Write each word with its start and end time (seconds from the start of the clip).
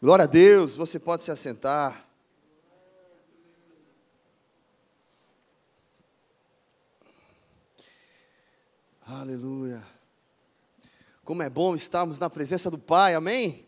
Glória 0.00 0.24
a 0.24 0.26
Deus, 0.26 0.74
você 0.74 1.00
pode 1.00 1.22
se 1.22 1.30
assentar. 1.30 2.06
Aleluia. 9.06 9.82
Como 11.24 11.42
é 11.42 11.48
bom 11.48 11.74
estarmos 11.74 12.18
na 12.18 12.28
presença 12.28 12.70
do 12.70 12.76
Pai, 12.76 13.14
amém? 13.14 13.64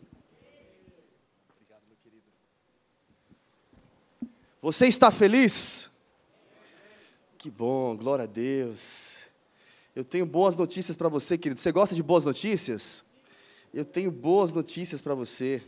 Obrigado, 1.49 1.81
meu 1.87 1.97
querido. 2.03 2.23
Você 4.61 4.85
está 4.85 5.09
feliz? 5.09 5.89
Que 7.39 7.49
bom, 7.49 7.97
glória 7.97 8.25
a 8.25 8.27
Deus. 8.27 9.25
Eu 9.95 10.05
tenho 10.05 10.27
boas 10.27 10.55
notícias 10.55 10.95
para 10.95 11.09
você, 11.09 11.39
querido. 11.39 11.59
Você 11.59 11.71
gosta 11.71 11.95
de 11.95 12.03
boas 12.03 12.23
notícias? 12.23 13.03
Eu 13.73 13.83
tenho 13.83 14.11
boas 14.11 14.53
notícias 14.53 15.01
para 15.01 15.15
você. 15.15 15.63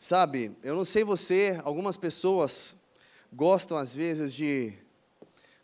Sabe, 0.00 0.56
eu 0.62 0.76
não 0.76 0.84
sei 0.84 1.02
você, 1.02 1.60
algumas 1.64 1.96
pessoas 1.96 2.76
gostam 3.32 3.76
às 3.76 3.92
vezes 3.92 4.32
de 4.32 4.72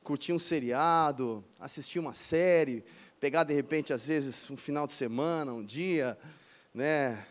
curtir 0.03 0.33
um 0.33 0.41
seriado, 0.41 1.45
assistir 1.61 2.01
uma 2.01 2.13
série, 2.13 2.85
pegar 3.21 3.45
de 3.45 3.55
repente 3.55 3.93
às 3.93 4.09
vezes 4.09 4.51
um 4.51 4.57
final 4.57 4.89
de 4.89 4.93
semana, 4.93 5.53
um 5.53 5.65
dia, 5.65 6.19
né, 6.75 7.25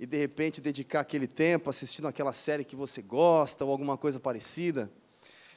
e 0.00 0.06
de 0.06 0.16
repente 0.16 0.62
dedicar 0.62 1.00
aquele 1.00 1.26
tempo 1.26 1.68
assistindo 1.68 2.08
aquela 2.08 2.32
série 2.32 2.64
que 2.64 2.74
você 2.74 3.02
gosta 3.02 3.62
ou 3.62 3.70
alguma 3.70 3.98
coisa 3.98 4.18
parecida. 4.18 4.90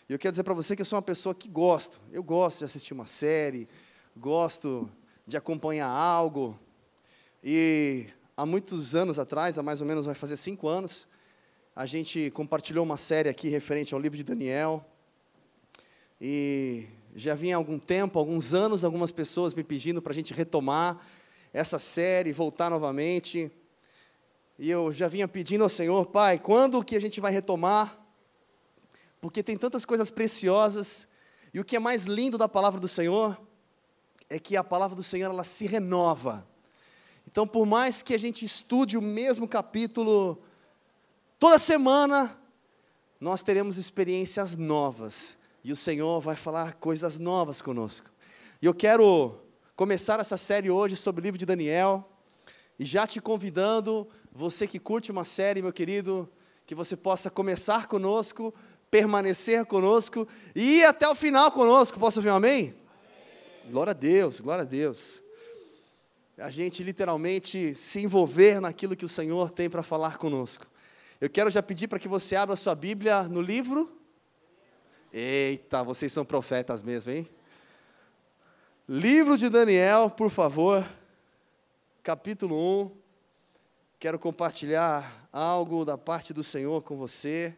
E 0.10 0.12
eu 0.12 0.20
quero 0.20 0.34
dizer 0.34 0.44
para 0.44 0.54
você 0.54 0.76
que 0.76 0.82
eu 0.82 0.86
sou 0.86 0.98
uma 0.98 1.02
pessoa 1.02 1.34
que 1.34 1.48
gosta. 1.48 1.98
Eu 2.12 2.22
gosto 2.22 2.60
de 2.60 2.66
assistir 2.66 2.94
uma 2.94 3.08
série, 3.08 3.70
gosto 4.18 4.92
de 5.26 5.38
acompanhar 5.38 5.88
algo. 5.88 6.60
E 7.42 8.08
há 8.40 8.46
muitos 8.46 8.96
anos 8.96 9.20
atrás, 9.20 9.60
há 9.60 9.64
mais 9.64 9.82
ou 9.82 9.88
menos 9.88 10.06
vai 10.06 10.16
fazer 10.16 10.38
cinco 10.38 10.70
anos, 10.70 11.06
a 11.76 11.86
gente 11.86 12.32
compartilhou 12.32 12.86
uma 12.86 12.96
série 12.96 13.28
aqui 13.28 13.50
referente 13.50 13.94
ao 13.94 14.00
livro 14.00 14.16
de 14.16 14.24
Daniel. 14.24 14.86
E 16.22 16.88
já 17.14 17.36
vinha 17.36 17.58
há 17.58 17.58
algum 17.58 17.78
tempo, 17.78 18.18
alguns 18.18 18.54
anos, 18.54 18.86
algumas 18.86 19.12
pessoas 19.12 19.54
me 19.54 19.62
pedindo 19.62 20.02
para 20.02 20.14
a 20.14 20.16
gente 20.16 20.34
retomar 20.34 21.06
essa 21.52 21.78
série, 21.78 22.32
voltar 22.32 22.70
novamente. 22.70 23.52
E 24.58 24.70
eu 24.70 24.94
já 24.94 25.10
vinha 25.10 25.28
pedindo 25.28 25.66
ao 25.66 25.70
Senhor, 25.70 26.06
Pai, 26.06 26.40
quando 26.40 26.82
que 26.82 26.96
a 26.96 27.02
gente 27.02 27.20
vai 27.20 27.34
retomar? 27.34 28.00
Porque 29.20 29.44
tem 29.44 29.58
tantas 29.58 29.84
coisas 29.84 30.10
preciosas. 30.10 31.10
E 31.54 31.60
o 31.60 31.66
que 31.66 31.76
é 31.76 31.80
mais 31.80 32.06
lindo 32.06 32.38
da 32.38 32.48
palavra 32.48 32.80
do 32.80 32.88
Senhor 32.88 33.38
é 34.30 34.40
que 34.40 34.56
a 34.56 34.64
palavra 34.64 34.96
do 34.96 35.04
Senhor 35.04 35.30
ela 35.30 35.44
se 35.44 35.68
renova. 35.68 36.48
Então, 37.32 37.46
por 37.46 37.64
mais 37.64 38.02
que 38.02 38.16
a 38.16 38.18
gente 38.18 38.44
estude 38.44 38.98
o 38.98 39.02
mesmo 39.04 39.48
capítulo 39.48 40.42
toda 41.38 41.60
semana, 41.60 42.36
nós 43.22 43.44
teremos 43.44 43.78
experiências 43.78 44.56
novas 44.56 45.38
e 45.64 45.72
o 45.72 45.76
Senhor 45.76 46.20
vai 46.22 46.36
falar 46.36 46.74
coisas 46.74 47.20
novas 47.20 47.62
conosco. 47.62 48.10
E 48.60 48.66
eu 48.66 48.74
quero 48.74 49.36
começar 49.76 50.20
essa 50.20 50.38
série 50.38 50.72
hoje 50.72 50.96
sobre 50.96 51.22
o 51.22 51.24
livro 51.24 51.38
de 51.38 51.46
Daniel 51.46 52.10
e 52.80 52.84
já 52.84 53.06
te 53.06 53.22
convidando, 53.22 54.08
você 54.32 54.66
que 54.66 54.80
curte 54.80 55.12
uma 55.12 55.24
série, 55.24 55.62
meu 55.62 55.72
querido, 55.72 56.28
que 56.66 56.74
você 56.74 56.98
possa 56.98 57.30
começar 57.30 57.86
conosco, 57.86 58.52
permanecer 58.90 59.68
conosco 59.68 60.28
e 60.56 60.80
ir 60.80 60.86
até 60.86 61.08
o 61.08 61.14
final 61.14 61.52
conosco. 61.52 62.00
Posso 62.00 62.18
ouvir 62.18 62.32
um 62.32 62.38
amém? 62.38 62.74
amém? 62.74 63.72
Glória 63.72 63.92
a 63.92 63.94
Deus, 63.94 64.40
glória 64.40 64.64
a 64.64 64.68
Deus 64.68 65.29
a 66.40 66.50
gente 66.50 66.84
literalmente 66.84 67.76
se 67.76 68.02
envolver 68.02 68.62
naquilo 68.62 68.96
que 68.96 69.06
o 69.06 69.10
Senhor 69.10 69.52
tem 69.52 69.70
para 69.70 69.84
falar 69.84 70.18
conosco. 70.18 70.66
Eu 71.20 71.30
quero 71.30 71.52
já 71.52 71.62
pedir 71.62 71.88
para 71.88 72.00
que 72.00 72.08
você 72.08 72.36
abra 72.36 72.56
sua 72.56 72.74
Bíblia 72.74 73.24
no 73.24 73.42
livro. 73.42 73.92
Eita, 75.12 75.84
vocês 75.84 76.12
são 76.12 76.24
profetas 76.24 76.82
mesmo, 76.82 77.12
hein? 77.12 77.28
Livro 78.88 79.38
de 79.38 79.50
Daniel, 79.50 80.10
por 80.10 80.30
favor, 80.30 80.88
capítulo 82.02 82.56
1. 82.84 82.92
Quero 84.00 84.18
compartilhar 84.18 85.28
algo 85.34 85.84
da 85.84 85.98
parte 85.98 86.34
do 86.34 86.44
Senhor 86.44 86.82
com 86.84 86.96
você. 86.96 87.54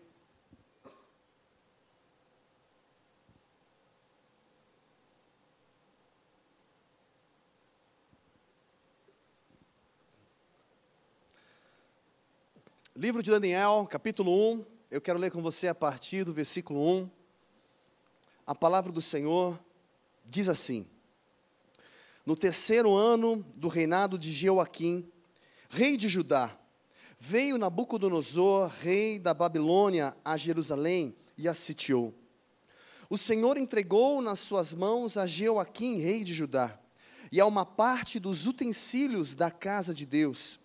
Livro 13.02 13.24
de 13.24 13.32
Daniel, 13.32 13.88
capítulo 13.90 14.32
1, 14.54 14.66
eu 14.92 15.02
quero 15.02 15.18
ler 15.18 15.32
com 15.32 15.42
você 15.42 15.68
a 15.68 15.74
partir 15.74 16.24
do 16.24 16.32
versículo 16.32 16.88
1. 16.88 17.10
A 18.46 18.54
palavra 18.54 18.92
do 18.92 19.02
Senhor 19.02 19.60
diz 20.24 20.48
assim: 20.48 20.86
No 22.24 22.36
terceiro 22.36 22.94
ano 22.94 23.44
do 23.58 23.70
reinado 23.70 24.20
de 24.20 24.32
Jeoaquim, 24.32 25.12
rei 25.68 25.98
de 25.98 26.08
Judá, 26.08 26.56
veio 27.18 27.58
Nabucodonosor, 27.58 28.68
rei 28.68 29.18
da 29.18 29.34
Babilônia, 29.34 30.16
a 30.24 30.38
Jerusalém 30.38 31.16
e 31.36 31.48
a 31.48 31.56
sitiou. 31.56 32.14
O 33.10 33.18
Senhor 33.18 33.58
entregou 33.58 34.22
nas 34.22 34.38
suas 34.38 34.76
mãos 34.76 35.18
a 35.18 35.26
Jeoaquim, 35.26 35.98
rei 35.98 36.24
de 36.24 36.36
Judá, 36.36 36.80
e 37.32 37.40
a 37.40 37.48
uma 37.48 37.66
parte 37.66 38.20
dos 38.20 38.46
utensílios 38.46 39.34
da 39.34 39.50
casa 39.50 39.92
de 39.92 40.06
Deus 40.06 40.62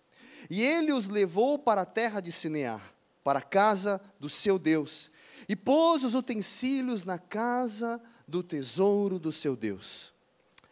e 0.49 0.61
ele 0.61 0.91
os 0.91 1.07
levou 1.07 1.57
para 1.57 1.81
a 1.81 1.85
terra 1.85 2.19
de 2.19 2.31
Sinear, 2.31 2.93
para 3.23 3.39
a 3.39 3.41
casa 3.41 4.01
do 4.19 4.29
seu 4.29 4.57
Deus, 4.57 5.11
e 5.47 5.55
pôs 5.55 6.03
os 6.03 6.15
utensílios 6.15 7.03
na 7.03 7.17
casa 7.17 8.01
do 8.27 8.43
tesouro 8.43 9.19
do 9.19 9.31
seu 9.31 9.55
Deus. 9.55 10.13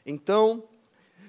Então, 0.06 0.64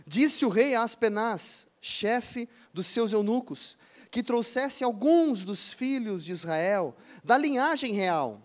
disse 0.07 0.45
o 0.45 0.49
rei 0.49 0.75
a 0.75 0.83
Aspenaz, 0.83 1.67
chefe 1.81 2.49
dos 2.73 2.87
seus 2.87 3.13
eunucos, 3.13 3.77
que 4.11 4.23
trouxesse 4.23 4.83
alguns 4.85 5.45
dos 5.45 5.73
filhos 5.73 6.25
de 6.25 6.33
Israel, 6.33 6.97
da 7.23 7.37
linhagem 7.37 7.93
real 7.93 8.41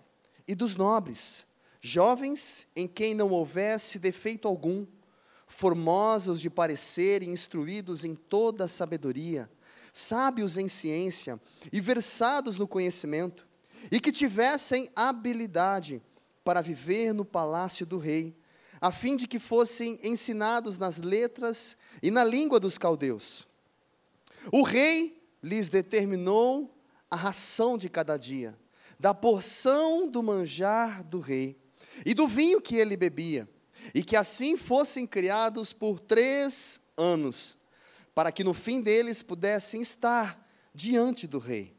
e 0.47 0.55
dos 0.55 0.75
nobres, 0.75 1.45
jovens 1.79 2.67
em 2.75 2.87
quem 2.87 3.15
não 3.15 3.29
houvesse 3.29 3.97
defeito 3.97 4.47
algum, 4.47 4.85
formosos 5.47 6.39
de 6.39 6.49
parecer 6.49 7.23
e 7.23 7.29
instruídos 7.29 8.05
em 8.05 8.15
toda 8.15 8.65
a 8.65 8.67
sabedoria, 8.67 9.49
sábios 9.91 10.57
em 10.57 10.67
ciência 10.67 11.39
e 11.71 11.81
versados 11.81 12.57
no 12.57 12.67
conhecimento, 12.67 13.47
e 13.91 13.99
que 13.99 14.11
tivessem 14.11 14.89
habilidade 14.95 16.01
para 16.43 16.61
viver 16.61 17.13
no 17.13 17.25
palácio 17.25 17.85
do 17.85 17.97
rei, 17.97 18.35
a 18.79 18.91
fim 18.91 19.15
de 19.15 19.27
que 19.27 19.39
fossem 19.39 19.99
ensinados 20.03 20.77
nas 20.77 20.97
letras 20.97 21.75
e 22.01 22.09
na 22.09 22.23
língua 22.23 22.59
dos 22.59 22.77
caldeus. 22.77 23.47
O 24.51 24.63
rei 24.63 25.21
lhes 25.41 25.69
determinou 25.69 26.73
a 27.09 27.15
ração 27.15 27.77
de 27.77 27.89
cada 27.89 28.17
dia, 28.17 28.57
da 28.99 29.13
porção 29.13 30.07
do 30.07 30.21
manjar 30.23 31.03
do 31.03 31.19
rei 31.19 31.59
e 32.05 32.13
do 32.13 32.27
vinho 32.27 32.61
que 32.61 32.75
ele 32.75 32.95
bebia, 32.95 33.49
e 33.93 34.03
que 34.03 34.15
assim 34.15 34.55
fossem 34.55 35.05
criados 35.05 35.73
por 35.73 35.99
três 35.99 36.81
anos 36.95 37.57
para 38.13 38.31
que 38.31 38.43
no 38.43 38.53
fim 38.53 38.81
deles 38.81 39.23
pudessem 39.23 39.81
estar 39.81 40.47
diante 40.73 41.27
do 41.27 41.39
rei. 41.39 41.75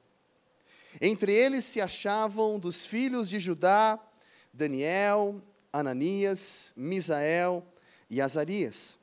Entre 1.01 1.33
eles 1.33 1.65
se 1.65 1.81
achavam 1.81 2.59
dos 2.59 2.87
filhos 2.87 3.29
de 3.29 3.41
Judá 3.41 3.99
Daniel, 4.53 5.41
Ananias, 5.73 6.73
Misael 6.77 7.67
e 8.11 8.21
Azarias. 8.21 8.99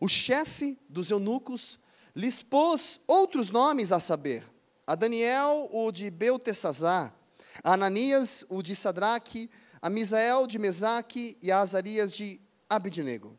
O 0.00 0.08
chefe 0.08 0.78
dos 0.88 1.10
eunucos 1.10 1.78
lhes 2.16 2.42
pôs 2.42 3.00
outros 3.06 3.50
nomes 3.50 3.92
a 3.92 4.00
saber: 4.00 4.44
a 4.86 4.94
Daniel, 4.94 5.68
o 5.70 5.92
de 5.92 6.10
Beltesazar, 6.10 7.14
a 7.62 7.74
Ananias, 7.74 8.44
o 8.48 8.62
de 8.62 8.74
Sadraque, 8.74 9.50
a 9.80 9.90
Misael 9.90 10.46
de 10.46 10.58
Mesaque 10.58 11.36
e 11.42 11.50
a 11.50 11.60
Azarias 11.60 12.16
de 12.16 12.40
Abidnego. 12.70 13.36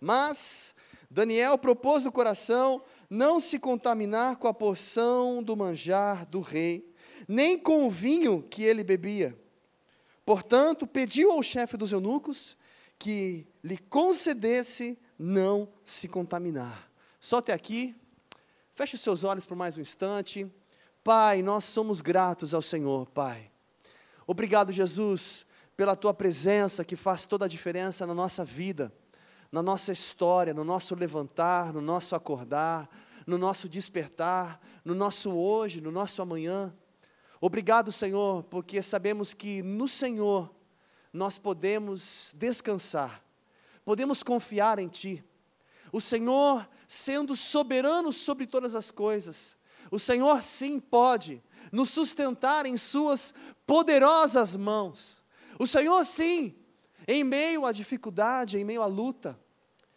Mas 0.00 0.74
Daniel 1.16 1.56
propôs 1.56 2.04
no 2.04 2.12
coração 2.12 2.82
não 3.08 3.40
se 3.40 3.58
contaminar 3.58 4.36
com 4.36 4.48
a 4.48 4.52
porção 4.52 5.42
do 5.42 5.56
manjar 5.56 6.26
do 6.26 6.42
rei, 6.42 6.92
nem 7.26 7.58
com 7.58 7.86
o 7.86 7.90
vinho 7.90 8.42
que 8.42 8.62
ele 8.62 8.84
bebia. 8.84 9.34
Portanto, 10.26 10.86
pediu 10.86 11.32
ao 11.32 11.42
chefe 11.42 11.74
dos 11.78 11.90
eunucos 11.90 12.54
que 12.98 13.46
lhe 13.64 13.78
concedesse 13.78 14.98
não 15.18 15.66
se 15.82 16.06
contaminar. 16.06 16.92
Só 17.18 17.38
até 17.38 17.54
aqui. 17.54 17.96
Feche 18.74 18.98
seus 18.98 19.24
olhos 19.24 19.46
por 19.46 19.56
mais 19.56 19.78
um 19.78 19.80
instante. 19.80 20.46
Pai, 21.02 21.40
nós 21.40 21.64
somos 21.64 22.02
gratos 22.02 22.52
ao 22.52 22.60
Senhor, 22.60 23.08
Pai. 23.08 23.50
Obrigado, 24.26 24.70
Jesus, 24.70 25.46
pela 25.78 25.96
tua 25.96 26.12
presença 26.12 26.84
que 26.84 26.94
faz 26.94 27.24
toda 27.24 27.46
a 27.46 27.48
diferença 27.48 28.06
na 28.06 28.12
nossa 28.12 28.44
vida 28.44 28.92
na 29.50 29.62
nossa 29.62 29.92
história, 29.92 30.52
no 30.52 30.64
nosso 30.64 30.94
levantar, 30.94 31.72
no 31.72 31.80
nosso 31.80 32.14
acordar, 32.14 32.88
no 33.26 33.38
nosso 33.38 33.68
despertar, 33.68 34.60
no 34.84 34.94
nosso 34.94 35.34
hoje, 35.34 35.80
no 35.80 35.90
nosso 35.90 36.22
amanhã. 36.22 36.72
Obrigado, 37.40 37.90
Senhor, 37.92 38.44
porque 38.44 38.80
sabemos 38.80 39.34
que 39.34 39.62
no 39.62 39.88
Senhor 39.88 40.50
nós 41.12 41.38
podemos 41.38 42.34
descansar, 42.36 43.22
podemos 43.84 44.22
confiar 44.22 44.78
em 44.78 44.88
Ti. 44.88 45.24
O 45.92 46.00
Senhor, 46.00 46.68
sendo 46.86 47.34
soberano 47.34 48.12
sobre 48.12 48.46
todas 48.46 48.74
as 48.74 48.90
coisas, 48.90 49.56
o 49.90 49.98
Senhor 49.98 50.42
sim 50.42 50.78
pode 50.78 51.42
nos 51.72 51.90
sustentar 51.90 52.66
em 52.66 52.76
Suas 52.76 53.34
poderosas 53.66 54.56
mãos. 54.56 55.22
O 55.58 55.66
Senhor 55.66 56.04
sim, 56.04 56.54
em 57.06 57.22
meio 57.22 57.64
à 57.64 57.72
dificuldade, 57.72 58.58
em 58.58 58.64
meio 58.64 58.82
à 58.82 58.86
luta, 58.86 59.38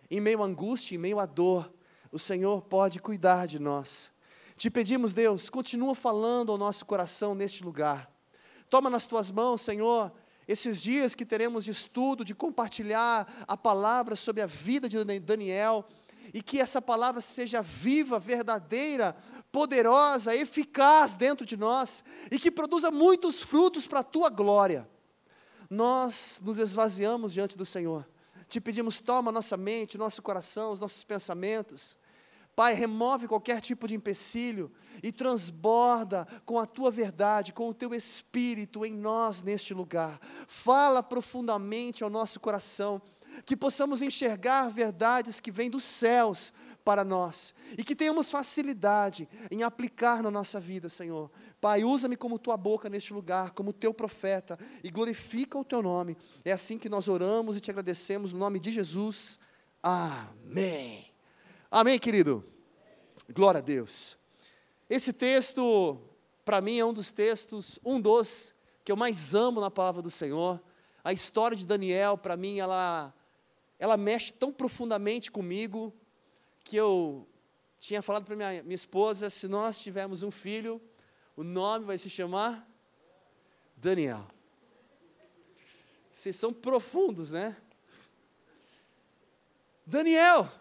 em 0.09 0.19
meio 0.19 0.43
à 0.43 0.45
angústia, 0.45 0.95
em 0.95 0.99
meio 0.99 1.19
à 1.19 1.25
dor, 1.25 1.71
o 2.11 2.19
Senhor 2.19 2.61
pode 2.63 2.99
cuidar 2.99 3.47
de 3.47 3.59
nós. 3.59 4.11
Te 4.55 4.69
pedimos, 4.69 5.13
Deus, 5.13 5.49
continua 5.49 5.95
falando 5.95 6.51
ao 6.51 6.57
nosso 6.57 6.85
coração 6.85 7.33
neste 7.33 7.63
lugar. 7.63 8.11
Toma 8.69 8.89
nas 8.89 9.05
tuas 9.05 9.31
mãos, 9.31 9.61
Senhor, 9.61 10.11
esses 10.47 10.81
dias 10.81 11.15
que 11.15 11.25
teremos 11.25 11.65
de 11.65 11.71
estudo, 11.71 12.25
de 12.25 12.35
compartilhar 12.35 13.45
a 13.47 13.55
palavra 13.55 14.15
sobre 14.15 14.41
a 14.41 14.45
vida 14.45 14.89
de 14.89 15.03
Daniel, 15.19 15.85
e 16.33 16.43
que 16.43 16.59
essa 16.59 16.81
palavra 16.81 17.21
seja 17.21 17.61
viva, 17.61 18.19
verdadeira, 18.19 19.15
poderosa, 19.51 20.35
eficaz 20.35 21.15
dentro 21.15 21.45
de 21.45 21.57
nós, 21.57 22.03
e 22.31 22.37
que 22.37 22.51
produza 22.51 22.91
muitos 22.91 23.41
frutos 23.41 23.87
para 23.87 24.01
a 24.01 24.03
tua 24.03 24.29
glória. 24.29 24.87
Nós 25.69 26.39
nos 26.43 26.57
esvaziamos 26.57 27.31
diante 27.31 27.57
do 27.57 27.65
Senhor, 27.65 28.07
te 28.47 28.59
pedimos, 28.59 28.99
toma 28.99 29.31
nossa 29.31 29.55
mente, 29.55 29.97
nosso 29.97 30.21
coração, 30.21 30.71
os 30.71 30.79
nossos 30.79 31.03
pensamentos, 31.03 31.97
Pai, 32.59 32.73
remove 32.73 33.25
qualquer 33.25 33.61
tipo 33.61 33.87
de 33.87 33.95
empecilho 33.95 34.69
e 35.01 35.13
transborda 35.13 36.27
com 36.45 36.59
a 36.59 36.65
tua 36.65 36.91
verdade, 36.91 37.53
com 37.53 37.69
o 37.69 37.73
teu 37.73 37.93
espírito 37.93 38.85
em 38.85 38.91
nós 38.91 39.41
neste 39.41 39.73
lugar. 39.73 40.19
Fala 40.45 41.01
profundamente 41.01 42.03
ao 42.03 42.09
nosso 42.09 42.37
coração, 42.37 43.01
que 43.45 43.55
possamos 43.55 44.01
enxergar 44.01 44.67
verdades 44.67 45.39
que 45.39 45.51
vêm 45.51 45.69
dos 45.69 45.85
céus 45.85 46.51
para 46.83 47.03
nós 47.03 47.53
e 47.77 47.83
que 47.83 47.95
tenhamos 47.95 48.29
facilidade 48.29 49.27
em 49.51 49.63
aplicar 49.63 50.23
na 50.23 50.31
nossa 50.31 50.59
vida, 50.59 50.89
Senhor. 50.89 51.29
Pai, 51.61 51.83
usa-me 51.83 52.15
como 52.15 52.39
tua 52.39 52.55
boca 52.55 52.89
neste 52.89 53.13
lugar, 53.13 53.51
como 53.51 53.73
teu 53.73 53.93
profeta 53.93 54.57
e 54.83 54.89
glorifica 54.89 55.57
o 55.57 55.65
teu 55.65 55.83
nome. 55.83 56.17
É 56.45 56.51
assim 56.51 56.77
que 56.77 56.89
nós 56.89 57.07
oramos 57.07 57.57
e 57.57 57.59
te 57.59 57.69
agradecemos 57.69 58.31
no 58.31 58.39
nome 58.39 58.59
de 58.59 58.71
Jesus. 58.71 59.39
Amém. 59.83 61.11
Amém, 61.69 61.99
querido? 61.99 62.43
Glória 63.31 63.59
a 63.59 63.61
Deus. 63.61 64.17
Esse 64.89 65.13
texto, 65.13 65.99
para 66.43 66.61
mim, 66.61 66.79
é 66.79 66.85
um 66.85 66.93
dos 66.93 67.11
textos, 67.11 67.77
um 67.85 68.01
dos 68.01 68.55
que 68.83 68.91
eu 68.91 68.95
mais 68.95 69.35
amo 69.35 69.61
na 69.61 69.69
palavra 69.69 70.01
do 70.01 70.09
Senhor. 70.09 70.59
A 71.03 71.13
história 71.13 71.55
de 71.55 71.67
Daniel, 71.67 72.17
para 72.17 72.35
mim, 72.35 72.57
ela, 72.57 73.13
ela 73.77 73.95
mexe 73.97 74.33
tão 74.33 74.51
profundamente 74.51 75.29
comigo 75.29 75.93
que 76.63 76.75
eu 76.75 77.27
tinha 77.79 78.01
falado 78.01 78.25
para 78.25 78.35
minha, 78.35 78.63
minha 78.63 78.75
esposa: 78.75 79.29
se 79.29 79.47
nós 79.47 79.79
tivermos 79.79 80.23
um 80.23 80.31
filho, 80.31 80.81
o 81.35 81.43
nome 81.43 81.85
vai 81.85 81.97
se 81.97 82.09
chamar 82.09 82.67
Daniel. 83.75 84.27
Vocês 86.09 86.35
são 86.35 86.51
profundos, 86.51 87.31
né? 87.31 87.55
Daniel, 89.85 90.51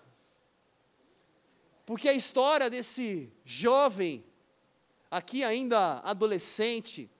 porque 1.84 2.08
a 2.08 2.12
história 2.12 2.70
desse 2.70 3.32
jovem, 3.44 4.24
aqui 5.10 5.42
ainda 5.42 6.00
adolescente, 6.00 7.10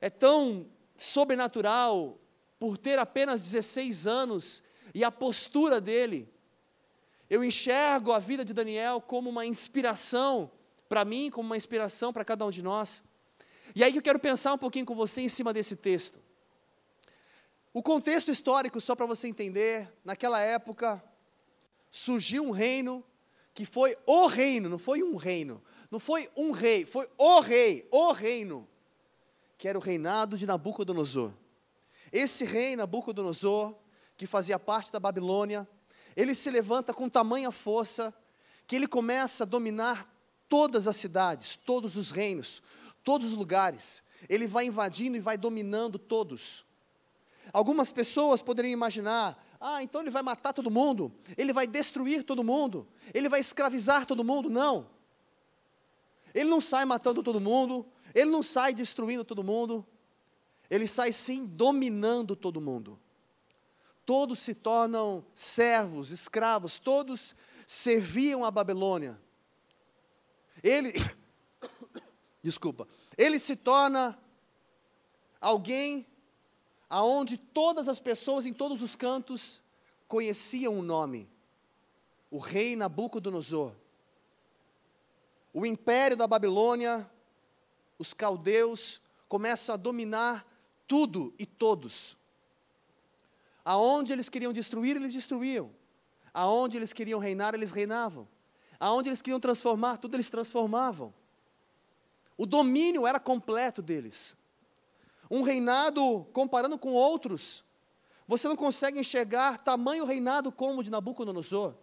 é 0.00 0.10
tão 0.10 0.68
sobrenatural 0.96 2.20
por 2.58 2.76
ter 2.76 2.98
apenas 2.98 3.42
16 3.42 4.06
anos 4.06 4.62
e 4.94 5.04
a 5.04 5.10
postura 5.10 5.80
dele. 5.80 6.33
Eu 7.28 7.42
enxergo 7.42 8.12
a 8.12 8.18
vida 8.18 8.44
de 8.44 8.52
Daniel 8.52 9.00
como 9.00 9.30
uma 9.30 9.46
inspiração 9.46 10.50
para 10.88 11.04
mim, 11.04 11.30
como 11.30 11.46
uma 11.46 11.56
inspiração 11.56 12.12
para 12.12 12.24
cada 12.24 12.44
um 12.44 12.50
de 12.50 12.62
nós. 12.62 13.02
E 13.74 13.82
aí 13.82 13.90
que 13.92 13.98
eu 13.98 14.02
quero 14.02 14.18
pensar 14.18 14.52
um 14.52 14.58
pouquinho 14.58 14.84
com 14.84 14.94
você 14.94 15.22
em 15.22 15.28
cima 15.28 15.52
desse 15.52 15.76
texto. 15.76 16.20
O 17.72 17.82
contexto 17.82 18.30
histórico, 18.30 18.80
só 18.80 18.94
para 18.94 19.06
você 19.06 19.26
entender, 19.26 19.92
naquela 20.04 20.40
época 20.40 21.02
surgiu 21.90 22.44
um 22.44 22.50
reino 22.50 23.04
que 23.52 23.64
foi 23.64 23.96
o 24.06 24.26
reino, 24.26 24.68
não 24.68 24.78
foi 24.78 25.02
um 25.02 25.16
reino, 25.16 25.62
não 25.90 26.00
foi 26.00 26.28
um 26.36 26.50
rei, 26.50 26.84
foi 26.84 27.08
o 27.16 27.40
rei, 27.40 27.88
o 27.90 28.12
reino, 28.12 28.68
que 29.56 29.68
era 29.68 29.78
o 29.78 29.80
reinado 29.80 30.36
de 30.36 30.44
Nabucodonosor. 30.44 31.32
Esse 32.12 32.44
rei, 32.44 32.76
Nabucodonosor, 32.76 33.74
que 34.16 34.26
fazia 34.26 34.58
parte 34.58 34.92
da 34.92 35.00
Babilônia, 35.00 35.68
ele 36.16 36.34
se 36.34 36.50
levanta 36.50 36.92
com 36.92 37.08
tamanha 37.08 37.50
força 37.50 38.14
que 38.66 38.76
ele 38.76 38.86
começa 38.86 39.44
a 39.44 39.46
dominar 39.46 40.10
todas 40.48 40.86
as 40.86 40.96
cidades, 40.96 41.56
todos 41.56 41.96
os 41.96 42.10
reinos, 42.10 42.62
todos 43.02 43.28
os 43.28 43.34
lugares. 43.34 44.02
Ele 44.28 44.46
vai 44.46 44.66
invadindo 44.66 45.16
e 45.16 45.20
vai 45.20 45.36
dominando 45.36 45.98
todos. 45.98 46.64
Algumas 47.52 47.92
pessoas 47.92 48.42
poderiam 48.42 48.72
imaginar, 48.72 49.42
ah, 49.60 49.82
então 49.82 50.00
ele 50.00 50.10
vai 50.10 50.22
matar 50.22 50.52
todo 50.52 50.70
mundo, 50.70 51.12
ele 51.36 51.52
vai 51.52 51.66
destruir 51.66 52.22
todo 52.24 52.42
mundo, 52.42 52.86
ele 53.12 53.28
vai 53.28 53.40
escravizar 53.40 54.06
todo 54.06 54.24
mundo. 54.24 54.48
Não. 54.48 54.86
Ele 56.34 56.48
não 56.48 56.60
sai 56.60 56.84
matando 56.84 57.22
todo 57.22 57.40
mundo, 57.40 57.86
ele 58.14 58.30
não 58.30 58.42
sai 58.42 58.74
destruindo 58.74 59.24
todo 59.24 59.44
mundo, 59.44 59.86
ele 60.70 60.86
sai 60.86 61.12
sim 61.12 61.44
dominando 61.44 62.34
todo 62.34 62.60
mundo. 62.60 62.98
Todos 64.06 64.38
se 64.38 64.54
tornam 64.54 65.24
servos, 65.34 66.10
escravos, 66.10 66.78
todos 66.78 67.34
serviam 67.66 68.44
a 68.44 68.50
Babilônia. 68.50 69.18
Ele, 70.62 70.92
desculpa, 72.42 72.86
ele 73.16 73.38
se 73.38 73.56
torna 73.56 74.18
alguém 75.40 76.06
aonde 76.88 77.36
todas 77.36 77.88
as 77.88 77.98
pessoas 77.98 78.46
em 78.46 78.52
todos 78.52 78.82
os 78.82 78.94
cantos 78.94 79.62
conheciam 80.06 80.78
o 80.78 80.82
nome, 80.82 81.28
o 82.30 82.38
rei 82.38 82.76
Nabucodonosor. 82.76 83.72
O 85.52 85.64
império 85.64 86.16
da 86.16 86.26
Babilônia, 86.26 87.08
os 87.98 88.12
caldeus 88.12 89.00
começam 89.28 89.74
a 89.74 89.78
dominar 89.78 90.46
tudo 90.86 91.32
e 91.38 91.46
todos. 91.46 92.16
Aonde 93.64 94.12
eles 94.12 94.28
queriam 94.28 94.52
destruir, 94.52 94.96
eles 94.96 95.12
destruíam. 95.12 95.70
Aonde 96.32 96.76
eles 96.76 96.92
queriam 96.92 97.20
reinar, 97.20 97.54
eles 97.54 97.70
reinavam. 97.72 98.28
Aonde 98.78 99.08
eles 99.08 99.22
queriam 99.22 99.40
transformar, 99.40 99.96
tudo 99.96 100.16
eles 100.16 100.28
transformavam. 100.28 101.14
O 102.36 102.44
domínio 102.44 103.06
era 103.06 103.20
completo 103.20 103.80
deles 103.80 104.36
um 105.30 105.42
reinado 105.42 106.26
comparando 106.32 106.78
com 106.78 106.92
outros, 106.92 107.64
você 108.26 108.48
não 108.48 108.56
consegue 108.56 109.00
enxergar 109.00 109.58
tamanho 109.58 110.04
reinado 110.04 110.50
como 110.52 110.80
o 110.80 110.82
de 110.82 110.90
Nabucodonosor. 110.90 111.74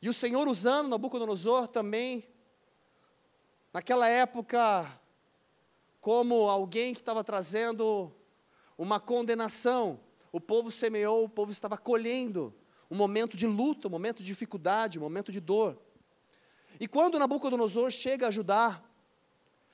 E 0.00 0.08
o 0.08 0.12
Senhor 0.12 0.48
usando 0.48 0.88
Nabucodonosor 0.88 1.68
também, 1.68 2.26
naquela 3.72 4.08
época, 4.08 4.90
como 6.00 6.48
alguém 6.48 6.94
que 6.94 7.00
estava 7.00 7.24
trazendo 7.24 8.12
uma 8.76 9.00
condenação. 9.00 10.00
O 10.32 10.40
povo 10.40 10.70
semeou, 10.70 11.24
o 11.24 11.28
povo 11.28 11.50
estava 11.50 11.76
colhendo 11.76 12.54
um 12.90 12.96
momento 12.96 13.36
de 13.36 13.46
luta, 13.46 13.88
um 13.88 13.90
momento 13.90 14.18
de 14.18 14.26
dificuldade, 14.26 14.98
um 14.98 15.02
momento 15.02 15.32
de 15.32 15.40
dor. 15.40 15.78
E 16.78 16.86
quando 16.86 17.18
Nabucodonosor 17.18 17.90
chega 17.90 18.26
a 18.26 18.28
ajudar, 18.28 18.84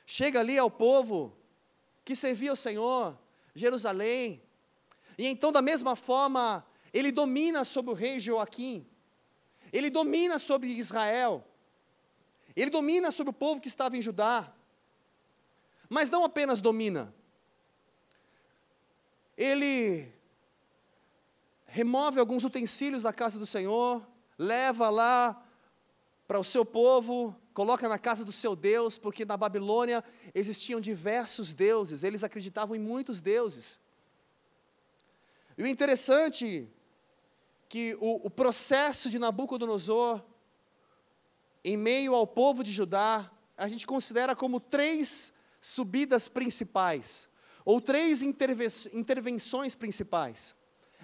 chega 0.07 0.41
ali 0.41 0.59
ao 0.59 0.71
povo, 0.71 1.37
que 2.05 2.15
servia 2.15 2.53
o 2.53 2.57
Senhor, 2.57 3.19
Jerusalém. 3.55 4.43
E 5.19 5.27
então, 5.27 5.53
da 5.53 5.61
mesma 5.61 5.97
forma, 5.97 6.65
ele 6.93 7.13
domina 7.13 7.65
sobre 7.65 7.91
o 7.91 7.95
rei 7.95 8.21
Joaquim, 8.21 8.87
ele 9.73 9.91
domina 9.91 10.39
sobre 10.39 10.69
Israel, 10.69 11.45
ele 12.55 12.71
domina 12.71 13.11
sobre 13.11 13.31
o 13.31 13.35
povo 13.35 13.61
que 13.61 13.69
estava 13.69 13.97
em 13.97 14.03
Judá, 14.03 14.53
mas 15.89 16.09
não 16.09 16.25
apenas 16.25 16.61
domina, 16.61 17.15
ele 19.37 20.13
remove 21.67 22.21
alguns 22.21 22.45
utensílios 22.45 23.03
da 23.03 23.13
casa 23.13 23.39
do 23.39 23.47
Senhor, 23.47 24.07
leva 24.39 24.91
lá 24.91 25.43
para 26.27 26.39
o 26.39 26.45
seu 26.45 26.65
povo, 26.65 27.35
coloca 27.55 27.89
na 27.89 27.99
casa 27.99 28.25
do 28.25 28.33
seu 28.33 28.55
Deus, 28.55 28.99
porque 28.99 29.25
na 29.25 29.37
Babilônia 29.37 30.05
existiam 30.35 30.81
diversos 30.81 31.55
deuses, 31.55 32.05
eles 32.05 32.25
acreditavam 32.25 32.77
em 32.77 32.79
muitos 32.79 33.21
deuses. 33.21 33.81
E 35.57 35.63
o 35.63 35.67
interessante 35.67 36.69
que 37.69 37.97
o, 38.01 38.27
o 38.27 38.31
processo 38.31 39.09
de 39.09 39.19
Nabucodonosor 39.19 40.23
em 41.65 41.77
meio 41.77 42.15
ao 42.15 42.27
povo 42.27 42.65
de 42.65 42.73
Judá, 42.73 43.31
a 43.57 43.69
gente 43.69 43.87
considera 43.87 44.35
como 44.35 44.59
três 44.59 45.33
subidas 45.61 46.29
principais, 46.29 47.29
ou 47.65 47.81
três 47.81 48.23
intervenções 48.23 49.75
principais. 49.75 50.55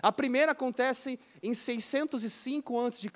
A 0.00 0.12
primeira 0.12 0.52
acontece 0.52 1.18
em 1.42 1.52
605 1.52 2.80
a.C., 2.80 3.08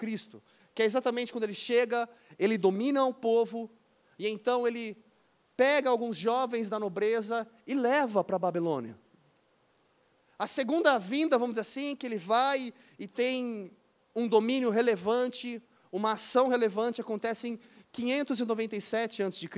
que 0.74 0.82
é 0.82 0.84
exatamente 0.84 1.32
quando 1.32 1.44
ele 1.44 1.54
chega, 1.54 2.08
ele 2.38 2.58
domina 2.58 3.04
o 3.04 3.14
povo, 3.14 3.70
e 4.18 4.26
então 4.26 4.66
ele 4.66 4.96
pega 5.56 5.90
alguns 5.90 6.16
jovens 6.16 6.68
da 6.68 6.78
nobreza 6.78 7.46
e 7.66 7.74
leva 7.74 8.24
para 8.24 8.36
a 8.36 8.38
Babilônia. 8.38 8.98
A 10.38 10.46
segunda 10.46 10.98
vinda, 10.98 11.38
vamos 11.38 11.54
dizer 11.54 11.60
assim, 11.60 11.94
que 11.94 12.06
ele 12.06 12.18
vai 12.18 12.72
e 12.98 13.06
tem 13.06 13.70
um 14.14 14.26
domínio 14.26 14.70
relevante, 14.70 15.62
uma 15.92 16.12
ação 16.12 16.48
relevante, 16.48 17.00
acontece 17.00 17.48
em 17.48 17.60
597 17.92 19.22
a.C. 19.22 19.48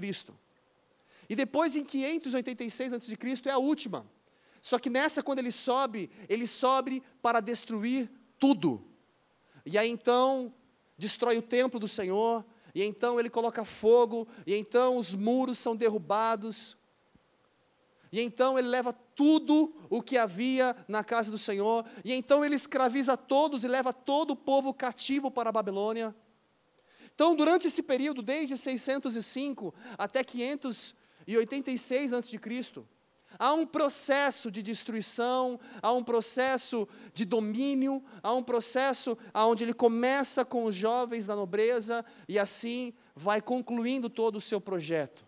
E 1.29 1.35
depois, 1.35 1.77
em 1.77 1.85
586 1.85 2.93
a.C., 2.93 3.17
é 3.47 3.51
a 3.51 3.59
última. 3.59 4.07
Só 4.61 4.79
que 4.79 4.89
nessa, 4.89 5.23
quando 5.23 5.41
ele 5.41 5.51
sobe, 5.51 6.11
ele 6.29 6.47
sobe 6.47 7.03
para 7.21 7.41
destruir 7.41 8.11
tudo. 8.39 8.85
E 9.67 9.77
aí 9.77 9.89
então, 9.89 10.53
destrói 10.97 11.39
o 11.39 11.43
templo 11.43 11.79
do 11.79 11.89
Senhor, 11.89 12.45
e 12.75 12.83
então 12.83 13.21
ele 13.21 13.31
coloca 13.31 13.65
fogo, 13.65 14.27
e 14.47 14.55
então 14.55 14.97
os 14.97 15.15
muros 15.15 15.59
são 15.59 15.77
derrubados. 15.77 16.77
E 18.11 18.21
então 18.21 18.59
ele 18.59 18.69
leva 18.69 18.93
tudo 18.93 19.75
o 19.91 20.03
que 20.03 20.17
havia 20.17 20.77
na 20.89 21.03
casa 21.05 21.31
do 21.31 21.39
Senhor, 21.39 21.85
e 22.05 22.13
então 22.13 22.45
ele 22.45 22.55
escraviza 22.55 23.17
todos 23.17 23.65
e 23.65 23.69
leva 23.69 23.93
todo 23.93 24.33
o 24.33 24.37
povo 24.37 24.73
cativo 24.73 25.31
para 25.31 25.51
a 25.51 25.53
Babilônia. 25.53 26.15
Então, 27.15 27.37
durante 27.37 27.67
esse 27.69 27.83
período, 27.83 28.23
desde 28.23 28.57
605 28.57 29.73
até 29.97 30.25
586 31.27 32.13
a.C., 32.13 32.85
há 33.39 33.53
um 33.53 33.67
processo 33.67 34.51
de 34.51 34.63
destruição, 34.63 35.59
há 35.83 35.93
um 35.93 36.05
processo 36.05 36.89
de 37.13 37.25
domínio, 37.25 38.03
há 38.23 38.33
um 38.33 38.43
processo 38.43 39.19
onde 39.35 39.65
ele 39.65 39.75
começa 39.75 40.45
com 40.45 40.65
os 40.65 40.75
jovens 40.75 41.27
da 41.27 41.35
nobreza 41.35 42.05
e 42.29 42.39
assim 42.39 42.95
vai 43.15 43.41
concluindo 43.41 44.09
todo 44.09 44.37
o 44.37 44.41
seu 44.41 44.61
projeto. 44.61 45.27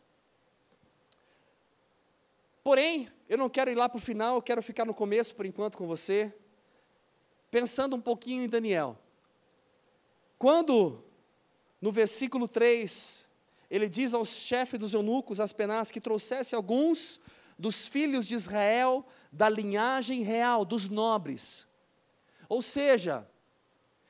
Porém, 2.63 3.09
eu 3.29 3.39
não 3.39 3.49
quero 3.49 3.71
ir 3.71 3.77
lá 3.77 3.89
para 3.89 3.99
o 3.99 4.01
final, 4.01 4.37
eu 4.37 4.43
quero 4.43 4.63
ficar 4.63 4.85
no 4.85 4.95
começo 4.95 5.35
por 5.35 5.47
enquanto 5.47 5.77
com 5.77 5.87
você, 5.87 6.35
pensando 7.51 7.97
um 7.97 8.01
pouquinho 8.01 8.45
em 8.45 8.49
Daniel. 8.49 8.99
Quando 10.39 11.03
no 11.81 11.93
versículo 11.93 12.49
3, 12.49 13.29
ele 13.71 13.89
diz 13.89 14.15
aos 14.15 14.29
chefes 14.29 14.79
dos 14.79 14.95
eunucos, 14.95 15.41
Aspenaz, 15.41 15.91
que 15.91 16.01
trouxesse 16.01 16.55
alguns 16.55 17.21
dos 17.59 17.89
filhos 17.89 18.27
de 18.27 18.35
Israel 18.35 19.07
da 19.33 19.49
linhagem 19.49 20.23
real, 20.23 20.65
dos 20.65 20.89
nobres. 20.89 21.67
Ou 22.49 22.63
seja, 22.63 23.29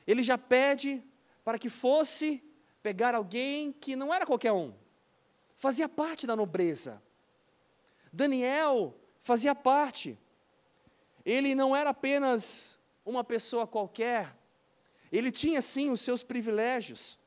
ele 0.06 0.22
já 0.22 0.36
pede 0.36 1.02
para 1.44 1.58
que 1.58 1.68
fosse 1.68 2.42
pegar 2.82 3.14
alguém 3.14 3.72
que 3.72 3.96
não 3.96 4.12
era 4.12 4.26
qualquer 4.26 4.52
um, 4.52 4.72
fazia 5.56 5.88
parte 5.88 6.26
da 6.26 6.36
nobreza. 6.36 7.02
Daniel 8.12 8.94
fazia 9.20 9.54
parte. 9.54 10.18
Ele 11.24 11.54
não 11.54 11.74
era 11.74 11.90
apenas 11.90 12.78
uma 13.04 13.24
pessoa 13.24 13.66
qualquer, 13.66 14.36
ele 15.10 15.30
tinha 15.30 15.62
sim 15.62 15.90
os 15.90 16.00
seus 16.00 16.22
privilégios. 16.22 17.18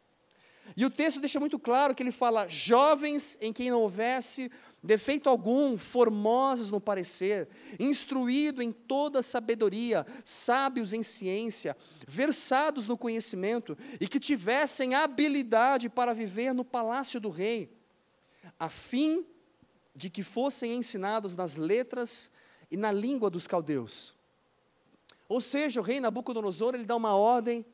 E 0.76 0.86
o 0.86 0.90
texto 0.90 1.20
deixa 1.20 1.40
muito 1.40 1.60
claro 1.60 1.96
que 1.96 2.04
ele 2.04 2.12
fala: 2.12 2.48
jovens 2.48 3.38
em 3.42 3.52
quem 3.52 3.70
não 3.70 3.82
houvesse 3.82 4.52
defeito 4.82 5.30
algum, 5.30 5.78
formosos 5.78 6.72
no 6.72 6.80
parecer, 6.80 7.50
instruído 7.78 8.62
em 8.62 8.72
toda 8.72 9.22
sabedoria, 9.22 10.06
sábios 10.24 10.94
em 10.94 11.04
ciência, 11.04 11.76
versados 12.08 12.88
no 12.88 12.98
conhecimento 12.98 13.78
e 14.00 14.08
que 14.08 14.20
tivessem 14.20 14.96
habilidade 14.96 15.90
para 15.90 16.14
viver 16.14 16.54
no 16.54 16.64
palácio 16.64 17.20
do 17.20 17.30
rei, 17.30 17.70
a 18.58 18.70
fim 18.70 19.26
de 19.94 20.10
que 20.10 20.24
fossem 20.24 20.76
ensinados 20.76 21.36
nas 21.36 21.56
letras 21.56 22.32
e 22.72 22.78
na 22.78 22.92
língua 22.92 23.30
dos 23.30 23.48
caldeus. 23.48 24.14
Ou 25.28 25.42
seja, 25.42 25.80
o 25.80 25.84
rei 25.84 26.00
Nabucodonosor, 26.00 26.74
ele 26.74 26.86
dá 26.86 26.96
uma 26.96 27.16
ordem 27.16 27.66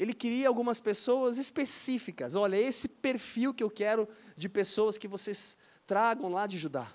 ele 0.00 0.14
queria 0.14 0.48
algumas 0.48 0.80
pessoas 0.80 1.36
específicas. 1.36 2.34
Olha, 2.34 2.56
esse 2.56 2.88
perfil 2.88 3.52
que 3.52 3.62
eu 3.62 3.68
quero 3.68 4.08
de 4.34 4.48
pessoas 4.48 4.96
que 4.96 5.06
vocês 5.06 5.58
tragam 5.86 6.30
lá 6.30 6.46
de 6.46 6.56
Judá. 6.56 6.90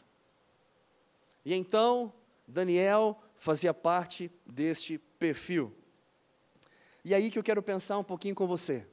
E 1.46 1.54
então, 1.54 2.12
Daniel 2.48 3.22
fazia 3.36 3.76
parte 3.76 4.32
deste 4.44 4.98
perfil. 5.20 5.72
E 7.04 7.14
aí 7.14 7.30
que 7.30 7.38
eu 7.38 7.44
quero 7.44 7.62
pensar 7.62 8.00
um 8.00 8.04
pouquinho 8.04 8.34
com 8.34 8.48
você. 8.48 8.88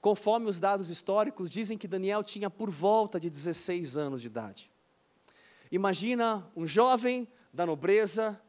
Conforme 0.00 0.48
os 0.48 0.58
dados 0.58 0.88
históricos, 0.88 1.50
dizem 1.50 1.76
que 1.76 1.86
Daniel 1.86 2.24
tinha 2.24 2.48
por 2.48 2.70
volta 2.70 3.20
de 3.20 3.28
16 3.28 3.98
anos 3.98 4.22
de 4.22 4.28
idade. 4.28 4.70
Imagina 5.70 6.50
um 6.56 6.66
jovem 6.66 7.28
da 7.52 7.66
nobreza 7.66 8.40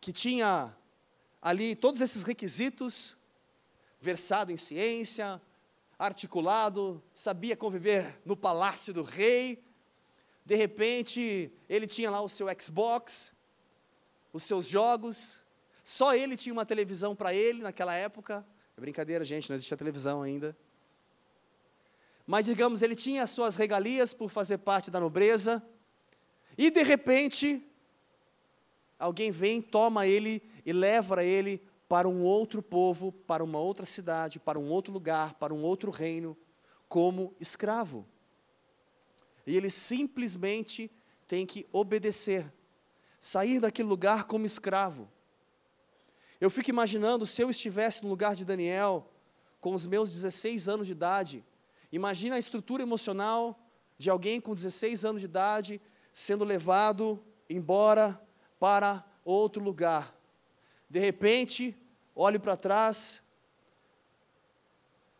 que 0.00 0.14
tinha 0.14 0.74
ali 1.42 1.76
todos 1.76 2.00
esses 2.00 2.22
requisitos 2.22 3.20
versado 4.02 4.50
em 4.50 4.56
ciência, 4.56 5.40
articulado, 5.96 7.00
sabia 7.14 7.56
conviver 7.56 8.20
no 8.24 8.36
palácio 8.36 8.92
do 8.92 9.04
rei. 9.04 9.64
De 10.44 10.56
repente, 10.56 11.52
ele 11.68 11.86
tinha 11.86 12.10
lá 12.10 12.20
o 12.20 12.28
seu 12.28 12.48
Xbox, 12.60 13.30
os 14.32 14.42
seus 14.42 14.66
jogos. 14.66 15.38
Só 15.84 16.16
ele 16.16 16.36
tinha 16.36 16.52
uma 16.52 16.66
televisão 16.66 17.14
para 17.14 17.32
ele 17.32 17.62
naquela 17.62 17.94
época. 17.94 18.44
É 18.76 18.80
brincadeira, 18.80 19.24
gente, 19.24 19.48
não 19.48 19.54
existia 19.54 19.76
televisão 19.76 20.20
ainda. 20.20 20.56
Mas, 22.26 22.46
digamos, 22.46 22.82
ele 22.82 22.96
tinha 22.96 23.22
as 23.22 23.30
suas 23.30 23.54
regalias 23.54 24.12
por 24.12 24.30
fazer 24.30 24.58
parte 24.58 24.90
da 24.90 24.98
nobreza. 24.98 25.62
E, 26.58 26.72
de 26.72 26.82
repente, 26.82 27.64
alguém 28.98 29.30
vem, 29.30 29.62
toma 29.62 30.08
ele 30.08 30.42
e 30.66 30.72
leva 30.72 31.22
ele 31.22 31.62
para 31.92 32.08
um 32.08 32.22
outro 32.22 32.62
povo, 32.62 33.12
para 33.12 33.44
uma 33.44 33.58
outra 33.58 33.84
cidade, 33.84 34.40
para 34.40 34.58
um 34.58 34.70
outro 34.70 34.90
lugar, 34.90 35.34
para 35.34 35.52
um 35.52 35.62
outro 35.62 35.90
reino, 35.90 36.34
como 36.88 37.36
escravo. 37.38 38.08
E 39.46 39.54
ele 39.54 39.68
simplesmente 39.68 40.90
tem 41.28 41.44
que 41.44 41.66
obedecer, 41.70 42.50
sair 43.20 43.60
daquele 43.60 43.90
lugar 43.90 44.24
como 44.24 44.46
escravo. 44.46 45.06
Eu 46.40 46.48
fico 46.48 46.70
imaginando 46.70 47.26
se 47.26 47.42
eu 47.42 47.50
estivesse 47.50 48.02
no 48.02 48.08
lugar 48.08 48.34
de 48.34 48.46
Daniel, 48.46 49.12
com 49.60 49.74
os 49.74 49.84
meus 49.84 50.10
16 50.14 50.70
anos 50.70 50.86
de 50.86 50.94
idade, 50.94 51.44
imagina 51.92 52.36
a 52.36 52.38
estrutura 52.38 52.82
emocional 52.82 53.68
de 53.98 54.08
alguém 54.08 54.40
com 54.40 54.54
16 54.54 55.04
anos 55.04 55.20
de 55.20 55.26
idade 55.26 55.78
sendo 56.10 56.42
levado 56.42 57.22
embora 57.50 58.18
para 58.58 59.04
outro 59.26 59.62
lugar. 59.62 60.16
De 60.88 60.98
repente, 60.98 61.76
olho 62.14 62.38
para 62.38 62.56
trás, 62.56 63.22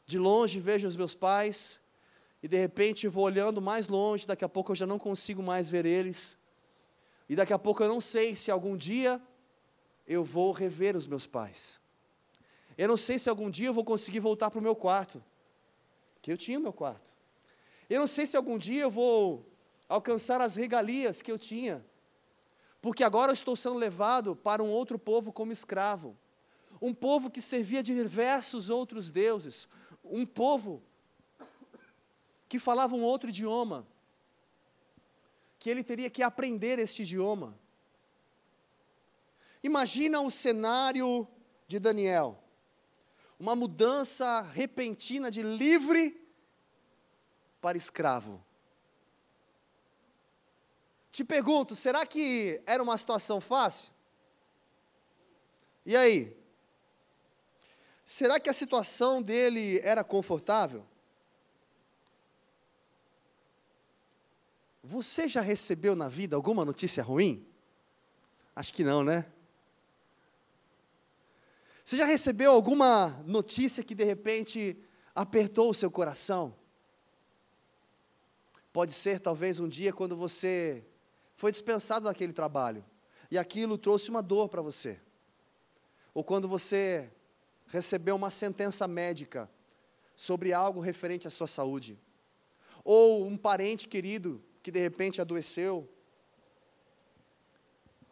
de 0.07 0.19
longe 0.19 0.61
vejo 0.61 0.87
os 0.87 0.97
meus 0.97 1.15
pais, 1.15 1.81
e 2.43 2.49
de 2.49 2.59
repente 2.59 3.09
vou 3.09 3.25
olhando 3.25 3.63
mais 3.63 3.89
longe, 3.89 4.27
daqui 4.27 4.45
a 4.45 4.49
pouco 4.49 4.73
eu 4.73 4.77
já 4.77 4.87
não 4.87 4.99
consigo 4.99 5.43
mais 5.43 5.71
ver 5.71 5.87
eles, 5.87 6.37
e 7.29 7.37
daqui 7.37 7.53
a 7.53 7.59
pouco 7.59 7.83
eu 7.83 7.89
não 7.89 8.01
sei 8.01 8.35
se 8.37 8.51
algum 8.51 8.77
dia 8.77 9.21
eu 10.07 10.25
vou 10.25 10.53
rever 10.53 10.97
os 10.97 11.07
meus 11.07 11.27
pais. 11.27 11.81
Eu 12.77 12.89
não 12.89 12.97
sei 12.97 13.19
se 13.19 13.29
algum 13.29 13.49
dia 13.49 13.69
eu 13.69 13.75
vou 13.75 13.85
conseguir 13.85 14.21
voltar 14.21 14.51
para 14.51 14.59
o 14.59 14.63
meu 14.63 14.75
quarto, 14.75 15.23
que 16.21 16.33
eu 16.33 16.37
tinha 16.37 16.59
o 16.59 16.63
meu 16.63 16.73
quarto. 16.73 17.13
Eu 17.89 18.01
não 18.01 18.07
sei 18.07 18.27
se 18.27 18.37
algum 18.37 18.59
dia 18.59 18.83
eu 18.83 18.91
vou 18.91 19.47
alcançar 19.89 20.41
as 20.41 20.57
regalias 20.57 21.23
que 21.23 21.31
eu 21.31 21.39
tinha, 21.39 21.85
porque 22.81 23.05
agora 23.05 23.31
eu 23.31 23.35
estou 23.35 23.55
sendo 23.55 23.77
levado 23.77 24.35
para 24.35 24.63
um 24.63 24.71
outro 24.71 24.99
povo 24.99 25.33
como 25.33 25.53
escravo 25.53 26.17
um 26.83 26.93
povo 26.93 27.31
que 27.31 27.41
servia 27.41 27.81
de 27.81 27.95
diversos 27.95 28.69
outros 28.69 29.09
deuses, 29.09 29.69
um 30.03 30.27
povo 30.27 30.83
que 32.49 32.59
falava 32.59 32.97
um 32.97 33.03
outro 33.03 33.31
idioma, 33.31 33.87
que 35.61 35.71
ele 35.71 35.85
teria 35.85 36.11
que 36.11 36.25
aprender 36.25 36.81
este 36.81 37.03
idioma. 37.03 37.57
Imagina 39.63 40.21
o 40.21 40.29
cenário 40.29 41.29
de 41.69 41.79
Daniel, 41.79 42.43
uma 43.39 43.55
mudança 43.55 44.41
repentina 44.41 45.31
de 45.31 45.41
livre 45.41 46.21
para 47.61 47.79
escravo. 47.79 48.45
Te 51.13 51.23
pergunto, 51.23 51.77
será 51.77 52.05
que 52.05 52.61
era 52.67 52.83
uma 52.83 52.97
situação 52.97 53.41
fácil? 53.41 53.93
E 55.87 55.97
aí? 55.97 56.42
Será 58.13 58.39
que 58.39 58.51
a 58.51 58.53
situação 58.53 59.23
dele 59.23 59.81
era 59.81 60.05
confortável? 60.05 60.85
Você 64.85 65.27
já 65.27 65.41
recebeu 65.41 65.97
na 65.97 66.11
vida 66.11 66.37
alguma 66.37 66.63
notícia 66.63 67.03
ruim? 67.03 67.49
Acho 68.55 68.75
que 68.75 68.85
não, 68.85 69.03
né? 69.03 69.25
Você 71.83 71.97
já 71.97 72.05
recebeu 72.05 72.53
alguma 72.53 73.19
notícia 73.25 73.83
que 73.83 73.95
de 73.95 74.05
repente 74.05 74.77
apertou 75.15 75.71
o 75.71 75.75
seu 75.75 75.91
coração? 75.91 76.55
Pode 78.75 78.93
ser 78.93 79.21
talvez 79.21 79.59
um 79.59 79.67
dia 79.71 79.91
quando 79.91 80.19
você 80.19 80.85
foi 81.35 81.51
dispensado 81.51 82.05
daquele 82.05 82.35
trabalho 82.35 82.85
e 83.31 83.39
aquilo 83.39 83.79
trouxe 83.79 84.11
uma 84.11 84.23
dor 84.23 84.51
para 84.51 84.61
você. 84.61 85.01
Ou 86.13 86.23
quando 86.23 86.47
você 86.47 87.11
recebeu 87.73 88.15
uma 88.15 88.29
sentença 88.29 88.87
médica 88.87 89.51
sobre 90.15 90.53
algo 90.53 90.79
referente 90.79 91.27
à 91.27 91.31
sua 91.31 91.47
saúde. 91.47 91.99
Ou 92.85 93.27
um 93.27 93.35
parente 93.35 93.89
querido 93.89 94.45
que 94.63 94.71
de 94.71 94.79
repente 94.79 95.23
adoeceu. 95.23 95.91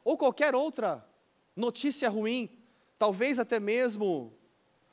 Ou 0.02 0.17
qualquer 0.17 0.55
outra 0.55 1.07
notícia 1.55 2.09
ruim, 2.09 2.59
talvez 2.99 3.38
até 3.38 3.61
mesmo 3.61 4.33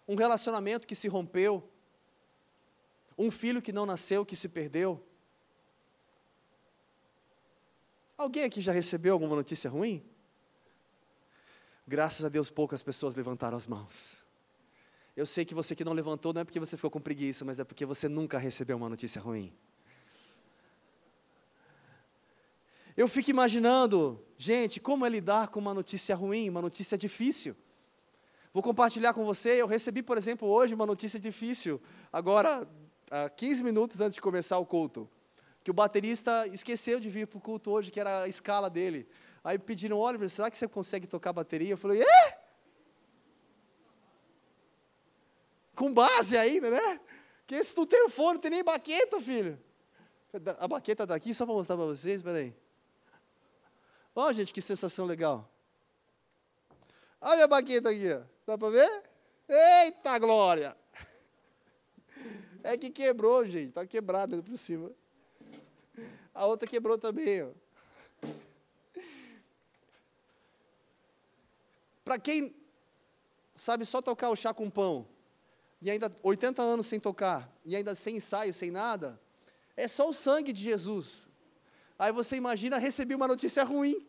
um 0.06 0.16
relacionamento 0.16 0.86
que 0.86 0.96
se 0.96 1.08
rompeu, 1.08 1.64
um 3.18 3.32
filho 3.32 3.62
que 3.62 3.72
não 3.72 3.86
nasceu, 3.86 4.26
que 4.26 4.36
se 4.36 4.50
perdeu. 4.50 5.02
Alguém 8.18 8.44
aqui 8.44 8.60
já 8.60 8.74
recebeu 8.74 9.14
alguma 9.14 9.36
notícia 9.38 9.70
ruim? 9.70 10.06
Graças 11.88 12.26
a 12.26 12.30
Deus, 12.30 12.50
poucas 12.50 12.84
pessoas 12.84 13.16
levantaram 13.16 13.56
as 13.56 13.66
mãos. 13.66 14.27
Eu 15.18 15.26
sei 15.26 15.44
que 15.44 15.56
você 15.56 15.76
que 15.76 15.84
não 15.84 15.94
levantou 15.94 16.32
não 16.32 16.42
é 16.42 16.46
porque 16.46 16.60
você 16.60 16.78
ficou 16.78 16.92
com 16.92 17.02
preguiça, 17.02 17.44
mas 17.44 17.60
é 17.60 17.64
porque 17.64 17.88
você 17.88 18.08
nunca 18.08 18.38
recebeu 18.38 18.78
uma 18.78 18.88
notícia 18.88 19.20
ruim. 19.20 19.52
Eu 22.96 23.08
fico 23.08 23.32
imaginando, 23.32 24.24
gente, 24.38 24.80
como 24.80 25.08
é 25.08 25.10
lidar 25.10 25.48
com 25.48 25.60
uma 25.60 25.74
notícia 25.74 26.16
ruim, 26.16 26.48
uma 26.48 26.62
notícia 26.62 26.96
difícil. 26.96 27.56
Vou 28.54 28.62
compartilhar 28.62 29.12
com 29.16 29.26
você, 29.26 29.60
eu 29.60 29.66
recebi, 29.66 30.04
por 30.04 30.20
exemplo, 30.20 30.48
hoje 30.48 30.76
uma 30.76 30.86
notícia 30.86 31.20
difícil, 31.20 31.82
agora, 32.14 32.68
há 33.10 33.28
15 33.28 33.64
minutos 33.64 34.00
antes 34.00 34.16
de 34.16 34.22
começar 34.22 34.60
o 34.60 34.68
culto, 34.68 35.10
que 35.64 35.72
o 35.72 35.74
baterista 35.74 36.46
esqueceu 36.46 37.00
de 37.00 37.10
vir 37.10 37.26
para 37.26 37.40
o 37.40 37.42
culto 37.42 37.72
hoje, 37.72 37.90
que 37.90 38.00
era 38.00 38.22
a 38.22 38.28
escala 38.28 38.70
dele. 38.70 39.08
Aí 39.44 39.58
pediram, 39.58 39.98
Oliver, 39.98 40.30
será 40.30 40.52
que 40.52 40.58
você 40.60 40.68
consegue 40.68 41.08
tocar 41.08 41.34
bateria? 41.34 41.72
Eu 41.72 41.78
falei, 41.78 42.04
é? 42.04 42.37
Com 45.78 45.94
base 45.94 46.36
ainda, 46.36 46.72
né? 46.72 47.00
Porque 47.46 47.64
se 47.64 47.78
não 47.78 47.86
tem 47.86 48.04
o 48.04 48.10
fone, 48.10 48.34
não 48.34 48.42
tem 48.42 48.50
nem 48.50 48.64
baqueta, 48.64 49.22
filho. 49.22 49.62
A 50.60 50.68
baqueta 50.68 51.04
está 51.04 51.14
aqui, 51.14 51.36
só 51.36 51.46
para 51.46 51.54
mostrar 51.54 51.78
para 51.78 51.86
vocês, 51.86 52.16
espera 52.16 52.40
aí. 52.40 52.54
Ó, 54.16 54.26
oh, 54.26 54.34
gente, 54.34 54.52
que 54.52 54.60
sensação 54.60 55.06
legal. 55.06 55.48
Olha 57.22 57.34
a 57.34 57.36
minha 57.36 57.48
baqueta 57.48 57.92
aqui, 57.92 58.12
ó. 58.12 58.24
Dá 58.48 58.58
para 58.58 58.70
ver? 58.72 59.04
Eita 59.48 60.18
glória! 60.18 60.76
É 62.64 62.76
que 62.76 62.90
quebrou, 62.90 63.46
gente. 63.46 63.70
Está 63.70 63.86
quebrada 63.86 64.42
por 64.42 64.58
cima. 64.58 64.92
A 66.34 66.48
outra 66.48 66.68
quebrou 66.68 66.98
também, 66.98 67.44
ó. 67.44 67.52
Para 72.04 72.18
quem 72.18 72.56
sabe 73.54 73.86
só 73.86 74.02
tocar 74.02 74.32
o 74.32 74.36
chá 74.36 74.54
com 74.56 74.72
pão, 74.72 75.08
e 75.82 75.90
ainda 75.92 76.12
80 76.24 76.62
anos 76.62 76.88
sem 76.88 77.00
tocar, 77.00 77.52
e 77.66 77.76
ainda 77.76 77.94
sem 77.94 78.18
ensaio, 78.18 78.54
sem 78.54 78.72
nada, 78.72 79.20
é 79.76 79.88
só 79.88 80.10
o 80.10 80.14
sangue 80.14 80.52
de 80.52 80.64
Jesus. 80.64 81.28
Aí 82.00 82.12
você 82.12 82.36
imagina 82.36 82.78
receber 82.78 83.16
uma 83.16 83.28
notícia 83.28 83.64
ruim. 83.64 84.06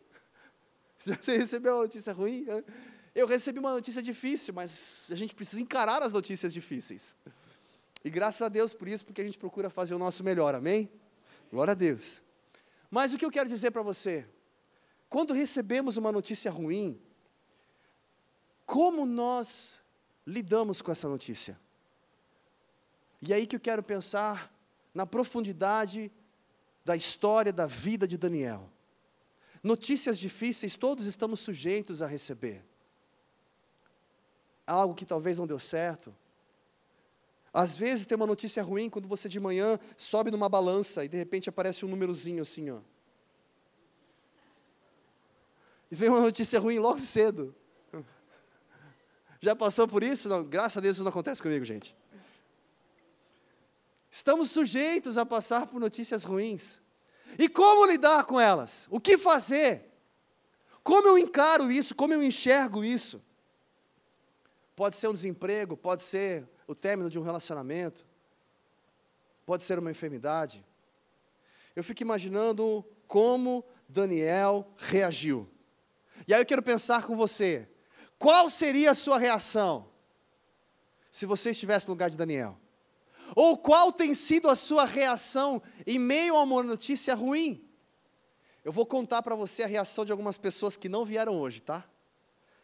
Você 0.99 1.37
recebeu 1.37 1.75
uma 1.75 1.83
notícia 1.83 2.11
ruim? 2.11 2.45
Eu 3.15 3.25
recebi 3.25 3.57
uma 3.57 3.71
notícia 3.71 4.01
difícil, 4.01 4.53
mas 4.53 5.09
a 5.09 5.15
gente 5.15 5.33
precisa 5.33 5.61
encarar 5.61 6.03
as 6.03 6.11
notícias 6.11 6.53
difíceis. 6.53 7.15
E 8.03 8.09
graças 8.09 8.41
a 8.41 8.49
Deus 8.49 8.73
por 8.73 8.87
isso, 8.87 9.05
porque 9.05 9.21
a 9.21 9.23
gente 9.23 9.37
procura 9.37 9.69
fazer 9.69 9.95
o 9.95 9.99
nosso 9.99 10.23
melhor, 10.23 10.53
amém? 10.53 10.91
Glória 11.49 11.71
a 11.71 11.75
Deus. 11.75 12.21
Mas 12.91 13.13
o 13.13 13.17
que 13.17 13.25
eu 13.25 13.31
quero 13.31 13.47
dizer 13.47 13.71
para 13.71 13.81
você? 13.81 14.27
Quando 15.09 15.33
recebemos 15.33 15.97
uma 15.97 16.11
notícia 16.11 16.51
ruim, 16.51 17.01
como 18.65 19.05
nós 19.05 19.81
lidamos 20.29 20.81
com 20.81 20.91
essa 20.91 21.09
notícia? 21.09 21.59
E 23.21 23.33
é 23.33 23.35
aí 23.35 23.47
que 23.47 23.55
eu 23.55 23.59
quero 23.59 23.83
pensar 23.83 24.53
na 24.93 25.05
profundidade 25.05 26.11
da 26.85 26.95
história 26.95 27.51
da 27.51 27.65
vida 27.65 28.07
de 28.07 28.17
Daniel. 28.17 28.69
Notícias 29.61 30.17
difíceis 30.17 30.75
todos 30.75 31.05
estamos 31.05 31.39
sujeitos 31.39 32.01
a 32.01 32.07
receber. 32.07 32.63
Algo 34.65 34.95
que 34.95 35.05
talvez 35.05 35.37
não 35.37 35.47
deu 35.47 35.59
certo. 35.59 36.15
Às 37.51 37.75
vezes 37.75 38.05
tem 38.05 38.15
uma 38.15 38.27
notícia 38.27 38.63
ruim 38.63 38.89
quando 38.89 39.07
você 39.07 39.27
de 39.27 39.39
manhã 39.39 39.79
sobe 39.97 40.31
numa 40.31 40.47
balança 40.47 41.03
e 41.03 41.09
de 41.09 41.17
repente 41.17 41.49
aparece 41.49 41.83
um 41.83 41.89
númerozinho 41.89 42.43
assim, 42.43 42.69
ó. 42.69 42.79
E 45.91 45.95
vem 45.95 46.09
uma 46.09 46.21
notícia 46.21 46.59
ruim 46.59 46.77
logo 46.77 46.99
cedo. 46.99 47.55
Já 49.39 49.55
passou 49.55 49.87
por 49.87 50.03
isso? 50.03 50.27
Não, 50.27 50.43
graças 50.43 50.77
a 50.77 50.81
Deus 50.81 50.97
isso 50.97 51.03
não 51.03 51.09
acontece 51.09 51.41
comigo, 51.41 51.63
gente. 51.63 51.95
Estamos 54.11 54.51
sujeitos 54.51 55.17
a 55.17 55.25
passar 55.25 55.67
por 55.67 55.79
notícias 55.79 56.23
ruins. 56.23 56.81
E 57.37 57.47
como 57.47 57.85
lidar 57.85 58.25
com 58.25 58.39
elas? 58.39 58.87
O 58.89 58.99
que 58.99 59.17
fazer? 59.17 59.85
Como 60.83 61.07
eu 61.07 61.17
encaro 61.17 61.71
isso? 61.71 61.93
Como 61.93 62.13
eu 62.13 62.23
enxergo 62.23 62.83
isso? 62.83 63.21
Pode 64.75 64.95
ser 64.95 65.07
um 65.07 65.13
desemprego, 65.13 65.77
pode 65.77 66.01
ser 66.01 66.47
o 66.65 66.73
término 66.73 67.09
de 67.09 67.19
um 67.19 67.21
relacionamento, 67.21 68.07
pode 69.45 69.63
ser 69.63 69.77
uma 69.77 69.91
enfermidade. 69.91 70.65
Eu 71.75 71.83
fico 71.83 72.01
imaginando 72.01 72.83
como 73.07 73.63
Daniel 73.87 74.67
reagiu. 74.77 75.49
E 76.27 76.33
aí 76.33 76.41
eu 76.41 76.45
quero 76.45 76.63
pensar 76.63 77.03
com 77.05 77.15
você: 77.15 77.67
qual 78.19 78.49
seria 78.49 78.91
a 78.91 78.95
sua 78.95 79.17
reação 79.17 79.87
se 81.09 81.25
você 81.25 81.51
estivesse 81.51 81.87
no 81.87 81.93
lugar 81.93 82.09
de 82.09 82.17
Daniel? 82.17 82.59
Ou 83.35 83.57
qual 83.57 83.93
tem 83.93 84.13
sido 84.13 84.49
a 84.49 84.55
sua 84.55 84.85
reação 84.85 85.61
em 85.87 85.97
meio 85.97 86.35
a 86.35 86.43
uma 86.43 86.61
notícia 86.61 87.15
ruim? 87.15 87.65
Eu 88.63 88.73
vou 88.73 88.85
contar 88.85 89.23
para 89.23 89.35
você 89.35 89.63
a 89.63 89.67
reação 89.67 90.03
de 90.03 90.11
algumas 90.11 90.37
pessoas 90.37 90.75
que 90.75 90.89
não 90.89 91.05
vieram 91.05 91.39
hoje, 91.39 91.61
tá? 91.61 91.85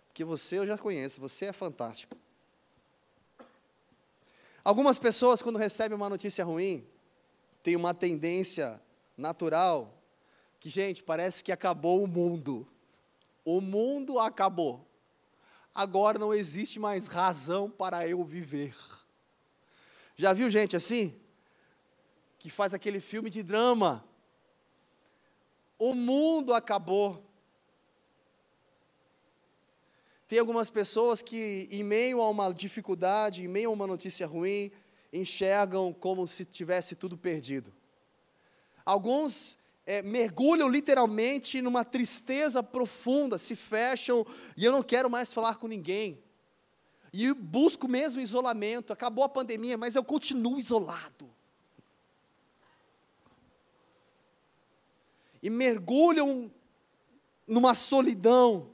Porque 0.08 0.26
você 0.26 0.60
eu 0.60 0.68
já 0.68 0.78
conheço, 0.78 1.22
você 1.22 1.46
é 1.46 1.54
fantástico. 1.54 2.18
Algumas 4.64 4.98
pessoas, 4.98 5.42
quando 5.42 5.58
recebem 5.58 5.96
uma 5.96 6.10
notícia 6.10 6.44
ruim, 6.44 6.86
têm 7.64 7.76
uma 7.76 7.94
tendência 7.94 8.82
natural 9.16 9.94
que, 10.60 10.70
gente, 10.70 11.04
parece 11.04 11.44
que 11.44 11.52
acabou 11.52 12.04
o 12.04 12.08
mundo. 12.08 12.68
O 13.46 13.62
mundo 13.62 14.20
acabou. 14.20 14.86
Agora 15.76 16.18
não 16.18 16.34
existe 16.34 16.80
mais 16.80 17.08
razão 17.08 17.70
para 17.70 18.08
eu 18.08 18.24
viver. 18.24 18.74
Já 20.16 20.32
viu 20.32 20.50
gente 20.50 20.74
assim? 20.74 21.14
Que 22.40 22.50
faz 22.50 22.74
aquele 22.74 23.02
filme 23.02 23.30
de 23.30 23.44
drama. 23.44 24.08
O 25.78 25.94
mundo 25.94 26.54
acabou. 26.54 27.22
Tem 30.30 30.40
algumas 30.40 30.70
pessoas 30.70 31.22
que, 31.22 31.68
em 31.70 31.84
meio 31.84 32.22
a 32.22 32.30
uma 32.30 32.54
dificuldade, 32.54 33.44
em 33.44 33.48
meio 33.50 33.70
a 33.70 33.74
uma 33.74 33.86
notícia 33.86 34.26
ruim, 34.26 34.72
enxergam 35.12 35.92
como 35.92 36.26
se 36.26 36.46
tivesse 36.46 36.96
tudo 36.96 37.18
perdido. 37.18 37.74
Alguns 38.86 39.58
é, 39.86 40.02
mergulham 40.02 40.68
literalmente 40.68 41.62
numa 41.62 41.86
tristeza 41.86 42.64
profunda, 42.64 43.38
se 43.38 43.56
fecham 43.56 44.26
e 44.58 44.66
eu 44.66 44.72
não 44.72 44.82
quero 44.82 45.10
mais 45.10 45.32
falar 45.32 45.56
com 45.56 45.68
ninguém 45.68 46.24
e 47.18 47.34
busco 47.34 47.88
mesmo 47.88 48.20
isolamento. 48.20 48.92
Acabou 48.92 49.24
a 49.24 49.30
pandemia, 49.30 49.78
mas 49.78 49.96
eu 49.96 50.04
continuo 50.04 50.60
isolado. 50.60 51.34
E 55.42 55.50
mergulham 55.50 56.52
numa 57.48 57.74
solidão, 57.74 58.70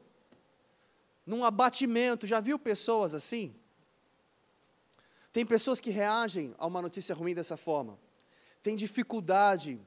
num 1.24 1.46
abatimento. 1.46 2.26
Já 2.26 2.40
viu 2.40 2.58
pessoas 2.58 3.14
assim? 3.14 3.54
Tem 5.32 5.46
pessoas 5.46 5.80
que 5.80 5.92
reagem 5.92 6.56
a 6.58 6.66
uma 6.66 6.82
notícia 6.82 7.14
ruim 7.14 7.36
dessa 7.36 7.56
forma. 7.56 8.00
Tem 8.64 8.76
dificuldade 8.76 9.80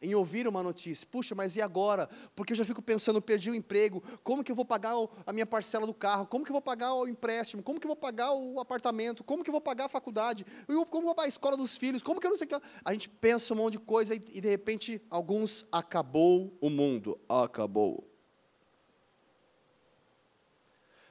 em 0.00 0.14
ouvir 0.14 0.46
uma 0.46 0.62
notícia. 0.62 1.06
Puxa, 1.10 1.34
mas 1.34 1.56
e 1.56 1.62
agora? 1.62 2.08
Porque 2.34 2.52
eu 2.52 2.56
já 2.56 2.64
fico 2.64 2.80
pensando, 2.80 3.20
perdi 3.20 3.50
o 3.50 3.54
emprego, 3.54 4.02
como 4.22 4.44
que 4.44 4.50
eu 4.50 4.56
vou 4.56 4.64
pagar 4.64 4.94
a 5.26 5.32
minha 5.32 5.46
parcela 5.46 5.86
do 5.86 5.94
carro? 5.94 6.26
Como 6.26 6.44
que 6.44 6.50
eu 6.50 6.54
vou 6.54 6.62
pagar 6.62 6.94
o 6.94 7.08
empréstimo? 7.08 7.62
Como 7.62 7.80
que 7.80 7.86
eu 7.86 7.88
vou 7.88 7.96
pagar 7.96 8.32
o 8.32 8.60
apartamento? 8.60 9.24
Como 9.24 9.42
que 9.42 9.50
eu 9.50 9.52
vou 9.52 9.60
pagar 9.60 9.86
a 9.86 9.88
faculdade? 9.88 10.44
Como 10.66 10.86
que 10.86 10.96
eu 10.96 11.02
vou 11.02 11.14
pagar 11.14 11.26
a 11.26 11.28
escola 11.28 11.56
dos 11.56 11.76
filhos? 11.76 12.02
Como 12.02 12.20
que 12.20 12.26
eu 12.26 12.30
não 12.30 12.38
sei 12.38 12.46
o 12.46 12.48
que? 12.48 12.60
A 12.84 12.92
gente 12.92 13.08
pensa 13.08 13.54
um 13.54 13.56
monte 13.56 13.72
de 13.72 13.78
coisa 13.80 14.14
e, 14.14 14.22
e 14.32 14.40
de 14.40 14.48
repente 14.48 15.00
alguns 15.10 15.66
acabou 15.72 16.56
o 16.60 16.70
mundo. 16.70 17.18
Acabou. 17.28 18.08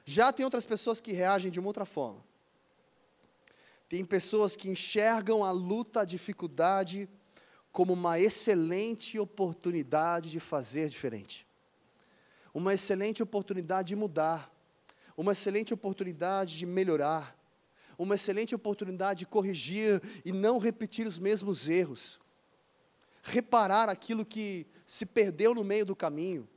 Já 0.04 0.32
tem 0.32 0.42
outras 0.42 0.64
pessoas 0.64 1.02
que 1.02 1.12
reagem 1.12 1.50
de 1.50 1.60
uma 1.60 1.68
outra 1.68 1.84
forma. 1.84 2.24
Tem 3.88 4.04
pessoas 4.04 4.56
que 4.56 4.68
enxergam 4.68 5.42
a 5.42 5.50
luta, 5.50 6.00
a 6.00 6.04
dificuldade, 6.04 7.08
como 7.78 7.92
uma 7.92 8.18
excelente 8.18 9.20
oportunidade 9.20 10.32
de 10.32 10.40
fazer 10.40 10.88
diferente, 10.88 11.46
uma 12.52 12.74
excelente 12.74 13.22
oportunidade 13.22 13.86
de 13.86 13.94
mudar, 13.94 14.52
uma 15.16 15.30
excelente 15.30 15.72
oportunidade 15.72 16.58
de 16.58 16.66
melhorar, 16.66 17.38
uma 17.96 18.16
excelente 18.16 18.52
oportunidade 18.52 19.20
de 19.20 19.26
corrigir 19.26 20.02
e 20.24 20.32
não 20.32 20.58
repetir 20.58 21.06
os 21.06 21.20
mesmos 21.20 21.68
erros, 21.68 22.18
reparar 23.22 23.88
aquilo 23.88 24.26
que 24.26 24.66
se 24.84 25.06
perdeu 25.06 25.54
no 25.54 25.62
meio 25.62 25.86
do 25.86 25.94
caminho. 25.94 26.48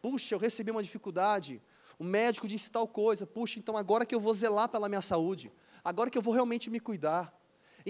Puxa, 0.00 0.36
eu 0.36 0.38
recebi 0.38 0.70
uma 0.70 0.84
dificuldade, 0.84 1.60
o 1.98 2.04
médico 2.04 2.46
disse 2.46 2.70
tal 2.70 2.86
coisa, 2.86 3.26
puxa, 3.26 3.58
então 3.58 3.76
agora 3.76 4.06
que 4.06 4.14
eu 4.14 4.20
vou 4.20 4.32
zelar 4.34 4.68
pela 4.68 4.88
minha 4.88 5.02
saúde, 5.02 5.50
agora 5.82 6.08
que 6.08 6.16
eu 6.16 6.22
vou 6.22 6.32
realmente 6.32 6.70
me 6.70 6.78
cuidar 6.78 7.36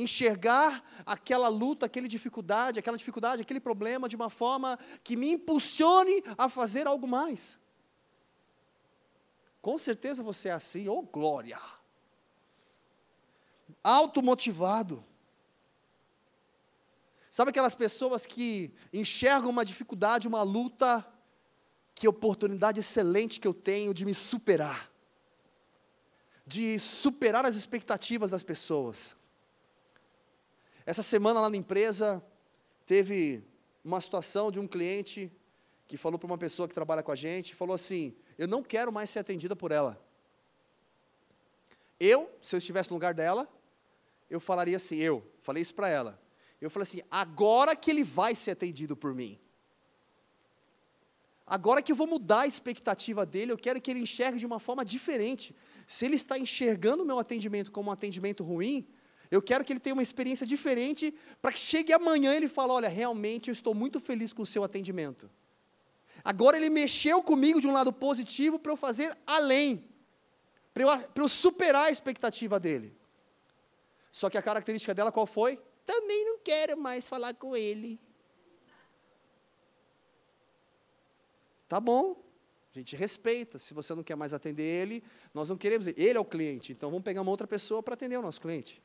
enxergar 0.01 0.85
aquela 1.05 1.49
luta, 1.49 1.87
aquela 1.87 2.09
dificuldade, 2.09 2.79
aquela 2.79 2.97
dificuldade, 2.97 3.43
aquele 3.43 3.61
problema 3.61 4.09
de 4.09 4.17
uma 4.17 4.31
forma 4.31 4.79
que 5.03 5.17
me 5.17 5.31
impulsione 5.31 6.23
a 6.37 6.49
fazer 6.49 6.87
algo 6.87 7.07
mais. 7.07 7.59
Com 9.61 9.77
certeza 9.77 10.23
você 10.23 10.49
é 10.49 10.53
assim, 10.53 10.89
oh 10.89 11.03
glória! 11.03 11.61
Automotivado. 13.83 15.05
Sabe 17.31 17.51
aquelas 17.51 17.75
pessoas 17.75 18.25
que 18.25 18.73
enxergam 18.93 19.51
uma 19.51 19.65
dificuldade, 19.65 20.27
uma 20.27 20.43
luta, 20.43 21.07
que 21.95 22.09
oportunidade 22.09 22.81
excelente 22.81 23.41
que 23.41 23.47
eu 23.47 23.53
tenho 23.53 23.93
de 23.93 24.05
me 24.05 24.15
superar, 24.15 24.91
de 26.47 26.79
superar 26.79 27.45
as 27.45 27.57
expectativas 27.57 28.31
das 28.31 28.43
pessoas. 28.43 29.17
Essa 30.89 31.03
semana 31.03 31.39
lá 31.39 31.51
na 31.51 31.57
empresa, 31.59 32.25
teve 32.87 33.45
uma 33.85 34.01
situação 34.01 34.51
de 34.51 34.59
um 34.59 34.67
cliente 34.67 35.31
que 35.87 35.99
falou 35.99 36.19
para 36.19 36.27
uma 36.27 36.39
pessoa 36.39 36.67
que 36.67 36.73
trabalha 36.73 37.03
com 37.03 37.13
a 37.13 37.15
gente, 37.15 37.55
falou 37.55 37.75
assim: 37.75 38.17
Eu 38.39 38.49
não 38.49 38.63
quero 38.63 38.91
mais 38.91 39.11
ser 39.11 39.19
atendida 39.19 39.55
por 39.55 39.71
ela. 39.71 40.03
Eu, 42.01 42.35
se 42.41 42.57
eu 42.57 42.59
estivesse 42.59 42.89
no 42.89 42.97
lugar 42.97 43.13
dela, 43.13 43.47
eu 44.31 44.41
falaria 44.41 44.79
assim: 44.79 44.97
Eu, 44.97 45.23
falei 45.43 45.61
isso 45.61 45.75
para 45.75 45.91
ela. 45.91 46.19
Eu 46.59 46.71
falei 46.71 46.85
assim: 46.85 47.03
agora 47.11 47.77
que 47.77 47.91
ele 47.91 48.03
vai 48.03 48.35
ser 48.35 48.53
atendido 48.53 48.97
por 48.97 49.15
mim. 49.15 49.39
Agora 51.47 51.83
que 51.83 51.93
eu 51.93 51.97
vou 51.97 52.07
mudar 52.07 52.41
a 52.41 52.47
expectativa 52.47 53.27
dele, 53.27 53.53
eu 53.53 53.59
quero 53.59 53.79
que 53.79 53.91
ele 53.91 54.01
enxergue 54.01 54.39
de 54.39 54.47
uma 54.47 54.59
forma 54.59 54.87
diferente. 54.87 55.55
Se 55.87 56.07
ele 56.07 56.17
está 56.17 56.39
enxergando 56.39 57.03
o 57.03 57.07
meu 57.07 57.19
atendimento 57.19 57.71
como 57.71 57.91
um 57.91 57.93
atendimento 57.93 58.43
ruim, 58.43 58.89
eu 59.31 59.43
quero 59.43 59.65
que 59.65 59.73
ele 59.73 59.81
tenha 59.81 59.95
uma 59.95 60.03
experiência 60.03 60.47
diferente 60.47 61.15
para 61.43 61.53
que 61.53 61.59
chegue 61.59 61.93
amanhã 61.93 62.33
e 62.33 62.37
ele 62.37 62.49
fale: 62.49 62.73
olha, 62.73 62.89
realmente 62.89 63.49
eu 63.49 63.53
estou 63.53 63.75
muito 63.75 64.01
feliz 64.01 64.33
com 64.33 64.43
o 64.43 64.47
seu 64.47 64.65
atendimento. 64.65 65.31
Agora 66.25 66.57
ele 66.57 66.71
mexeu 66.71 67.23
comigo 67.23 67.61
de 67.61 67.67
um 67.67 67.73
lado 67.73 67.93
positivo 67.93 68.59
para 68.59 68.73
eu 68.73 68.77
fazer 68.77 69.17
além, 69.27 69.85
para 70.73 70.83
eu, 70.83 71.09
para 71.09 71.23
eu 71.23 71.29
superar 71.29 71.87
a 71.87 71.91
expectativa 71.91 72.59
dele. 72.59 72.97
Só 74.11 74.29
que 74.29 74.39
a 74.39 74.43
característica 74.43 74.95
dela 74.95 75.13
qual 75.13 75.27
foi? 75.27 75.61
Também 75.85 76.25
não 76.25 76.39
quero 76.39 76.77
mais 76.77 77.09
falar 77.09 77.35
com 77.35 77.55
ele. 77.55 78.01
Tá 81.69 81.79
bom, 81.79 82.17
a 82.75 82.79
gente 82.79 82.97
respeita. 82.97 83.59
Se 83.59 83.75
você 83.75 83.95
não 83.95 84.03
quer 84.03 84.17
mais 84.17 84.33
atender 84.33 84.63
ele, 84.63 85.05
nós 85.35 85.51
não 85.51 85.57
queremos. 85.57 85.87
Ele 85.87 86.17
é 86.17 86.21
o 86.21 86.25
cliente, 86.25 86.73
então 86.73 86.91
vamos 86.91 87.05
pegar 87.05 87.21
uma 87.21 87.31
outra 87.31 87.47
pessoa 87.47 87.83
para 87.83 87.95
atender 87.95 88.19
o 88.19 88.23
nosso 88.23 88.41
cliente. 88.41 88.83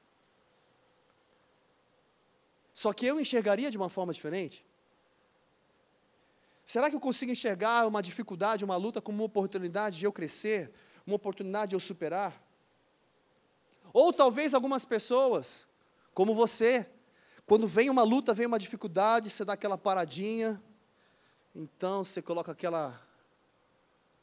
Só 2.74 2.92
que 2.92 3.06
eu 3.06 3.20
enxergaria 3.20 3.70
de 3.70 3.78
uma 3.78 3.90
forma 3.90 4.12
diferente? 4.12 4.66
Será 6.66 6.90
que 6.90 6.96
eu 6.96 7.00
consigo 7.00 7.32
enxergar 7.32 7.86
uma 7.86 8.02
dificuldade, 8.02 8.66
uma 8.66 8.76
luta 8.76 9.02
como 9.02 9.20
uma 9.20 9.26
oportunidade 9.26 10.00
de 10.00 10.06
eu 10.06 10.12
crescer, 10.12 10.72
uma 11.06 11.16
oportunidade 11.16 11.72
de 11.72 11.76
eu 11.76 11.80
superar? 11.80 12.42
Ou 13.92 14.12
talvez 14.12 14.54
algumas 14.54 14.84
pessoas, 14.84 15.68
como 16.14 16.34
você, 16.34 16.90
quando 17.46 17.68
vem 17.68 17.90
uma 17.90 18.04
luta, 18.04 18.34
vem 18.34 18.48
uma 18.48 18.58
dificuldade, 18.58 19.30
você 19.30 19.46
dá 19.46 19.54
aquela 19.54 19.78
paradinha, 19.78 20.62
então 21.54 22.04
você 22.04 22.22
coloca 22.22 22.52
aquela 22.52 23.00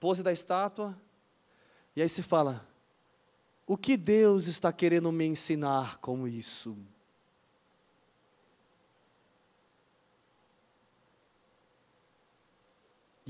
pose 0.00 0.22
da 0.22 0.32
estátua, 0.32 0.98
e 1.94 2.02
aí 2.02 2.08
se 2.08 2.22
fala: 2.22 2.66
o 3.66 3.76
que 3.76 3.96
Deus 3.96 4.46
está 4.46 4.72
querendo 4.72 5.12
me 5.12 5.26
ensinar 5.26 5.98
com 5.98 6.26
isso? 6.26 6.76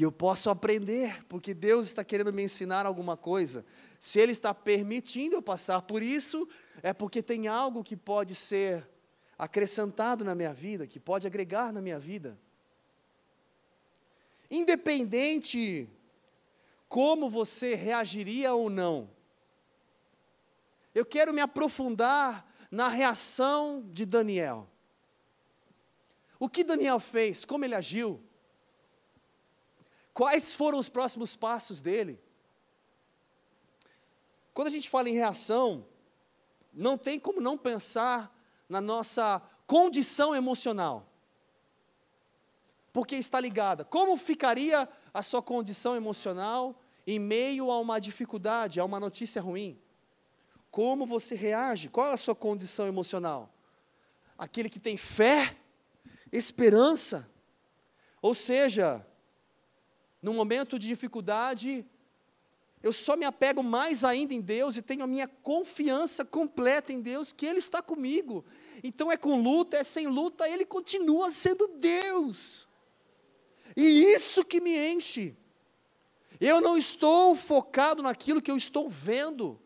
E 0.00 0.02
eu 0.02 0.10
posso 0.10 0.48
aprender, 0.48 1.26
porque 1.26 1.52
Deus 1.52 1.84
está 1.84 2.02
querendo 2.02 2.32
me 2.32 2.42
ensinar 2.42 2.86
alguma 2.86 3.18
coisa. 3.18 3.66
Se 3.98 4.18
Ele 4.18 4.32
está 4.32 4.54
permitindo 4.54 5.36
eu 5.36 5.42
passar 5.42 5.82
por 5.82 6.02
isso, 6.02 6.48
é 6.82 6.94
porque 6.94 7.22
tem 7.22 7.48
algo 7.48 7.84
que 7.84 7.94
pode 7.94 8.34
ser 8.34 8.88
acrescentado 9.36 10.24
na 10.24 10.34
minha 10.34 10.54
vida, 10.54 10.86
que 10.86 10.98
pode 10.98 11.26
agregar 11.26 11.70
na 11.70 11.82
minha 11.82 11.98
vida. 11.98 12.40
Independente 14.50 15.86
como 16.88 17.28
você 17.28 17.74
reagiria 17.74 18.54
ou 18.54 18.70
não, 18.70 19.10
eu 20.94 21.04
quero 21.04 21.30
me 21.34 21.42
aprofundar 21.42 22.50
na 22.70 22.88
reação 22.88 23.84
de 23.92 24.06
Daniel. 24.06 24.66
O 26.38 26.48
que 26.48 26.64
Daniel 26.64 26.98
fez, 26.98 27.44
como 27.44 27.66
ele 27.66 27.74
agiu, 27.74 28.29
Quais 30.12 30.54
foram 30.54 30.78
os 30.78 30.88
próximos 30.88 31.36
passos 31.36 31.80
dele? 31.80 32.20
Quando 34.52 34.68
a 34.68 34.70
gente 34.70 34.90
fala 34.90 35.08
em 35.08 35.14
reação, 35.14 35.86
não 36.72 36.98
tem 36.98 37.18
como 37.18 37.40
não 37.40 37.56
pensar 37.56 38.34
na 38.68 38.80
nossa 38.80 39.40
condição 39.66 40.34
emocional. 40.34 41.06
Porque 42.92 43.14
está 43.16 43.40
ligada. 43.40 43.84
Como 43.84 44.16
ficaria 44.16 44.88
a 45.14 45.22
sua 45.22 45.40
condição 45.40 45.94
emocional 45.94 46.80
em 47.06 47.18
meio 47.18 47.70
a 47.70 47.78
uma 47.78 48.00
dificuldade, 48.00 48.80
a 48.80 48.84
uma 48.84 48.98
notícia 48.98 49.40
ruim? 49.40 49.80
Como 50.70 51.06
você 51.06 51.34
reage? 51.34 51.88
Qual 51.88 52.08
é 52.08 52.12
a 52.12 52.16
sua 52.16 52.34
condição 52.34 52.86
emocional? 52.86 53.52
Aquele 54.36 54.68
que 54.68 54.80
tem 54.80 54.96
fé, 54.96 55.56
esperança. 56.32 57.30
Ou 58.22 58.34
seja, 58.34 59.06
no 60.22 60.34
momento 60.34 60.78
de 60.78 60.86
dificuldade, 60.86 61.84
eu 62.82 62.92
só 62.92 63.16
me 63.16 63.26
apego 63.26 63.62
mais 63.62 64.04
ainda 64.04 64.32
em 64.32 64.40
Deus 64.40 64.76
e 64.76 64.82
tenho 64.82 65.04
a 65.04 65.06
minha 65.06 65.28
confiança 65.28 66.24
completa 66.24 66.92
em 66.92 67.00
Deus, 67.00 67.32
que 67.32 67.44
Ele 67.44 67.58
está 67.58 67.82
comigo. 67.82 68.44
Então 68.82 69.12
é 69.12 69.16
com 69.16 69.40
luta, 69.40 69.76
é 69.76 69.84
sem 69.84 70.06
luta, 70.06 70.48
Ele 70.48 70.64
continua 70.64 71.30
sendo 71.30 71.68
Deus. 71.68 72.66
E 73.76 74.04
isso 74.14 74.44
que 74.44 74.60
me 74.60 74.76
enche. 74.92 75.36
Eu 76.40 76.60
não 76.60 76.76
estou 76.76 77.36
focado 77.36 78.02
naquilo 78.02 78.40
que 78.40 78.50
eu 78.50 78.56
estou 78.56 78.88
vendo, 78.88 79.60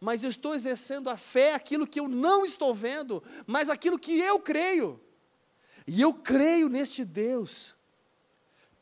mas 0.00 0.24
eu 0.24 0.30
estou 0.30 0.54
exercendo 0.54 1.10
a 1.10 1.18
fé, 1.18 1.52
aquilo 1.52 1.86
que 1.86 2.00
eu 2.00 2.08
não 2.08 2.46
estou 2.46 2.74
vendo, 2.74 3.22
mas 3.46 3.68
aquilo 3.68 3.98
que 3.98 4.18
eu 4.18 4.40
creio. 4.40 4.98
E 5.86 6.00
eu 6.00 6.14
creio 6.14 6.70
neste 6.70 7.04
Deus 7.04 7.77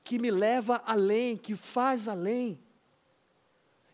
que 0.07 0.21
me 0.21 0.31
leva 0.31 0.81
além, 0.87 1.37
que 1.37 1.57
faz 1.57 2.07
além. 2.07 2.63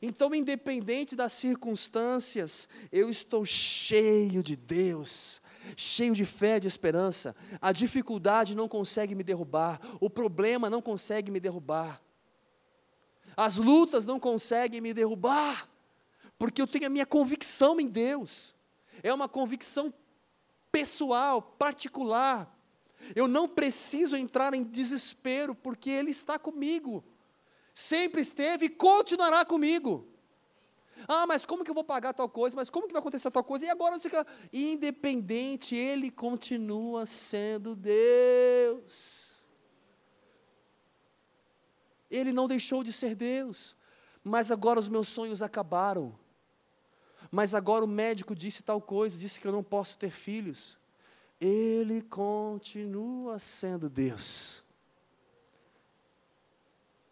Então, 0.01 0.35
independente 0.35 1.17
das 1.17 1.33
circunstâncias, 1.33 2.69
eu 2.93 3.09
estou 3.09 3.47
cheio 3.47 4.43
de 4.43 4.55
Deus, 4.55 5.41
cheio 5.75 6.15
de 6.15 6.27
fé, 6.27 6.61
de 6.61 6.69
esperança. 6.69 7.35
A 7.63 7.73
dificuldade 7.73 8.55
não 8.55 8.69
consegue 8.69 9.15
me 9.15 9.25
derrubar, 9.25 9.81
o 10.01 10.11
problema 10.11 10.69
não 10.69 10.83
consegue 10.83 11.31
me 11.31 11.41
derrubar, 11.41 12.03
as 13.35 13.57
lutas 13.57 14.05
não 14.05 14.21
conseguem 14.21 14.83
me 14.83 14.93
derrubar, 14.93 15.67
porque 16.39 16.61
eu 16.61 16.67
tenho 16.67 16.89
a 16.89 16.91
minha 16.91 17.07
convicção 17.07 17.81
em 17.81 17.89
Deus, 17.89 18.55
é 19.03 19.15
uma 19.15 19.31
convicção 19.31 19.95
pessoal, 20.71 21.41
particular, 21.41 22.55
Eu 23.15 23.27
não 23.29 23.49
preciso 23.49 24.17
entrar 24.17 24.55
em 24.55 24.63
desespero, 24.63 25.55
porque 25.55 25.91
Ele 25.91 26.11
está 26.11 26.39
comigo. 26.39 27.05
Sempre 27.75 28.21
esteve 28.21 28.67
e 28.67 28.71
continuará 28.71 29.45
comigo. 29.45 30.07
Ah, 31.09 31.27
mas 31.27 31.45
como 31.45 31.65
que 31.65 31.71
eu 31.71 31.75
vou 31.75 31.85
pagar 31.85 32.13
tal 32.13 32.29
coisa? 32.29 32.55
Mas 32.55 32.71
como 32.71 32.87
que 32.87 32.93
vai 32.93 33.01
acontecer 33.01 33.31
tal 33.31 33.43
coisa? 33.43 33.65
E 33.65 33.71
agora 33.71 33.97
o 33.97 34.01
que. 34.01 34.27
Independente, 34.53 35.75
Ele 35.75 36.11
continua 36.11 37.07
sendo 37.07 37.75
Deus. 37.75 39.43
Ele 42.11 42.33
não 42.33 42.47
deixou 42.47 42.85
de 42.85 42.93
ser 42.93 43.15
Deus. 43.15 43.75
Mas 44.23 44.51
agora 44.51 44.79
os 44.79 44.89
meus 44.89 45.09
sonhos 45.09 45.43
acabaram. 45.43 46.17
Mas 47.31 47.55
agora 47.55 47.85
o 47.85 47.89
médico 47.89 48.35
disse 48.35 48.63
tal 48.63 48.81
coisa, 48.81 49.19
disse 49.19 49.41
que 49.41 49.47
eu 49.47 49.53
não 49.53 49.63
posso 49.63 49.97
ter 49.97 50.11
filhos. 50.11 50.77
Ele 51.45 52.03
continua 52.03 53.41
sendo 53.41 53.91
Deus. 53.91 54.63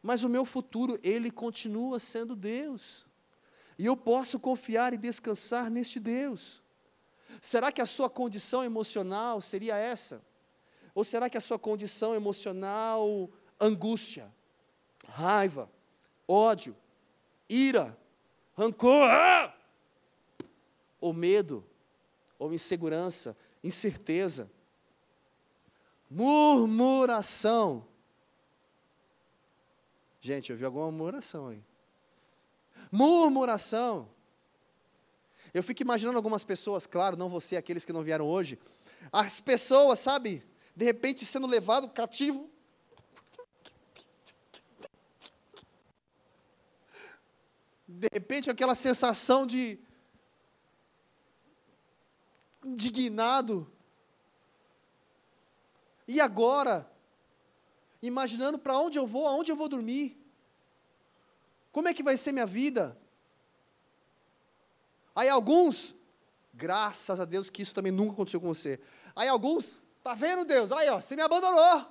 Mas 0.01 0.23
o 0.23 0.29
meu 0.29 0.45
futuro, 0.45 0.97
ele 1.03 1.33
continua 1.33 1.99
sendo 1.99 2.37
Deus. 2.37 3.07
E 3.77 3.85
eu 3.85 3.97
posso 3.97 4.38
confiar 4.38 4.95
e 4.95 4.97
descansar 4.97 5.69
neste 5.69 5.99
Deus. 5.99 6.62
Será 7.40 7.73
que 7.73 7.81
a 7.81 7.87
sua 7.87 8.09
condição 8.09 8.62
emocional 8.62 9.40
seria 9.40 9.77
essa? 9.77 10.23
Ou 10.95 11.03
será 11.03 11.29
que 11.29 11.37
a 11.37 11.40
sua 11.40 11.59
condição 11.59 12.14
emocional, 12.14 13.29
angústia, 13.61 14.33
raiva, 15.09 15.69
ódio, 16.29 16.77
ira, 17.49 17.99
rancor, 18.57 19.09
ah! 19.11 19.53
ou 21.01 21.12
medo, 21.12 21.64
ou 22.38 22.53
insegurança, 22.53 23.37
incerteza, 23.62 24.51
murmuração. 26.11 27.87
Gente, 30.20 30.51
eu 30.51 30.57
vi 30.57 30.64
alguma 30.64 30.87
murmuração 30.87 31.49
aí. 31.49 31.62
Murmuração. 32.90 34.09
Eu 35.53 35.62
fico 35.62 35.83
imaginando 35.83 36.16
algumas 36.16 36.44
pessoas, 36.44 36.87
claro, 36.87 37.16
não 37.16 37.29
você, 37.29 37.57
aqueles 37.57 37.85
que 37.85 37.92
não 37.92 38.03
vieram 38.03 38.27
hoje. 38.27 38.59
As 39.11 39.40
pessoas, 39.40 39.99
sabe, 39.99 40.44
de 40.77 40.85
repente 40.85 41.25
sendo 41.25 41.46
levado 41.46 41.88
cativo. 41.88 42.49
De 47.88 48.09
repente 48.12 48.49
aquela 48.49 48.75
sensação 48.75 49.46
de 49.46 49.79
indignado. 52.64 53.70
E 56.07 56.20
agora? 56.20 56.90
Imaginando 58.03 58.59
para 58.59 58.79
onde 58.79 58.99
eu 58.99 59.07
vou, 59.07 59.27
aonde 59.27 59.53
eu 59.53 59.57
vou 59.57 59.68
dormir. 59.68 60.16
Como 61.73 61.88
é 61.88 61.94
que 61.94 62.03
vai 62.03 62.16
ser 62.16 62.33
minha 62.33 62.46
vida? 62.46 62.99
Aí 65.14 65.29
alguns, 65.29 65.94
graças 66.53 67.20
a 67.20 67.25
Deus 67.25 67.51
que 67.51 67.62
isso 67.62 67.75
também 67.75 67.92
nunca 67.92 68.12
aconteceu 68.12 68.40
com 68.40 68.49
você. 68.49 68.81
Aí 69.14 69.29
alguns, 69.29 69.81
tá 70.03 70.14
vendo 70.14 70.44
Deus? 70.44 70.73
Aí 70.73 70.88
ó, 70.88 71.01
você 71.01 71.14
me 71.14 71.23
abandonou. 71.23 71.87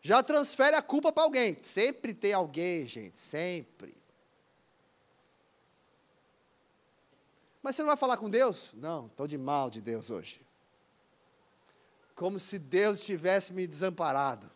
Já 0.00 0.22
transfere 0.22 0.76
a 0.76 0.82
culpa 0.82 1.12
para 1.12 1.24
alguém. 1.24 1.58
Sempre 1.62 2.14
tem 2.14 2.32
alguém, 2.32 2.86
gente, 2.86 3.18
sempre. 3.18 3.94
Mas 7.62 7.74
você 7.74 7.82
não 7.82 7.88
vai 7.88 7.96
falar 7.96 8.16
com 8.16 8.30
Deus? 8.30 8.70
Não, 8.74 9.06
estou 9.06 9.26
de 9.26 9.36
mal 9.36 9.68
de 9.70 9.80
Deus 9.80 10.10
hoje. 10.10 10.40
Como 12.14 12.38
se 12.38 12.58
Deus 12.58 13.04
tivesse 13.04 13.52
me 13.52 13.66
desamparado. 13.66 14.50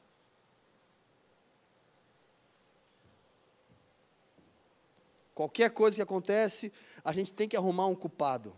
Qualquer 5.34 5.70
coisa 5.70 5.96
que 5.96 6.02
acontece, 6.02 6.72
a 7.04 7.12
gente 7.12 7.32
tem 7.32 7.48
que 7.48 7.56
arrumar 7.56 7.86
um 7.86 7.94
culpado. 7.94 8.56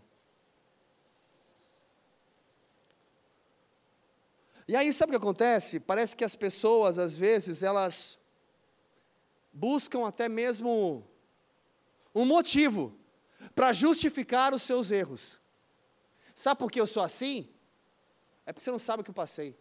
E 4.67 4.75
aí, 4.75 4.91
sabe 4.91 5.09
o 5.09 5.11
que 5.11 5.23
acontece? 5.23 5.79
Parece 5.79 6.15
que 6.15 6.23
as 6.23 6.35
pessoas, 6.35 6.97
às 6.97 7.15
vezes, 7.15 7.61
elas 7.61 8.19
buscam 9.53 10.07
até 10.07 10.27
mesmo 10.27 11.07
um 12.13 12.25
motivo 12.25 12.97
para 13.55 13.71
justificar 13.71 14.53
os 14.53 14.61
seus 14.61 14.91
erros. 14.91 15.39
Sabe 16.35 16.59
por 16.59 16.69
que 16.69 16.79
eu 16.79 16.85
sou 16.85 17.01
assim? 17.01 17.49
É 18.45 18.51
porque 18.51 18.63
você 18.63 18.71
não 18.71 18.77
sabe 18.77 19.01
o 19.01 19.03
que 19.03 19.09
eu 19.09 19.15
passei. 19.15 19.57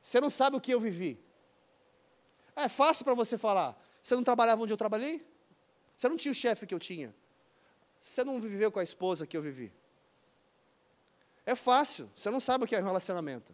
Você 0.00 0.20
não 0.20 0.30
sabe 0.30 0.56
o 0.56 0.60
que 0.60 0.72
eu 0.72 0.80
vivi. 0.80 1.20
É 2.54 2.68
fácil 2.68 3.04
para 3.04 3.14
você 3.14 3.36
falar. 3.36 3.76
Você 4.00 4.14
não 4.14 4.22
trabalhava 4.22 4.62
onde 4.62 4.72
eu 4.72 4.76
trabalhei? 4.76 5.26
Você 5.96 6.08
não 6.08 6.16
tinha 6.16 6.32
o 6.32 6.34
chefe 6.34 6.66
que 6.66 6.74
eu 6.74 6.78
tinha? 6.78 7.14
Você 8.00 8.22
não 8.22 8.40
viveu 8.40 8.70
com 8.70 8.78
a 8.78 8.82
esposa 8.82 9.26
que 9.26 9.36
eu 9.36 9.42
vivi? 9.42 9.72
É 11.44 11.56
fácil. 11.56 12.08
Você 12.14 12.30
não 12.30 12.38
sabe 12.38 12.64
o 12.64 12.66
que 12.66 12.76
é 12.76 12.80
relacionamento. 12.80 13.52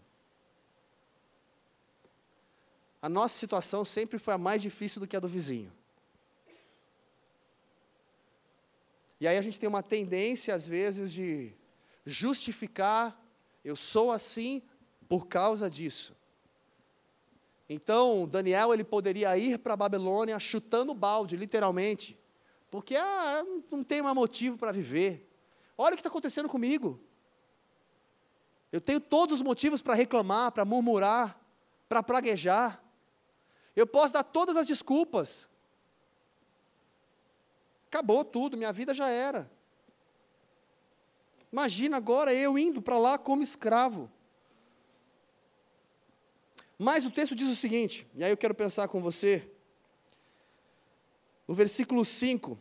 A 3.00 3.08
nossa 3.08 3.34
situação 3.36 3.84
sempre 3.84 4.18
foi 4.18 4.34
a 4.34 4.38
mais 4.38 4.60
difícil 4.60 5.00
do 5.00 5.06
que 5.06 5.16
a 5.16 5.20
do 5.20 5.28
vizinho. 5.28 5.72
E 9.24 9.26
aí 9.26 9.38
a 9.38 9.40
gente 9.40 9.58
tem 9.58 9.66
uma 9.66 9.82
tendência, 9.82 10.54
às 10.54 10.68
vezes, 10.68 11.10
de 11.10 11.54
justificar, 12.04 13.18
eu 13.64 13.74
sou 13.74 14.12
assim 14.12 14.60
por 15.08 15.26
causa 15.26 15.70
disso. 15.70 16.14
Então, 17.66 18.28
Daniel 18.28 18.74
ele 18.74 18.84
poderia 18.84 19.34
ir 19.38 19.56
para 19.60 19.72
a 19.72 19.76
Babilônia 19.78 20.38
chutando 20.38 20.92
balde, 20.92 21.38
literalmente, 21.38 22.20
porque 22.70 22.96
ah, 22.96 23.42
não 23.70 23.82
tem 23.82 24.02
mais 24.02 24.14
motivo 24.14 24.58
para 24.58 24.70
viver. 24.72 25.26
Olha 25.78 25.94
o 25.94 25.96
que 25.96 26.00
está 26.00 26.10
acontecendo 26.10 26.46
comigo. 26.46 27.00
Eu 28.70 28.78
tenho 28.78 29.00
todos 29.00 29.36
os 29.36 29.42
motivos 29.42 29.80
para 29.80 29.94
reclamar, 29.94 30.52
para 30.52 30.66
murmurar, 30.66 31.40
para 31.88 32.02
praguejar. 32.02 32.78
Eu 33.74 33.86
posso 33.86 34.12
dar 34.12 34.22
todas 34.22 34.54
as 34.54 34.66
desculpas. 34.66 35.48
Acabou 37.94 38.24
tudo, 38.24 38.56
minha 38.56 38.72
vida 38.72 38.92
já 38.92 39.08
era. 39.08 39.48
Imagina 41.52 41.96
agora 41.96 42.34
eu 42.34 42.58
indo 42.58 42.82
para 42.82 42.98
lá 42.98 43.16
como 43.16 43.40
escravo. 43.40 44.10
Mas 46.76 47.06
o 47.06 47.10
texto 47.12 47.36
diz 47.36 47.48
o 47.48 47.54
seguinte, 47.54 48.04
e 48.16 48.24
aí 48.24 48.32
eu 48.32 48.36
quero 48.36 48.52
pensar 48.52 48.88
com 48.88 49.00
você. 49.00 49.48
No 51.46 51.54
versículo 51.54 52.04
5, 52.04 52.58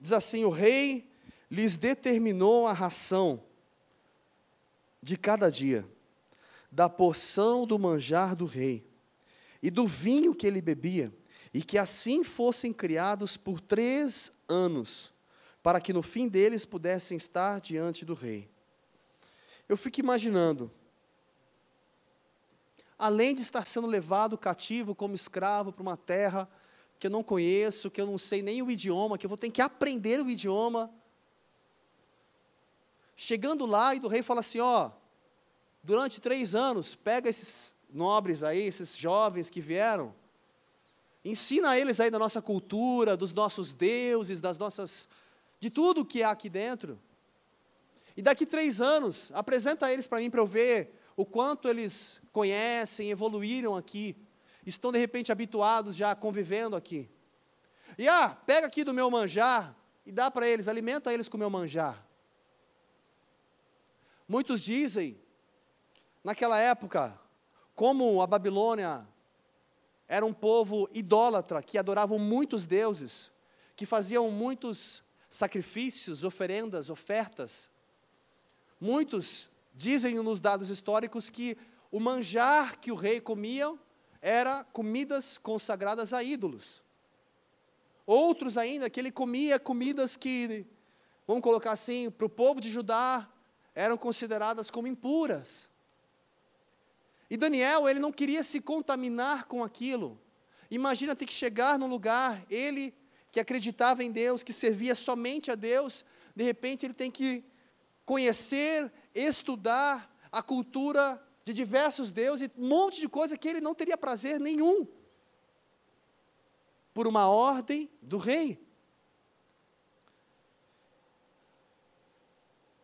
diz 0.00 0.12
assim: 0.12 0.42
O 0.46 0.50
rei 0.50 1.12
lhes 1.50 1.76
determinou 1.76 2.66
a 2.66 2.72
ração 2.72 3.44
de 5.02 5.18
cada 5.18 5.50
dia, 5.50 5.86
da 6.72 6.88
porção 6.88 7.66
do 7.66 7.78
manjar 7.78 8.34
do 8.34 8.46
rei, 8.46 8.88
e 9.62 9.70
do 9.70 9.86
vinho 9.86 10.34
que 10.34 10.46
ele 10.46 10.62
bebia, 10.62 11.12
e 11.52 11.62
que 11.62 11.76
assim 11.76 12.22
fossem 12.22 12.72
criados 12.72 13.36
por 13.36 13.60
três 13.60 14.32
anos, 14.48 15.12
para 15.62 15.80
que 15.80 15.92
no 15.92 16.02
fim 16.02 16.28
deles 16.28 16.64
pudessem 16.64 17.16
estar 17.16 17.60
diante 17.60 18.04
do 18.04 18.14
rei. 18.14 18.48
Eu 19.68 19.76
fico 19.76 20.00
imaginando, 20.00 20.70
além 22.98 23.34
de 23.34 23.42
estar 23.42 23.66
sendo 23.66 23.86
levado 23.86 24.38
cativo 24.38 24.94
como 24.94 25.14
escravo 25.14 25.72
para 25.72 25.82
uma 25.82 25.96
terra 25.96 26.48
que 26.98 27.06
eu 27.06 27.10
não 27.10 27.22
conheço, 27.22 27.90
que 27.90 28.00
eu 28.00 28.06
não 28.06 28.18
sei 28.18 28.42
nem 28.42 28.62
o 28.62 28.70
idioma, 28.70 29.16
que 29.16 29.24
eu 29.24 29.28
vou 29.28 29.38
ter 29.38 29.50
que 29.50 29.62
aprender 29.62 30.20
o 30.20 30.28
idioma. 30.28 30.92
Chegando 33.16 33.64
lá 33.64 33.94
e 33.94 34.00
do 34.00 34.06
rei 34.06 34.22
fala 34.22 34.40
assim: 34.40 34.60
ó, 34.60 34.90
durante 35.82 36.20
três 36.20 36.54
anos, 36.54 36.94
pega 36.94 37.28
esses 37.28 37.74
nobres 37.88 38.42
aí, 38.42 38.60
esses 38.60 38.96
jovens 38.96 39.48
que 39.48 39.60
vieram, 39.60 40.14
Ensina 41.24 41.78
eles 41.78 42.00
aí 42.00 42.10
da 42.10 42.18
nossa 42.18 42.40
cultura, 42.40 43.16
dos 43.16 43.32
nossos 43.32 43.74
deuses, 43.74 44.40
das 44.40 44.56
nossas. 44.58 45.08
de 45.58 45.68
tudo 45.68 46.04
que 46.04 46.22
há 46.22 46.30
aqui 46.30 46.48
dentro. 46.48 46.98
E 48.16 48.22
daqui 48.22 48.46
três 48.46 48.80
anos, 48.80 49.30
apresenta 49.34 49.92
eles 49.92 50.06
para 50.06 50.18
mim 50.18 50.30
para 50.30 50.40
eu 50.40 50.46
ver 50.46 50.98
o 51.16 51.24
quanto 51.24 51.68
eles 51.68 52.20
conhecem, 52.32 53.10
evoluíram 53.10 53.76
aqui, 53.76 54.16
estão 54.64 54.90
de 54.90 54.98
repente 54.98 55.30
habituados 55.30 55.94
já 55.94 56.14
convivendo 56.14 56.76
aqui. 56.76 57.10
E 57.98 58.08
ah, 58.08 58.36
pega 58.46 58.66
aqui 58.66 58.84
do 58.84 58.94
meu 58.94 59.10
manjar 59.10 59.76
e 60.06 60.12
dá 60.12 60.30
para 60.30 60.48
eles, 60.48 60.68
alimenta 60.68 61.12
eles 61.12 61.28
com 61.28 61.36
o 61.36 61.40
meu 61.40 61.50
manjar. 61.50 62.06
Muitos 64.26 64.62
dizem, 64.62 65.20
naquela 66.24 66.58
época, 66.58 67.18
como 67.74 68.22
a 68.22 68.26
Babilônia 68.26 69.06
era 70.10 70.26
um 70.26 70.32
povo 70.32 70.88
idólatra, 70.92 71.62
que 71.62 71.78
adoravam 71.78 72.18
muitos 72.18 72.66
deuses, 72.66 73.30
que 73.76 73.86
faziam 73.86 74.28
muitos 74.28 75.04
sacrifícios, 75.28 76.24
oferendas, 76.24 76.90
ofertas. 76.90 77.70
Muitos 78.80 79.48
dizem 79.72 80.16
nos 80.16 80.40
dados 80.40 80.68
históricos 80.68 81.30
que 81.30 81.56
o 81.92 82.00
manjar 82.00 82.76
que 82.80 82.90
o 82.90 82.96
rei 82.96 83.20
comia 83.20 83.72
era 84.20 84.64
comidas 84.64 85.38
consagradas 85.38 86.12
a 86.12 86.24
ídolos. 86.24 86.82
Outros 88.04 88.58
ainda 88.58 88.90
que 88.90 88.98
ele 88.98 89.12
comia 89.12 89.60
comidas 89.60 90.16
que, 90.16 90.66
vamos 91.24 91.40
colocar 91.40 91.70
assim, 91.70 92.10
para 92.10 92.26
o 92.26 92.28
povo 92.28 92.60
de 92.60 92.68
Judá 92.68 93.30
eram 93.76 93.96
consideradas 93.96 94.72
como 94.72 94.88
impuras. 94.88 95.69
E 97.30 97.36
Daniel, 97.36 97.88
ele 97.88 98.00
não 98.00 98.10
queria 98.10 98.42
se 98.42 98.60
contaminar 98.60 99.46
com 99.46 99.62
aquilo. 99.62 100.20
Imagina 100.68 101.14
ter 101.14 101.26
que 101.26 101.32
chegar 101.32 101.78
num 101.78 101.86
lugar, 101.86 102.44
ele 102.50 102.92
que 103.30 103.38
acreditava 103.38 104.02
em 104.02 104.10
Deus, 104.10 104.42
que 104.42 104.52
servia 104.52 104.96
somente 104.96 105.50
a 105.50 105.54
Deus, 105.54 106.04
de 106.34 106.42
repente 106.42 106.84
ele 106.84 106.94
tem 106.94 107.10
que 107.10 107.44
conhecer, 108.04 108.92
estudar 109.14 110.12
a 110.32 110.42
cultura 110.42 111.24
de 111.44 111.52
diversos 111.52 112.10
deuses, 112.10 112.50
um 112.58 112.66
monte 112.66 113.00
de 113.00 113.08
coisa 113.08 113.38
que 113.38 113.48
ele 113.48 113.60
não 113.60 113.74
teria 113.74 113.96
prazer 113.96 114.40
nenhum, 114.40 114.86
por 116.92 117.06
uma 117.06 117.28
ordem 117.28 117.88
do 118.02 118.18
rei. 118.18 118.60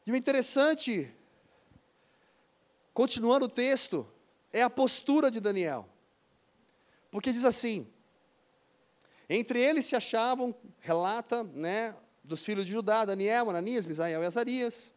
E 0.07 0.13
o 0.13 0.17
interessante, 0.17 1.13
continuando 2.95 3.47
o 3.47 3.49
texto, 3.49 4.09
é 4.57 4.63
a 4.63 4.71
postura 4.71 5.31
de 5.31 5.39
Daniel. 5.39 5.87
Porque 7.11 7.31
diz 7.31 7.45
assim: 7.45 7.87
entre 9.29 9.63
eles 9.63 9.85
se 9.85 9.95
achavam, 9.95 10.55
relata, 10.81 11.45
né, 11.45 11.95
dos 12.25 12.43
filhos 12.43 12.65
de 12.65 12.73
Judá, 12.73 13.05
Daniel, 13.05 13.51
Ananias, 13.51 13.85
Misael 13.85 14.23
e 14.23 14.27
Azarias. 14.27 14.95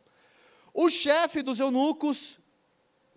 O 0.73 0.89
chefe 0.89 1.41
dos 1.41 1.59
eunucos 1.59 2.39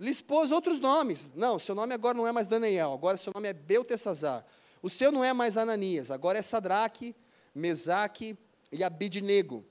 lhes 0.00 0.20
pôs 0.20 0.50
outros 0.50 0.81
nomes. 0.81 1.31
Não, 1.35 1.61
seu 1.61 1.76
nome 1.76 1.94
agora 1.94 2.16
não 2.16 2.26
é 2.26 2.33
mais 2.33 2.48
Daniel, 2.48 2.92
agora 2.92 3.16
seu 3.16 3.33
nome 3.33 3.48
é 3.48 3.52
Beltesazar. 3.52 4.44
O 4.83 4.90
seu 4.90 5.12
não 5.12 5.22
é 5.22 5.33
mais 5.33 5.57
Ananias, 5.57 6.11
agora 6.11 6.38
é 6.38 6.42
Sadraque, 6.42 7.14
Mesaque 7.55 8.37
e 8.72 8.83
Abidnego. 8.83 9.64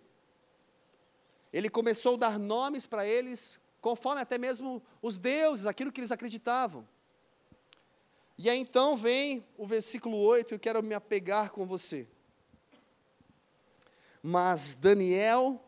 Ele 1.51 1.69
começou 1.69 2.13
a 2.13 2.17
dar 2.17 2.39
nomes 2.39 2.87
para 2.87 3.05
eles 3.05 3.59
conforme 3.81 4.21
até 4.21 4.37
mesmo 4.37 4.81
os 5.01 5.17
deuses, 5.17 5.65
aquilo 5.65 5.91
que 5.91 5.99
eles 5.99 6.11
acreditavam. 6.11 6.87
E 8.37 8.49
aí 8.49 8.59
então 8.59 8.95
vem 8.95 9.45
o 9.57 9.65
versículo 9.65 10.17
8, 10.17 10.53
eu 10.53 10.59
quero 10.59 10.81
me 10.83 10.93
apegar 10.93 11.51
com 11.51 11.65
você. 11.65 12.07
Mas 14.21 14.75
Daniel 14.75 15.59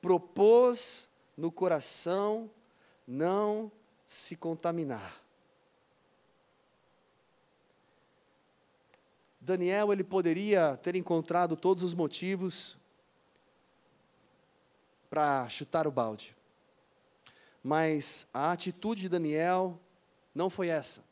propôs 0.00 1.10
no 1.36 1.50
coração 1.50 2.48
não 3.06 3.70
se 4.06 4.36
contaminar. 4.36 5.20
Daniel 9.40 9.92
ele 9.92 10.04
poderia 10.04 10.76
ter 10.76 10.94
encontrado 10.94 11.56
todos 11.56 11.82
os 11.82 11.94
motivos 11.94 12.76
para 15.08 15.48
chutar 15.48 15.86
o 15.86 15.90
balde. 15.90 16.37
Mas 17.68 18.26
a 18.32 18.50
atitude 18.50 19.02
de 19.02 19.08
Daniel 19.10 19.78
não 20.34 20.48
foi 20.48 20.68
essa. 20.68 21.04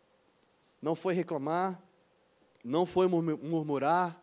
Não 0.81 0.95
foi 0.95 1.13
reclamar, 1.13 1.79
não 2.65 2.87
foi 2.87 3.07
murmurar. 3.07 4.19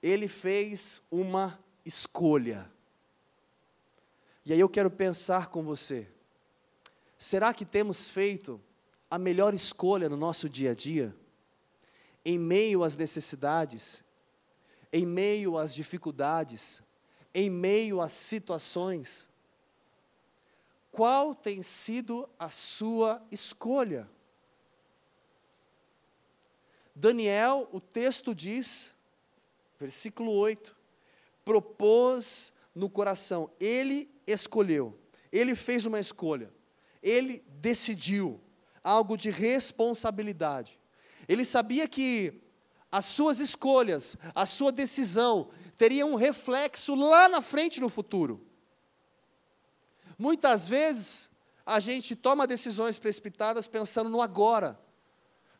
Ele 0.00 0.28
fez 0.28 1.02
uma 1.10 1.58
escolha. 1.84 2.70
E 4.44 4.52
aí 4.52 4.60
eu 4.60 4.68
quero 4.68 4.92
pensar 4.92 5.48
com 5.48 5.64
você: 5.64 6.08
será 7.18 7.52
que 7.52 7.64
temos 7.64 8.08
feito 8.08 8.60
a 9.10 9.18
melhor 9.18 9.54
escolha 9.54 10.08
no 10.08 10.16
nosso 10.16 10.48
dia 10.48 10.70
a 10.70 10.74
dia? 10.74 11.12
Em 12.24 12.38
meio 12.38 12.84
às 12.84 12.96
necessidades, 12.96 14.04
em 14.92 15.04
meio 15.04 15.58
às 15.58 15.74
dificuldades, 15.74 16.80
em 17.34 17.50
meio 17.50 18.00
às 18.00 18.12
situações? 18.12 19.28
Qual 20.96 21.34
tem 21.34 21.60
sido 21.60 22.26
a 22.38 22.48
sua 22.48 23.22
escolha? 23.30 24.08
Daniel, 26.94 27.68
o 27.70 27.78
texto 27.78 28.34
diz, 28.34 28.94
versículo 29.78 30.32
8, 30.32 30.74
propôs 31.44 32.50
no 32.74 32.88
coração, 32.88 33.50
ele 33.60 34.10
escolheu, 34.26 34.98
ele 35.30 35.54
fez 35.54 35.84
uma 35.84 36.00
escolha, 36.00 36.50
ele 37.02 37.44
decidiu 37.46 38.40
algo 38.82 39.18
de 39.18 39.28
responsabilidade. 39.28 40.80
Ele 41.28 41.44
sabia 41.44 41.86
que 41.86 42.40
as 42.90 43.04
suas 43.04 43.38
escolhas, 43.38 44.16
a 44.34 44.46
sua 44.46 44.72
decisão, 44.72 45.50
teria 45.76 46.06
um 46.06 46.14
reflexo 46.14 46.94
lá 46.94 47.28
na 47.28 47.42
frente 47.42 47.82
no 47.82 47.90
futuro. 47.90 48.45
Muitas 50.18 50.66
vezes 50.66 51.30
a 51.64 51.80
gente 51.80 52.14
toma 52.14 52.46
decisões 52.46 52.98
precipitadas 52.98 53.66
pensando 53.66 54.08
no 54.08 54.22
agora. 54.22 54.78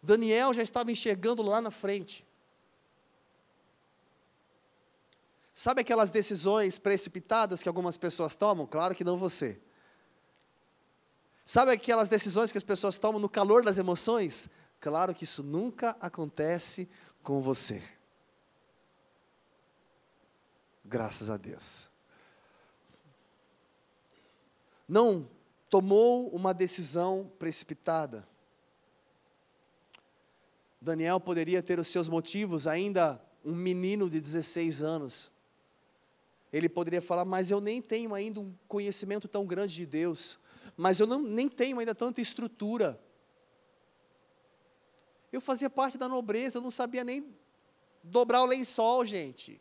Daniel 0.02 0.54
já 0.54 0.62
estava 0.62 0.92
enxergando 0.92 1.42
lá 1.42 1.60
na 1.60 1.70
frente. 1.70 2.26
Sabe 5.52 5.80
aquelas 5.80 6.10
decisões 6.10 6.78
precipitadas 6.78 7.62
que 7.62 7.68
algumas 7.68 7.96
pessoas 7.96 8.36
tomam? 8.36 8.66
Claro 8.66 8.94
que 8.94 9.02
não 9.02 9.18
você. 9.18 9.60
Sabe 11.44 11.72
aquelas 11.72 12.08
decisões 12.08 12.52
que 12.52 12.58
as 12.58 12.64
pessoas 12.64 12.98
tomam 12.98 13.20
no 13.20 13.28
calor 13.28 13.64
das 13.64 13.78
emoções? 13.78 14.50
Claro 14.78 15.14
que 15.14 15.24
isso 15.24 15.42
nunca 15.42 15.96
acontece 16.00 16.88
com 17.22 17.40
você. 17.40 17.82
Graças 20.84 21.30
a 21.30 21.36
Deus. 21.36 21.90
Não 24.88 25.28
tomou 25.68 26.28
uma 26.28 26.54
decisão 26.54 27.30
precipitada. 27.38 28.26
Daniel 30.80 31.18
poderia 31.18 31.62
ter 31.62 31.78
os 31.80 31.88
seus 31.88 32.08
motivos, 32.08 32.66
ainda 32.66 33.20
um 33.44 33.54
menino 33.54 34.08
de 34.08 34.20
16 34.20 34.82
anos. 34.82 35.32
Ele 36.52 36.68
poderia 36.68 37.02
falar, 37.02 37.24
mas 37.24 37.50
eu 37.50 37.60
nem 37.60 37.82
tenho 37.82 38.14
ainda 38.14 38.40
um 38.40 38.54
conhecimento 38.68 39.26
tão 39.26 39.44
grande 39.44 39.74
de 39.74 39.86
Deus, 39.86 40.38
mas 40.76 41.00
eu 41.00 41.06
não, 41.06 41.20
nem 41.20 41.48
tenho 41.48 41.78
ainda 41.78 41.94
tanta 41.94 42.20
estrutura. 42.20 43.00
Eu 45.32 45.40
fazia 45.40 45.68
parte 45.68 45.98
da 45.98 46.08
nobreza, 46.08 46.58
eu 46.58 46.62
não 46.62 46.70
sabia 46.70 47.02
nem 47.02 47.34
dobrar 48.02 48.42
o 48.42 48.46
lençol, 48.46 49.04
gente. 49.04 49.60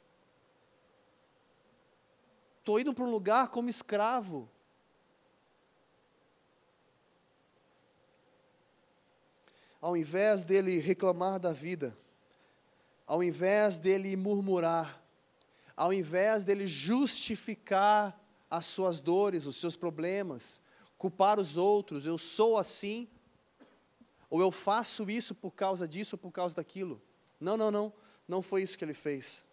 Estou 2.59 2.79
indo 2.79 2.93
para 2.93 3.03
um 3.03 3.11
lugar 3.11 3.49
como 3.49 3.69
escravo. 3.69 4.49
Ao 9.85 9.95
invés 9.95 10.43
dele 10.43 10.79
reclamar 10.79 11.39
da 11.39 11.53
vida, 11.53 11.95
ao 13.05 13.23
invés 13.23 13.77
dele 13.77 14.15
murmurar, 14.15 14.99
ao 15.77 15.93
invés 15.93 16.43
dele 16.43 16.65
justificar 16.65 18.19
as 18.49 18.65
suas 18.65 18.99
dores, 18.99 19.45
os 19.45 19.57
seus 19.57 19.75
problemas, 19.75 20.59
culpar 20.97 21.39
os 21.39 21.55
outros, 21.55 22.07
eu 22.07 22.17
sou 22.17 22.57
assim, 22.57 23.07
ou 24.27 24.41
eu 24.41 24.49
faço 24.49 25.07
isso 25.07 25.35
por 25.35 25.51
causa 25.51 25.87
disso 25.87 26.15
ou 26.15 26.19
por 26.19 26.31
causa 26.31 26.55
daquilo. 26.55 26.99
Não, 27.39 27.55
não, 27.55 27.69
não, 27.69 27.93
não 28.27 28.41
foi 28.41 28.63
isso 28.63 28.79
que 28.79 28.83
ele 28.83 28.95
fez. 28.95 29.43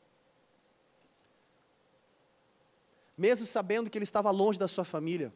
Mesmo 3.19 3.45
sabendo 3.45 3.91
que 3.91 3.99
ele 3.99 4.05
estava 4.05 4.31
longe 4.31 4.59
da 4.59 4.67
sua 4.67 4.83
família, 4.87 5.31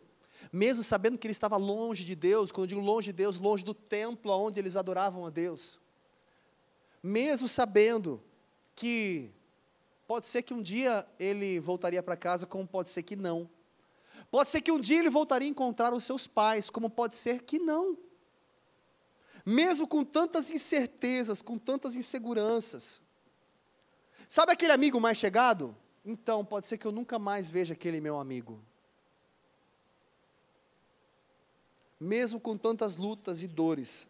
mesmo 0.53 0.83
sabendo 0.83 1.19
que 1.19 1.27
ele 1.27 1.33
estava 1.33 1.57
longe 1.57 2.05
de 2.05 2.15
Deus, 2.15 2.51
quando 2.51 2.65
eu 2.65 2.77
digo 2.77 2.81
longe 2.81 3.07
de 3.07 3.13
Deus, 3.13 3.39
longe 3.39 3.65
do 3.65 3.75
templo 3.75 4.33
onde 4.33 4.61
eles 4.61 4.77
adoravam 4.77 5.27
a 5.27 5.31
Deus, 5.31 5.81
mesmo 7.03 7.47
sabendo 7.47 8.23
que 8.75 9.31
pode 10.07 10.27
ser 10.27 10.43
que 10.43 10.55
um 10.55 10.63
dia 10.63 11.07
ele 11.19 11.59
voltaria 11.61 12.03
para 12.03 12.17
casa, 12.17 12.47
como 12.47 12.67
pode 12.67 12.89
ser 12.89 13.03
que 13.03 13.17
não. 13.17 13.49
Pode 14.31 14.51
ser 14.51 14.61
que 14.61 14.73
um 14.73 14.81
dia 14.81 14.99
ele 14.99 15.11
voltaria 15.11 15.49
a 15.49 15.51
encontrar 15.51 15.95
os 15.95 16.05
seus 16.05 16.27
pais, 16.27 16.69
como 16.69 16.91
pode 16.91 17.15
ser 17.15 17.43
que 17.43 17.59
não. 17.59 17.97
Mesmo 19.45 19.87
com 19.87 20.05
tantas 20.05 20.51
incertezas, 20.51 21.41
com 21.41 21.57
tantas 21.57 21.95
inseguranças. 21.95 23.01
Sabe 24.29 24.53
aquele 24.53 24.73
amigo 24.73 25.01
mais 25.01 25.17
chegado? 25.17 25.77
Então, 26.05 26.45
pode 26.45 26.67
ser 26.67 26.79
que 26.79 26.87
eu 26.87 26.93
nunca 26.93 27.19
mais 27.19 27.51
veja 27.51 27.75
aquele 27.75 28.01
meu 28.01 28.19
amigo. 28.19 28.61
Mesmo 31.99 32.39
com 32.39 32.57
tantas 32.57 32.97
lutas 32.97 33.43
e 33.43 33.49
dores. 33.49 34.07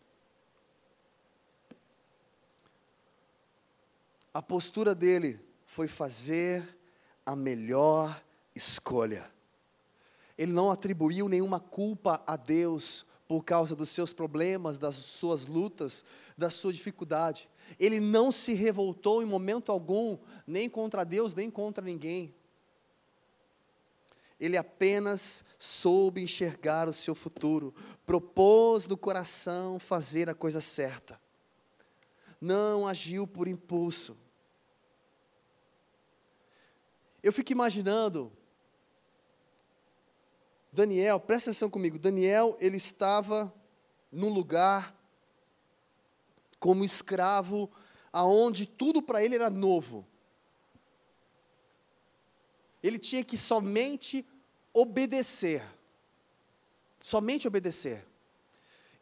A 4.34 4.42
postura 4.42 4.94
dele 4.94 5.40
foi 5.64 5.88
fazer 5.88 6.76
a 7.24 7.34
melhor 7.34 8.22
escolha. 8.54 9.30
ele 10.38 10.52
não 10.52 10.70
atribuiu 10.70 11.28
nenhuma 11.28 11.58
culpa 11.58 12.22
a 12.26 12.36
Deus 12.36 13.06
por 13.26 13.44
causa 13.44 13.74
dos 13.74 13.88
seus 13.88 14.12
problemas, 14.12 14.78
das 14.78 14.94
suas 14.94 15.46
lutas, 15.46 16.04
da 16.36 16.48
sua 16.50 16.72
dificuldade. 16.72 17.48
Ele 17.78 17.98
não 17.98 18.30
se 18.30 18.52
revoltou 18.52 19.22
em 19.22 19.26
momento 19.26 19.72
algum, 19.72 20.16
nem 20.46 20.68
contra 20.68 21.04
Deus, 21.04 21.34
nem 21.34 21.50
contra 21.50 21.84
ninguém. 21.84 22.34
Ele 24.38 24.56
apenas 24.56 25.44
soube 25.58 26.22
enxergar 26.22 26.88
o 26.88 26.92
seu 26.92 27.14
futuro, 27.14 27.74
propôs 28.04 28.86
no 28.86 28.96
coração 28.96 29.78
fazer 29.78 30.28
a 30.28 30.34
coisa 30.34 30.60
certa. 30.60 31.20
Não 32.40 32.86
agiu 32.86 33.26
por 33.26 33.48
impulso. 33.48 34.16
Eu 37.22 37.32
fico 37.32 37.52
imaginando 37.52 38.30
Daniel, 40.76 41.18
presta 41.18 41.48
atenção 41.48 41.70
comigo. 41.70 41.98
Daniel, 41.98 42.54
ele 42.60 42.76
estava 42.76 43.50
num 44.12 44.28
lugar 44.28 44.94
como 46.60 46.84
escravo, 46.84 47.70
aonde 48.12 48.66
tudo 48.66 49.00
para 49.02 49.24
ele 49.24 49.34
era 49.34 49.48
novo. 49.48 50.06
Ele 52.86 53.00
tinha 53.00 53.24
que 53.24 53.36
somente 53.36 54.24
obedecer. 54.72 55.66
Somente 57.02 57.48
obedecer. 57.48 58.06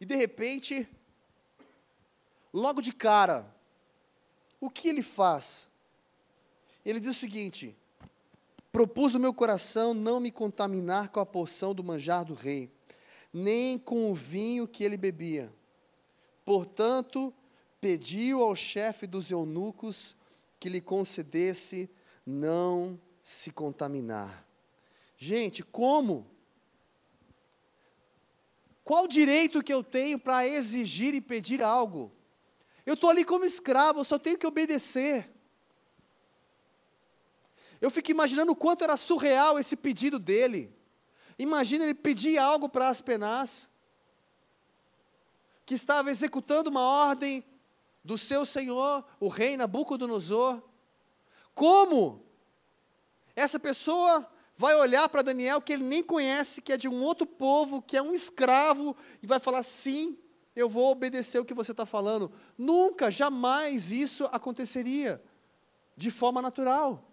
E 0.01 0.07
de 0.07 0.15
repente, 0.15 0.89
logo 2.51 2.81
de 2.81 2.95
cara, 2.95 3.47
o 4.59 4.71
que 4.71 4.89
ele 4.89 5.03
faz? 5.03 5.71
Ele 6.83 6.99
diz 6.99 7.11
o 7.11 7.21
seguinte: 7.21 7.77
Propus 8.73 9.13
no 9.13 9.21
meu 9.21 9.35
coração 9.35 9.93
não 9.93 10.19
me 10.19 10.31
contaminar 10.31 11.11
com 11.11 11.21
a 11.21 11.27
porção 11.27 11.75
do 11.75 11.85
manjar 11.85 12.25
do 12.25 12.33
rei, 12.33 12.73
nem 13.31 13.79
com 13.79 14.11
o 14.11 14.15
vinho 14.15 14.67
que 14.67 14.83
ele 14.83 14.97
bebia. 14.97 15.53
Portanto, 16.43 17.35
pediu 17.83 18.43
ao 18.43 18.57
chefe 18.57 19.07
dos 19.07 19.31
eunucos 19.31 20.17
que 20.59 20.71
lhe 20.71 20.81
concedesse 20.81 21.91
não 22.25 22.99
se 23.25 23.51
contaminar. 23.51 24.47
Gente, 25.17 25.63
como? 25.63 26.31
Qual 28.85 29.09
direito 29.09 29.63
que 29.63 29.73
eu 29.73 29.83
tenho 29.83 30.19
para 30.19 30.47
exigir 30.47 31.15
e 31.15 31.23
pedir 31.23 31.63
algo? 31.63 32.13
Eu 32.85 32.93
estou 32.93 33.09
ali 33.09 33.25
como 33.25 33.47
escravo, 33.47 34.01
eu 34.01 34.05
só 34.05 34.19
tenho 34.19 34.37
que 34.37 34.47
obedecer. 34.47 35.33
Eu 37.81 37.91
fico 37.91 38.11
imaginando 38.11 38.53
o 38.53 38.57
quanto 38.57 38.85
era 38.85 38.95
surreal 38.95 39.59
esse 39.59 39.75
pedido 39.75 40.19
dele. 40.19 40.71
Imagina 41.39 41.85
ele 41.85 41.95
pedir 41.95 42.37
algo 42.37 42.69
para 42.69 42.89
Aspenaz, 42.89 43.71
que 45.65 45.73
estava 45.73 46.11
executando 46.11 46.69
uma 46.69 46.83
ordem 46.83 47.43
do 48.05 48.19
seu 48.19 48.45
senhor, 48.45 49.03
o 49.19 49.29
rei 49.29 49.57
Nabucodonosor. 49.57 50.63
Como 51.55 52.24
essa 53.35 53.59
pessoa 53.59 54.29
vai 54.57 54.75
olhar 54.77 55.09
para 55.09 55.23
Daniel, 55.23 55.61
que 55.61 55.73
ele 55.73 55.85
nem 55.85 56.03
conhece, 56.03 56.63
que 56.63 56.73
é 56.73 56.77
de 56.77 56.89
um 56.89 57.03
outro 57.03 57.27
povo, 57.27 57.83
que 57.83 57.97
é 57.97 58.03
um 58.03 58.13
escravo, 58.13 58.97
e 59.23 59.27
vai 59.27 59.41
falar: 59.41 59.63
sim, 59.63 60.19
eu 60.55 60.69
vou 60.69 60.91
obedecer 60.91 61.39
o 61.39 61.45
que 61.45 61.55
você 61.55 61.73
está 61.73 61.85
falando. 61.85 62.31
Nunca, 62.57 63.11
jamais 63.11 63.91
isso 63.91 64.25
aconteceria 64.33 65.23
de 65.97 66.11
forma 66.11 66.41
natural. 66.41 67.11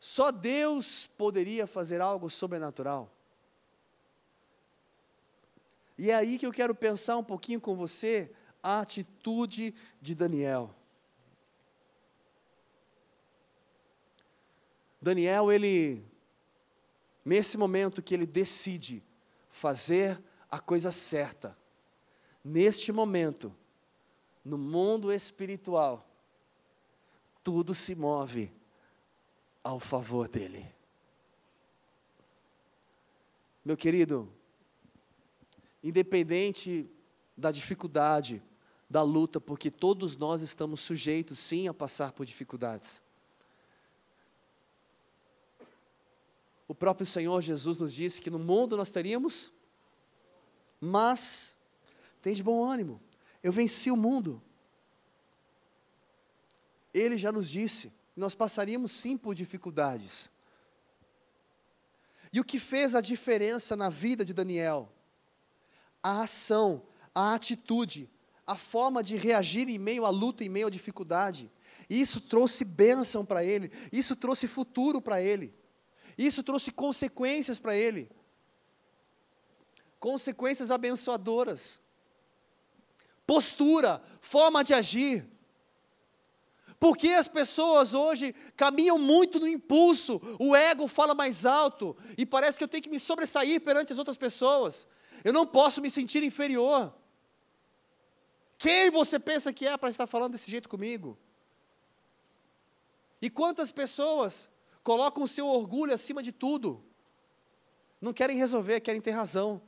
Só 0.00 0.30
Deus 0.30 1.06
poderia 1.06 1.66
fazer 1.66 2.00
algo 2.00 2.30
sobrenatural. 2.30 3.12
E 5.96 6.10
é 6.10 6.14
aí 6.14 6.38
que 6.38 6.46
eu 6.46 6.52
quero 6.52 6.74
pensar 6.74 7.16
um 7.16 7.24
pouquinho 7.24 7.60
com 7.60 7.74
você 7.74 8.30
a 8.62 8.80
atitude 8.80 9.74
de 10.00 10.14
Daniel. 10.14 10.77
Daniel, 15.00 15.52
ele, 15.52 16.04
nesse 17.24 17.56
momento 17.56 18.02
que 18.02 18.14
ele 18.14 18.26
decide 18.26 19.02
fazer 19.48 20.22
a 20.50 20.58
coisa 20.58 20.90
certa, 20.90 21.56
neste 22.42 22.90
momento, 22.90 23.54
no 24.44 24.58
mundo 24.58 25.12
espiritual, 25.12 26.08
tudo 27.42 27.74
se 27.74 27.94
move 27.94 28.50
ao 29.62 29.78
favor 29.78 30.28
dele. 30.28 30.66
Meu 33.64 33.76
querido, 33.76 34.32
independente 35.82 36.90
da 37.36 37.52
dificuldade, 37.52 38.42
da 38.88 39.02
luta, 39.02 39.40
porque 39.40 39.70
todos 39.70 40.16
nós 40.16 40.40
estamos 40.40 40.80
sujeitos 40.80 41.38
sim 41.38 41.68
a 41.68 41.74
passar 41.74 42.12
por 42.12 42.24
dificuldades. 42.24 43.02
O 46.68 46.74
próprio 46.74 47.06
Senhor 47.06 47.40
Jesus 47.40 47.78
nos 47.78 47.92
disse 47.92 48.20
que 48.20 48.30
no 48.30 48.38
mundo 48.38 48.76
nós 48.76 48.90
teríamos, 48.90 49.52
mas 50.80 51.56
tem 52.22 52.34
de 52.34 52.42
bom 52.42 52.62
ânimo, 52.62 53.00
eu 53.42 53.50
venci 53.50 53.90
o 53.90 53.96
mundo. 53.96 54.40
Ele 56.92 57.16
já 57.18 57.32
nos 57.32 57.48
disse 57.48 57.98
nós 58.18 58.34
passaríamos 58.34 58.90
sim 58.92 59.16
por 59.16 59.34
dificuldades. 59.34 60.28
E 62.32 62.40
o 62.40 62.44
que 62.44 62.58
fez 62.58 62.94
a 62.94 63.00
diferença 63.00 63.76
na 63.76 63.88
vida 63.88 64.24
de 64.24 64.34
Daniel? 64.34 64.92
A 66.02 66.22
ação, 66.22 66.82
a 67.14 67.34
atitude, 67.34 68.10
a 68.46 68.56
forma 68.56 69.02
de 69.02 69.16
reagir 69.16 69.68
em 69.68 69.78
meio 69.78 70.04
à 70.04 70.10
luta, 70.10 70.44
em 70.44 70.48
meio 70.48 70.66
à 70.66 70.70
dificuldade. 70.70 71.50
Isso 71.88 72.20
trouxe 72.20 72.64
bênção 72.64 73.24
para 73.24 73.44
ele, 73.44 73.70
isso 73.92 74.14
trouxe 74.14 74.46
futuro 74.46 75.00
para 75.00 75.22
ele, 75.22 75.54
isso 76.18 76.42
trouxe 76.42 76.72
consequências 76.72 77.60
para 77.60 77.76
ele. 77.76 78.10
Consequências 80.00 80.72
abençoadoras. 80.72 81.80
Postura, 83.24 84.02
forma 84.20 84.64
de 84.64 84.74
agir. 84.74 85.24
Porque 86.80 87.08
as 87.08 87.28
pessoas 87.28 87.94
hoje 87.94 88.34
caminham 88.56 88.98
muito 88.98 89.40
no 89.40 89.48
impulso, 89.48 90.20
o 90.38 90.54
ego 90.54 90.86
fala 90.86 91.14
mais 91.14 91.44
alto 91.44 91.96
e 92.16 92.24
parece 92.24 92.56
que 92.56 92.64
eu 92.64 92.68
tenho 92.68 92.82
que 92.82 92.90
me 92.90 93.00
sobressair 93.00 93.60
perante 93.60 93.92
as 93.92 93.98
outras 93.98 94.16
pessoas. 94.16 94.86
Eu 95.24 95.32
não 95.32 95.46
posso 95.46 95.80
me 95.80 95.90
sentir 95.90 96.22
inferior. 96.22 96.94
Quem 98.56 98.90
você 98.90 99.18
pensa 99.18 99.52
que 99.52 99.66
é 99.66 99.76
para 99.76 99.88
estar 99.88 100.06
falando 100.06 100.32
desse 100.32 100.50
jeito 100.50 100.68
comigo? 100.68 101.18
E 103.20 103.28
quantas 103.28 103.72
pessoas 103.72 104.48
colocam 104.88 105.22
o 105.22 105.28
seu 105.28 105.46
orgulho 105.46 105.92
acima 105.92 106.22
de 106.22 106.32
tudo? 106.32 106.82
Não 108.00 108.10
querem 108.10 108.38
resolver, 108.38 108.80
querem 108.80 109.02
ter 109.02 109.10
razão. 109.10 109.60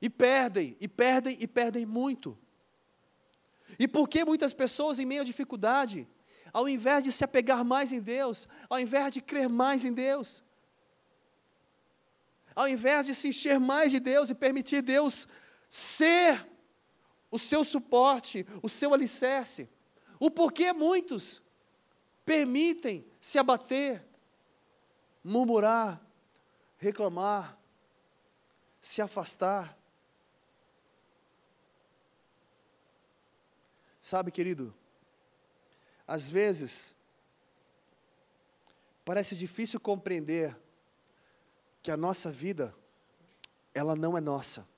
E 0.00 0.08
perdem, 0.08 0.74
e 0.80 0.88
perdem, 0.88 1.36
e 1.38 1.46
perdem 1.46 1.84
muito. 1.84 2.38
E 3.78 3.86
por 3.86 4.08
que 4.08 4.24
muitas 4.24 4.54
pessoas, 4.54 4.98
em 4.98 5.04
meio 5.04 5.20
à 5.20 5.24
dificuldade, 5.24 6.08
ao 6.50 6.66
invés 6.66 7.04
de 7.04 7.12
se 7.12 7.22
apegar 7.22 7.62
mais 7.62 7.92
em 7.92 8.00
Deus, 8.00 8.48
ao 8.70 8.80
invés 8.80 9.12
de 9.12 9.20
crer 9.20 9.50
mais 9.50 9.84
em 9.84 9.92
Deus, 9.92 10.42
ao 12.56 12.66
invés 12.66 13.04
de 13.04 13.14
se 13.14 13.28
encher 13.28 13.60
mais 13.60 13.92
de 13.92 14.00
Deus 14.00 14.30
e 14.30 14.34
permitir 14.34 14.80
Deus 14.80 15.28
ser 15.68 16.48
o 17.30 17.38
seu 17.38 17.64
suporte, 17.64 18.46
o 18.62 18.68
seu 18.70 18.94
alicerce, 18.94 19.68
o 20.18 20.30
porquê 20.30 20.72
muitos 20.72 21.42
permitem 22.24 23.06
se 23.20 23.38
abater, 23.38 24.04
murmurar, 25.24 26.00
reclamar, 26.78 27.58
se 28.80 29.00
afastar, 29.00 29.78
Sabe, 34.02 34.32
querido, 34.32 34.74
às 36.08 36.28
vezes, 36.28 36.96
parece 39.04 39.36
difícil 39.36 39.78
compreender 39.78 40.58
que 41.80 41.88
a 41.88 41.96
nossa 41.96 42.28
vida, 42.32 42.74
ela 43.72 43.94
não 43.94 44.18
é 44.18 44.20
nossa. 44.20 44.68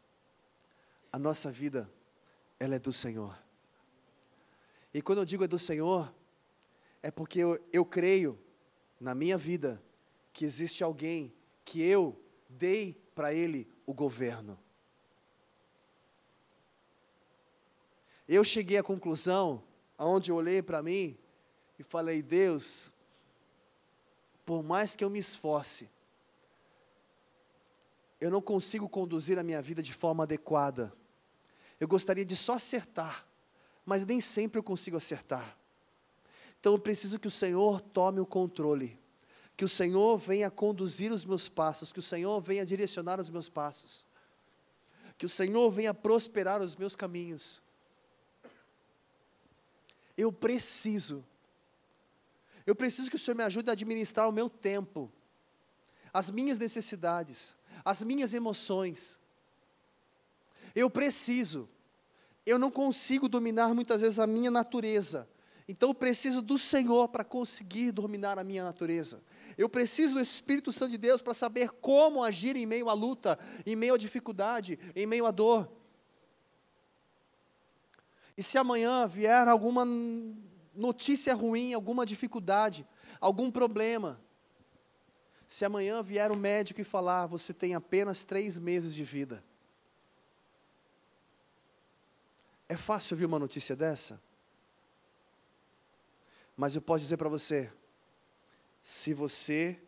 A 1.10 1.18
nossa 1.18 1.50
vida, 1.50 1.90
ela 2.60 2.74
é 2.74 2.78
do 2.78 2.92
Senhor. 2.92 3.34
E 4.92 5.00
quando 5.00 5.20
eu 5.20 5.24
digo 5.24 5.42
é 5.42 5.48
do 5.48 5.58
Senhor, 5.58 6.14
é 7.04 7.10
porque 7.10 7.38
eu, 7.38 7.62
eu 7.70 7.84
creio 7.84 8.40
na 8.98 9.14
minha 9.14 9.36
vida 9.36 9.84
que 10.32 10.42
existe 10.42 10.82
alguém 10.82 11.34
que 11.62 11.82
eu 11.82 12.18
dei 12.48 12.98
para 13.14 13.34
ele 13.34 13.68
o 13.84 13.92
governo. 13.92 14.58
Eu 18.26 18.42
cheguei 18.42 18.78
à 18.78 18.82
conclusão, 18.82 19.62
aonde 19.98 20.30
eu 20.30 20.36
olhei 20.36 20.62
para 20.62 20.82
mim 20.82 21.18
e 21.78 21.82
falei: 21.82 22.22
Deus, 22.22 22.90
por 24.46 24.62
mais 24.62 24.96
que 24.96 25.04
eu 25.04 25.10
me 25.10 25.18
esforce, 25.18 25.90
eu 28.18 28.30
não 28.30 28.40
consigo 28.40 28.88
conduzir 28.88 29.38
a 29.38 29.42
minha 29.42 29.60
vida 29.60 29.82
de 29.82 29.92
forma 29.92 30.22
adequada. 30.22 30.90
Eu 31.78 31.86
gostaria 31.86 32.24
de 32.24 32.34
só 32.34 32.54
acertar, 32.54 33.26
mas 33.84 34.06
nem 34.06 34.22
sempre 34.22 34.58
eu 34.58 34.62
consigo 34.62 34.96
acertar. 34.96 35.58
Então 36.64 36.72
eu 36.72 36.78
preciso 36.78 37.18
que 37.18 37.28
o 37.28 37.30
Senhor 37.30 37.78
tome 37.78 38.20
o 38.20 38.24
controle, 38.24 38.98
que 39.54 39.66
o 39.66 39.68
Senhor 39.68 40.16
venha 40.16 40.50
conduzir 40.50 41.12
os 41.12 41.22
meus 41.22 41.46
passos, 41.46 41.92
que 41.92 41.98
o 41.98 42.02
Senhor 42.02 42.40
venha 42.40 42.64
direcionar 42.64 43.20
os 43.20 43.28
meus 43.28 43.50
passos, 43.50 44.06
que 45.18 45.26
o 45.26 45.28
Senhor 45.28 45.68
venha 45.70 45.92
prosperar 45.92 46.62
os 46.62 46.74
meus 46.74 46.96
caminhos. 46.96 47.60
Eu 50.16 50.32
preciso, 50.32 51.22
eu 52.66 52.74
preciso 52.74 53.10
que 53.10 53.16
o 53.16 53.18
Senhor 53.18 53.36
me 53.36 53.44
ajude 53.44 53.68
a 53.68 53.74
administrar 53.74 54.26
o 54.26 54.32
meu 54.32 54.48
tempo, 54.48 55.12
as 56.14 56.30
minhas 56.30 56.58
necessidades, 56.58 57.54
as 57.84 58.02
minhas 58.02 58.32
emoções. 58.32 59.18
Eu 60.74 60.88
preciso, 60.88 61.68
eu 62.46 62.58
não 62.58 62.70
consigo 62.70 63.28
dominar 63.28 63.74
muitas 63.74 64.00
vezes 64.00 64.18
a 64.18 64.26
minha 64.26 64.50
natureza, 64.50 65.28
então 65.66 65.90
eu 65.90 65.94
preciso 65.94 66.42
do 66.42 66.58
Senhor 66.58 67.08
para 67.08 67.24
conseguir 67.24 67.90
dominar 67.90 68.38
a 68.38 68.44
minha 68.44 68.62
natureza. 68.62 69.22
Eu 69.56 69.68
preciso 69.68 70.14
do 70.14 70.20
Espírito 70.20 70.70
Santo 70.70 70.90
de 70.90 70.98
Deus 70.98 71.22
para 71.22 71.32
saber 71.32 71.70
como 71.70 72.22
agir 72.22 72.54
em 72.54 72.66
meio 72.66 72.90
à 72.90 72.92
luta, 72.92 73.38
em 73.64 73.74
meio 73.74 73.94
à 73.94 73.98
dificuldade, 73.98 74.78
em 74.94 75.06
meio 75.06 75.24
à 75.24 75.30
dor. 75.30 75.70
E 78.36 78.42
se 78.42 78.58
amanhã 78.58 79.06
vier 79.06 79.48
alguma 79.48 79.86
notícia 80.74 81.34
ruim, 81.34 81.72
alguma 81.72 82.04
dificuldade, 82.04 82.86
algum 83.18 83.50
problema, 83.50 84.20
se 85.46 85.64
amanhã 85.64 86.02
vier 86.02 86.30
o 86.30 86.36
médico 86.36 86.80
e 86.80 86.84
falar, 86.84 87.26
você 87.26 87.54
tem 87.54 87.74
apenas 87.74 88.24
três 88.24 88.58
meses 88.58 88.94
de 88.94 89.04
vida. 89.04 89.42
É 92.68 92.76
fácil 92.76 93.14
ouvir 93.14 93.26
uma 93.26 93.38
notícia 93.38 93.76
dessa? 93.76 94.20
Mas 96.56 96.74
eu 96.74 96.82
posso 96.82 97.02
dizer 97.02 97.16
para 97.16 97.28
você: 97.28 97.70
se 98.82 99.12
você 99.12 99.80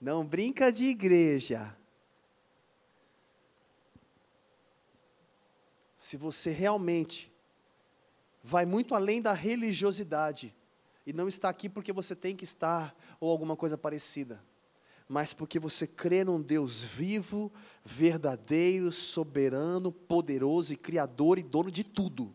não 0.00 0.24
brinca 0.24 0.72
de 0.72 0.84
igreja, 0.84 1.72
se 5.96 6.16
você 6.16 6.50
realmente 6.50 7.32
vai 8.42 8.64
muito 8.64 8.94
além 8.94 9.20
da 9.20 9.32
religiosidade, 9.32 10.54
e 11.06 11.12
não 11.12 11.28
está 11.28 11.48
aqui 11.48 11.68
porque 11.68 11.92
você 11.92 12.14
tem 12.14 12.36
que 12.36 12.44
estar, 12.44 12.94
ou 13.18 13.30
alguma 13.30 13.56
coisa 13.56 13.76
parecida, 13.76 14.42
mas 15.08 15.34
porque 15.34 15.58
você 15.58 15.86
crê 15.86 16.22
num 16.22 16.40
Deus 16.40 16.84
vivo, 16.84 17.52
verdadeiro, 17.84 18.92
soberano, 18.92 19.90
poderoso 19.90 20.72
e 20.72 20.76
criador 20.76 21.38
e 21.38 21.42
dono 21.42 21.70
de 21.70 21.82
tudo 21.82 22.34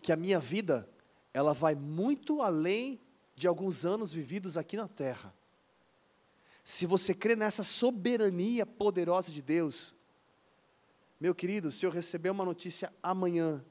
que 0.00 0.12
a 0.12 0.16
minha 0.16 0.38
vida, 0.38 0.88
ela 1.32 1.52
vai 1.52 1.74
muito 1.74 2.42
além 2.42 3.00
de 3.34 3.46
alguns 3.46 3.84
anos 3.84 4.12
vividos 4.12 4.56
aqui 4.56 4.76
na 4.76 4.88
terra. 4.88 5.34
Se 6.62 6.86
você 6.86 7.14
crê 7.14 7.34
nessa 7.34 7.62
soberania 7.62 8.66
poderosa 8.66 9.32
de 9.32 9.42
Deus, 9.42 9.94
meu 11.18 11.34
querido, 11.34 11.70
se 11.70 11.84
eu 11.84 11.90
receber 11.90 12.30
uma 12.30 12.44
notícia 12.44 12.92
amanhã, 13.02 13.64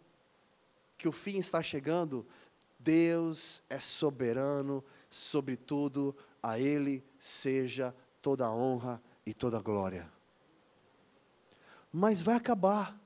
que 0.98 1.08
o 1.08 1.12
fim 1.12 1.38
está 1.38 1.64
chegando, 1.64 2.28
Deus 2.78 3.64
é 3.70 3.80
soberano 3.80 4.84
sobre 5.10 5.56
tudo, 5.56 6.16
a 6.44 6.60
Ele 6.60 7.04
seja 7.18 7.96
toda 8.22 8.46
a 8.46 8.54
honra 8.54 9.02
e 9.26 9.34
toda 9.34 9.58
a 9.58 9.62
glória. 9.62 10.12
Mas 11.92 12.22
vai 12.22 12.36
acabar. 12.36 13.00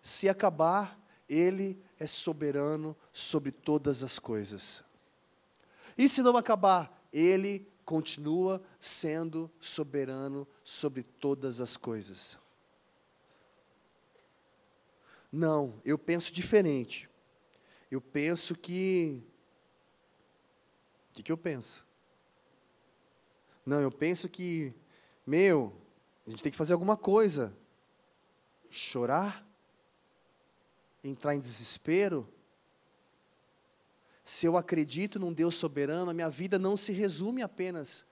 Se 0.00 0.28
acabar, 0.28 0.98
Ele 1.32 1.82
é 1.98 2.06
soberano 2.06 2.94
sobre 3.10 3.50
todas 3.50 4.02
as 4.02 4.18
coisas. 4.18 4.84
E 5.96 6.06
se 6.08 6.20
não 6.22 6.36
acabar, 6.36 7.06
Ele 7.10 7.66
continua 7.86 8.62
sendo 8.78 9.50
soberano 9.58 10.46
sobre 10.62 11.02
todas 11.02 11.62
as 11.62 11.74
coisas. 11.74 12.36
Não, 15.32 15.80
eu 15.86 15.96
penso 15.96 16.30
diferente. 16.30 17.08
Eu 17.90 18.00
penso 18.00 18.54
que. 18.54 19.22
O 21.08 21.12
que, 21.14 21.22
que 21.22 21.32
eu 21.32 21.38
penso? 21.38 21.86
Não, 23.64 23.80
eu 23.80 23.90
penso 23.90 24.28
que, 24.28 24.74
meu, 25.26 25.72
a 26.26 26.30
gente 26.30 26.42
tem 26.42 26.52
que 26.52 26.58
fazer 26.58 26.74
alguma 26.74 26.96
coisa. 26.96 27.56
Chorar? 28.68 29.46
Entrar 31.02 31.34
em 31.34 31.40
desespero, 31.40 32.28
se 34.24 34.46
eu 34.46 34.56
acredito 34.56 35.18
num 35.18 35.32
Deus 35.32 35.54
soberano, 35.54 36.10
a 36.10 36.14
minha 36.14 36.30
vida 36.30 36.58
não 36.58 36.76
se 36.76 36.92
resume 36.92 37.42
apenas 37.42 38.04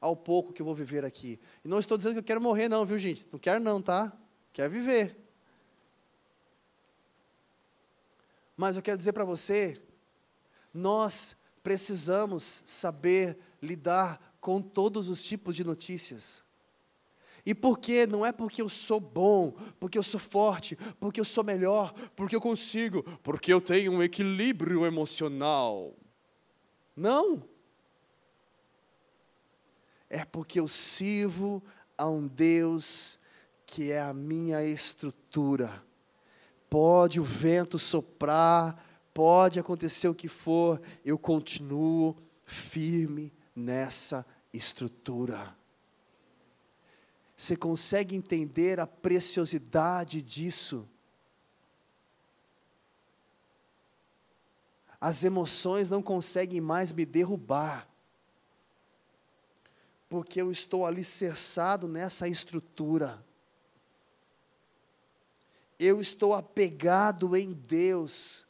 ao 0.00 0.16
pouco 0.16 0.52
que 0.52 0.62
eu 0.62 0.66
vou 0.66 0.74
viver 0.74 1.04
aqui. 1.04 1.40
E 1.64 1.68
não 1.68 1.78
estou 1.78 1.96
dizendo 1.96 2.12
que 2.12 2.18
eu 2.20 2.24
quero 2.24 2.40
morrer, 2.40 2.68
não, 2.68 2.86
viu, 2.86 2.98
gente? 2.98 3.26
Não 3.32 3.38
quero, 3.38 3.58
não, 3.58 3.82
tá? 3.82 4.12
Quero 4.52 4.70
viver. 4.70 5.16
Mas 8.56 8.76
eu 8.76 8.82
quero 8.82 8.96
dizer 8.96 9.12
para 9.12 9.24
você, 9.24 9.82
nós 10.72 11.36
precisamos 11.62 12.62
saber 12.66 13.38
lidar 13.60 14.36
com 14.40 14.60
todos 14.60 15.08
os 15.08 15.24
tipos 15.24 15.56
de 15.56 15.64
notícias. 15.64 16.43
E 17.46 17.54
por 17.54 17.78
quê? 17.78 18.06
Não 18.06 18.24
é 18.24 18.32
porque 18.32 18.62
eu 18.62 18.68
sou 18.68 18.98
bom, 18.98 19.52
porque 19.78 19.98
eu 19.98 20.02
sou 20.02 20.18
forte, 20.18 20.76
porque 20.98 21.20
eu 21.20 21.24
sou 21.24 21.44
melhor, 21.44 21.92
porque 22.16 22.34
eu 22.34 22.40
consigo, 22.40 23.02
porque 23.22 23.52
eu 23.52 23.60
tenho 23.60 23.92
um 23.92 24.02
equilíbrio 24.02 24.86
emocional. 24.86 25.94
Não. 26.96 27.42
É 30.08 30.24
porque 30.24 30.58
eu 30.58 30.68
sirvo 30.68 31.62
a 31.98 32.08
um 32.08 32.26
Deus 32.26 33.18
que 33.66 33.90
é 33.90 34.00
a 34.00 34.14
minha 34.14 34.64
estrutura. 34.64 35.82
Pode 36.70 37.20
o 37.20 37.24
vento 37.24 37.78
soprar, 37.78 38.82
pode 39.12 39.60
acontecer 39.60 40.08
o 40.08 40.14
que 40.14 40.28
for, 40.28 40.80
eu 41.04 41.18
continuo 41.18 42.16
firme 42.46 43.32
nessa 43.54 44.24
estrutura. 44.52 45.54
Você 47.36 47.56
consegue 47.56 48.14
entender 48.14 48.78
a 48.78 48.86
preciosidade 48.86 50.22
disso? 50.22 50.88
As 55.00 55.24
emoções 55.24 55.90
não 55.90 56.00
conseguem 56.00 56.60
mais 56.60 56.92
me 56.92 57.04
derrubar, 57.04 57.88
porque 60.08 60.40
eu 60.40 60.50
estou 60.50 60.86
alicerçado 60.86 61.88
nessa 61.88 62.28
estrutura. 62.28 63.22
Eu 65.78 66.00
estou 66.00 66.32
apegado 66.32 67.36
em 67.36 67.52
Deus, 67.52 68.46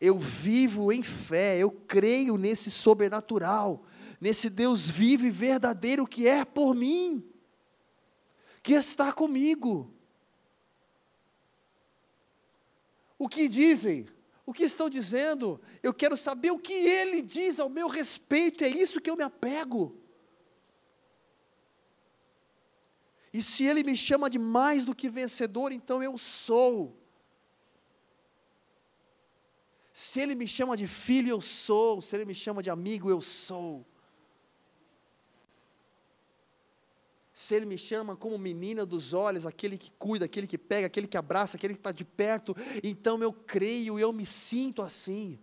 eu 0.00 0.18
vivo 0.18 0.92
em 0.92 1.04
fé, 1.04 1.56
eu 1.56 1.70
creio 1.70 2.36
nesse 2.36 2.68
sobrenatural, 2.68 3.84
nesse 4.20 4.50
Deus 4.50 4.90
vivo 4.90 5.24
e 5.24 5.30
verdadeiro 5.30 6.04
que 6.04 6.26
é 6.26 6.44
por 6.44 6.74
mim 6.74 7.24
que 8.62 8.74
está 8.74 9.12
comigo. 9.12 9.92
O 13.18 13.28
que 13.28 13.48
dizem? 13.48 14.06
O 14.46 14.52
que 14.52 14.64
estão 14.64 14.88
dizendo? 14.88 15.60
Eu 15.82 15.92
quero 15.92 16.16
saber 16.16 16.50
o 16.50 16.58
que 16.58 16.72
ele 16.72 17.20
diz 17.20 17.58
ao 17.58 17.68
meu 17.68 17.88
respeito, 17.88 18.64
é 18.64 18.68
isso 18.68 19.00
que 19.00 19.10
eu 19.10 19.16
me 19.16 19.22
apego. 19.22 19.94
E 23.32 23.42
se 23.42 23.64
ele 23.64 23.84
me 23.84 23.96
chama 23.96 24.30
de 24.30 24.38
mais 24.38 24.84
do 24.84 24.94
que 24.94 25.08
vencedor, 25.08 25.70
então 25.72 26.02
eu 26.02 26.16
sou. 26.16 26.96
Se 29.92 30.20
ele 30.20 30.34
me 30.34 30.46
chama 30.46 30.76
de 30.76 30.86
filho, 30.86 31.28
eu 31.30 31.40
sou. 31.40 32.00
Se 32.00 32.16
ele 32.16 32.24
me 32.24 32.34
chama 32.34 32.62
de 32.62 32.70
amigo, 32.70 33.10
eu 33.10 33.20
sou. 33.20 33.86
Se 37.38 37.54
Ele 37.54 37.66
me 37.66 37.78
chama 37.78 38.16
como 38.16 38.36
menina 38.36 38.84
dos 38.84 39.14
olhos, 39.14 39.46
aquele 39.46 39.78
que 39.78 39.92
cuida, 39.92 40.24
aquele 40.24 40.44
que 40.44 40.58
pega, 40.58 40.88
aquele 40.88 41.06
que 41.06 41.16
abraça, 41.16 41.56
aquele 41.56 41.74
que 41.74 41.78
está 41.78 41.92
de 41.92 42.04
perto, 42.04 42.52
então 42.82 43.22
eu 43.22 43.32
creio, 43.32 43.96
eu 43.96 44.12
me 44.12 44.26
sinto 44.26 44.82
assim, 44.82 45.38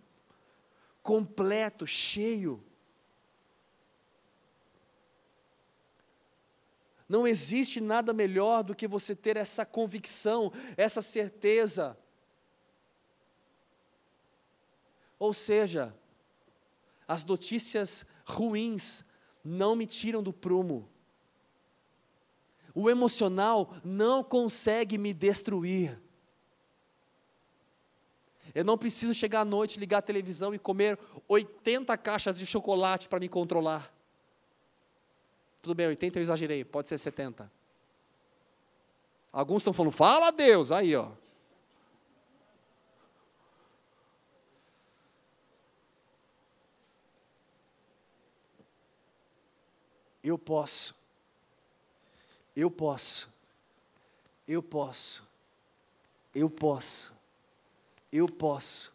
completo, 1.02 1.86
cheio. 1.86 2.62
Não 7.08 7.26
existe 7.26 7.80
nada 7.80 8.12
melhor 8.12 8.62
do 8.62 8.74
que 8.74 8.86
você 8.86 9.16
ter 9.16 9.38
essa 9.38 9.64
convicção, 9.64 10.52
essa 10.76 11.00
certeza. 11.00 11.96
Ou 15.18 15.32
seja, 15.32 15.96
as 17.08 17.24
notícias 17.24 18.04
ruins 18.26 19.02
não 19.42 19.74
me 19.74 19.86
tiram 19.86 20.22
do 20.22 20.30
prumo 20.30 20.94
o 22.76 22.90
emocional 22.90 23.72
não 23.82 24.22
consegue 24.22 24.98
me 24.98 25.14
destruir. 25.14 25.98
Eu 28.54 28.64
não 28.64 28.76
preciso 28.76 29.14
chegar 29.14 29.40
à 29.40 29.44
noite, 29.46 29.80
ligar 29.80 29.98
a 29.98 30.02
televisão 30.02 30.54
e 30.54 30.58
comer 30.58 30.98
80 31.26 31.96
caixas 31.96 32.38
de 32.38 32.44
chocolate 32.44 33.08
para 33.08 33.18
me 33.18 33.30
controlar. 33.30 33.90
Tudo 35.62 35.74
bem, 35.74 35.86
80 35.86 36.18
eu 36.18 36.22
exagerei, 36.22 36.64
pode 36.66 36.86
ser 36.86 36.98
70. 36.98 37.50
Alguns 39.32 39.62
estão 39.62 39.72
falando, 39.72 39.92
fala 39.92 40.30
Deus, 40.30 40.70
aí 40.70 40.94
ó. 40.94 41.12
Eu 50.22 50.38
posso, 50.38 50.94
eu 52.56 52.70
posso, 52.70 53.28
eu 54.48 54.62
posso, 54.62 55.22
eu 56.34 56.50
posso, 56.50 57.12
eu 58.10 58.26
posso 58.26 58.92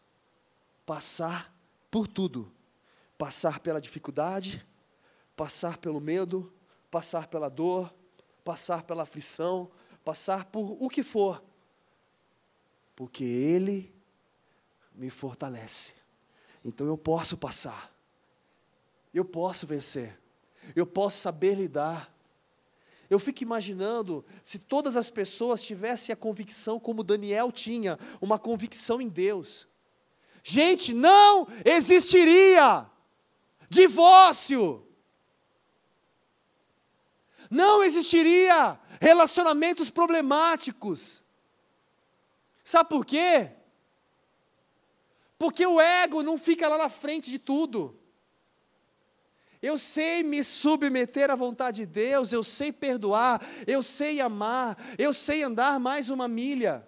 passar 0.86 1.54
por 1.92 2.08
tudo, 2.08 2.52
passar 3.18 3.60
pela 3.60 3.80
dificuldade, 3.80 4.66
passar 5.36 5.78
pelo 5.78 6.02
medo, 6.02 6.52
passar 6.90 7.28
pela 7.28 7.48
dor, 7.48 7.94
passar 8.44 8.84
pela 8.84 9.04
aflição, 9.04 9.72
passar 10.04 10.46
por 10.46 10.76
o 10.84 10.90
que 10.90 11.04
for, 11.04 11.44
porque 12.96 13.24
Ele 13.24 13.94
me 14.94 15.10
fortalece. 15.10 15.94
Então 16.66 16.88
eu 16.88 16.98
posso 16.98 17.38
passar, 17.38 17.94
eu 19.14 19.24
posso 19.24 19.68
vencer. 19.68 20.20
Eu 20.76 20.86
posso 20.86 21.18
saber 21.18 21.56
lidar. 21.56 22.12
Eu 23.12 23.20
fico 23.20 23.44
imaginando 23.44 24.24
se 24.42 24.58
todas 24.58 24.96
as 24.96 25.10
pessoas 25.10 25.62
tivessem 25.62 26.14
a 26.14 26.16
convicção 26.16 26.80
como 26.80 27.04
Daniel 27.04 27.52
tinha, 27.52 28.00
uma 28.22 28.40
convicção 28.40 29.02
em 29.02 29.10
Deus. 29.10 29.68
Gente, 30.42 30.94
não 30.94 31.46
existiria 31.66 32.90
divórcio. 33.70 34.88
Não 37.50 37.84
existiria 37.84 38.80
relacionamentos 39.02 39.90
problemáticos. 39.90 41.22
Sabe 42.64 42.90
por 42.90 43.06
quê? 43.06 43.52
Porque 45.38 45.66
o 45.66 45.82
ego 45.82 46.24
não 46.24 46.38
fica 46.38 46.70
lá 46.70 46.78
na 46.78 46.88
frente 46.88 47.30
de 47.30 47.40
tudo. 47.40 48.01
Eu 49.62 49.78
sei 49.78 50.24
me 50.24 50.44
submeter 50.44 51.30
à 51.30 51.36
vontade 51.36 51.82
de 51.82 51.86
Deus, 51.86 52.32
eu 52.32 52.44
sei 52.44 52.72
perdoar, 52.72 53.40
eu 53.68 53.84
sei 53.84 54.20
amar, 54.20 54.76
eu 54.98 55.14
sei 55.14 55.44
andar 55.44 55.80
mais 55.80 56.10
uma 56.10 56.28
milha. 56.28 56.88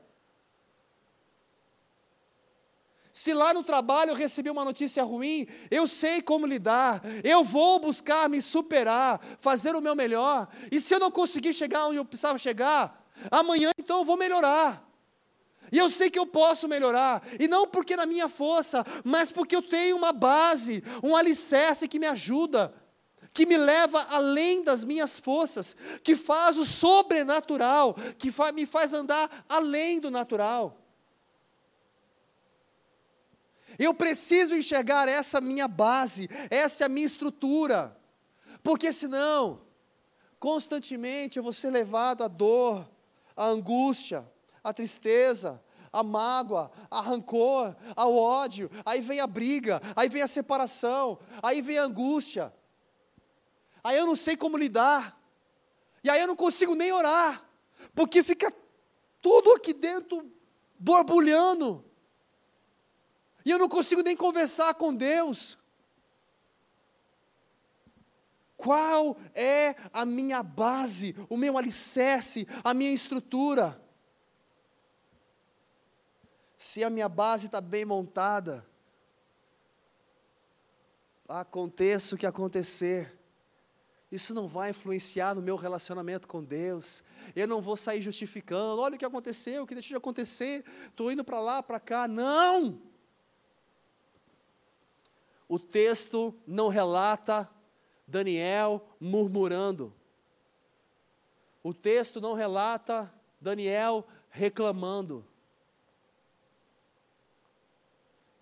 Se 3.12 3.32
lá 3.32 3.54
no 3.54 3.64
trabalho 3.64 4.10
eu 4.10 4.16
recebi 4.16 4.50
uma 4.50 4.66
notícia 4.66 5.04
ruim, 5.04 5.48
eu 5.70 5.86
sei 5.86 6.20
como 6.20 6.48
lidar, 6.48 7.00
eu 7.24 7.44
vou 7.44 7.80
buscar 7.80 8.28
me 8.28 8.42
superar, 8.42 9.22
fazer 9.40 9.76
o 9.76 9.82
meu 9.82 9.96
melhor, 9.96 10.48
e 10.72 10.82
se 10.82 10.96
eu 10.96 11.00
não 11.00 11.12
conseguir 11.12 11.54
chegar 11.54 11.86
onde 11.86 11.98
eu 11.98 12.06
precisava 12.06 12.40
chegar, 12.40 13.08
amanhã 13.30 13.70
então 13.78 14.00
eu 14.00 14.06
vou 14.06 14.18
melhorar. 14.18 14.93
E 15.74 15.78
eu 15.80 15.90
sei 15.90 16.12
que 16.12 16.20
eu 16.20 16.28
posso 16.28 16.68
melhorar, 16.68 17.24
e 17.40 17.48
não 17.48 17.68
porque 17.68 17.96
na 17.96 18.06
minha 18.06 18.30
força, 18.30 18.86
mas 19.04 19.32
porque 19.32 19.56
eu 19.56 19.62
tenho 19.64 19.98
uma 19.98 20.12
base, 20.12 20.84
um 21.02 21.16
alicerce 21.16 21.88
que 21.88 21.98
me 21.98 22.06
ajuda, 22.06 22.72
que 23.34 23.44
me 23.44 23.58
leva 23.58 24.06
além 24.12 24.64
das 24.64 24.84
minhas 24.84 25.18
forças, 25.18 25.76
que 26.04 26.16
faz 26.16 26.60
o 26.60 26.64
sobrenatural, 26.64 27.96
que 28.20 28.32
me 28.54 28.68
faz 28.68 28.94
andar 28.94 29.46
além 29.50 30.00
do 30.00 30.12
natural. 30.12 30.78
Eu 33.80 33.96
preciso 33.96 34.54
enxergar 34.54 35.08
essa 35.08 35.42
minha 35.42 35.68
base, 35.68 36.30
essa 36.52 36.84
é 36.84 36.86
a 36.86 36.90
minha 36.90 37.08
estrutura, 37.08 37.98
porque 38.62 38.94
senão, 38.94 39.64
constantemente 40.38 41.38
eu 41.38 41.44
vou 41.44 41.52
ser 41.52 41.72
levado 41.72 42.24
à 42.24 42.28
dor, 42.28 42.88
à 43.36 43.48
angústia, 43.48 44.32
a 44.64 44.72
tristeza, 44.72 45.63
a 45.94 46.02
mágoa, 46.02 46.72
a 46.90 47.00
rancor, 47.00 47.76
ao 47.96 48.16
ódio, 48.16 48.70
aí 48.84 49.00
vem 49.00 49.20
a 49.20 49.28
briga, 49.28 49.80
aí 49.96 50.10
vem 50.10 50.24
a 50.24 50.28
separação, 50.28 51.20
aí 51.42 51.62
vem 51.62 51.78
a 51.78 51.84
angústia. 51.84 52.52
Aí 53.84 53.96
eu 53.96 54.08
não 54.08 54.16
sei 54.16 54.36
como 54.36 54.58
lidar. 54.58 55.22
E 56.04 56.10
aí 56.10 56.20
eu 56.20 56.28
não 56.28 56.36
consigo 56.36 56.74
nem 56.74 56.92
orar, 56.92 57.46
porque 57.94 58.24
fica 58.24 58.52
tudo 59.22 59.52
aqui 59.52 59.72
dentro 59.72 60.30
borbulhando. 60.80 61.86
E 63.46 63.52
eu 63.52 63.60
não 63.60 63.70
consigo 63.70 64.02
nem 64.02 64.16
conversar 64.16 64.74
com 64.74 64.94
Deus. 64.94 65.58
Qual 68.58 69.18
é 69.36 69.76
a 69.92 70.06
minha 70.06 70.42
base, 70.42 71.16
o 71.30 71.38
meu 71.38 71.58
alicerce, 71.58 72.48
a 72.64 72.74
minha 72.74 72.92
estrutura? 72.92 73.83
Se 76.64 76.82
a 76.82 76.90
minha 76.90 77.10
base 77.10 77.48
está 77.48 77.60
bem 77.60 77.84
montada, 77.84 78.66
aconteça 81.28 82.16
o 82.16 82.18
que 82.18 82.26
acontecer, 82.26 83.20
isso 84.10 84.34
não 84.34 84.48
vai 84.48 84.70
influenciar 84.70 85.36
no 85.36 85.42
meu 85.42 85.58
relacionamento 85.58 86.26
com 86.26 86.42
Deus. 86.42 87.04
Eu 87.36 87.50
não 87.50 87.62
vou 87.62 87.76
sair 87.76 88.02
justificando, 88.02 88.80
olha 88.82 88.96
o 88.96 88.98
que 88.98 89.04
aconteceu, 89.04 89.64
o 89.64 89.68
que 89.68 89.74
deixou 89.74 89.90
de 89.90 89.98
acontecer, 89.98 90.64
estou 90.88 91.12
indo 91.12 91.22
para 91.22 91.42
lá, 91.42 91.62
para 91.62 91.82
cá. 91.82 92.08
Não! 92.08 92.82
O 95.50 95.60
texto 95.60 96.34
não 96.48 96.70
relata 96.70 97.50
Daniel 98.08 98.88
murmurando. 99.02 99.94
O 101.62 101.74
texto 101.74 102.22
não 102.22 102.34
relata 102.34 103.14
Daniel 103.42 104.08
reclamando. 104.30 105.28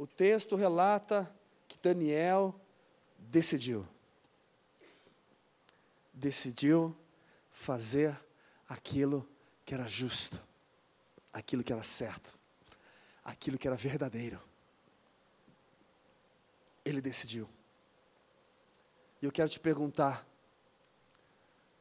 O 0.01 0.07
texto 0.07 0.55
relata 0.55 1.31
que 1.67 1.77
Daniel 1.79 2.59
decidiu. 3.19 3.87
Decidiu 6.11 6.97
fazer 7.51 8.19
aquilo 8.67 9.29
que 9.63 9.75
era 9.75 9.87
justo, 9.87 10.41
aquilo 11.31 11.63
que 11.63 11.71
era 11.71 11.83
certo, 11.83 12.35
aquilo 13.23 13.59
que 13.59 13.67
era 13.67 13.77
verdadeiro. 13.77 14.41
Ele 16.83 16.99
decidiu. 16.99 17.47
E 19.21 19.25
eu 19.25 19.31
quero 19.31 19.51
te 19.51 19.59
perguntar: 19.59 20.25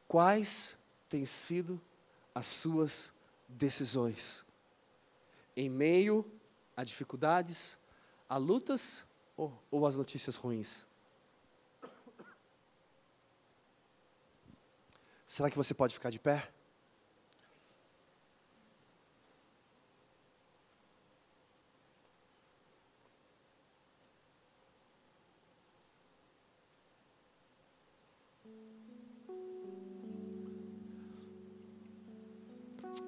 quais 0.07 0.77
têm 1.09 1.25
sido 1.25 1.81
as 2.35 2.45
suas 2.45 3.11
decisões? 3.49 4.45
Em 5.55 5.67
meio 5.67 6.31
a 6.77 6.83
dificuldades, 6.83 7.80
a 8.31 8.37
lutas 8.37 9.03
ou, 9.35 9.61
ou 9.69 9.85
as 9.85 9.97
notícias 9.97 10.37
ruins? 10.37 10.85
Será 15.27 15.49
que 15.49 15.57
você 15.57 15.73
pode 15.73 15.93
ficar 15.93 16.09
de 16.09 16.17
pé? 16.17 16.49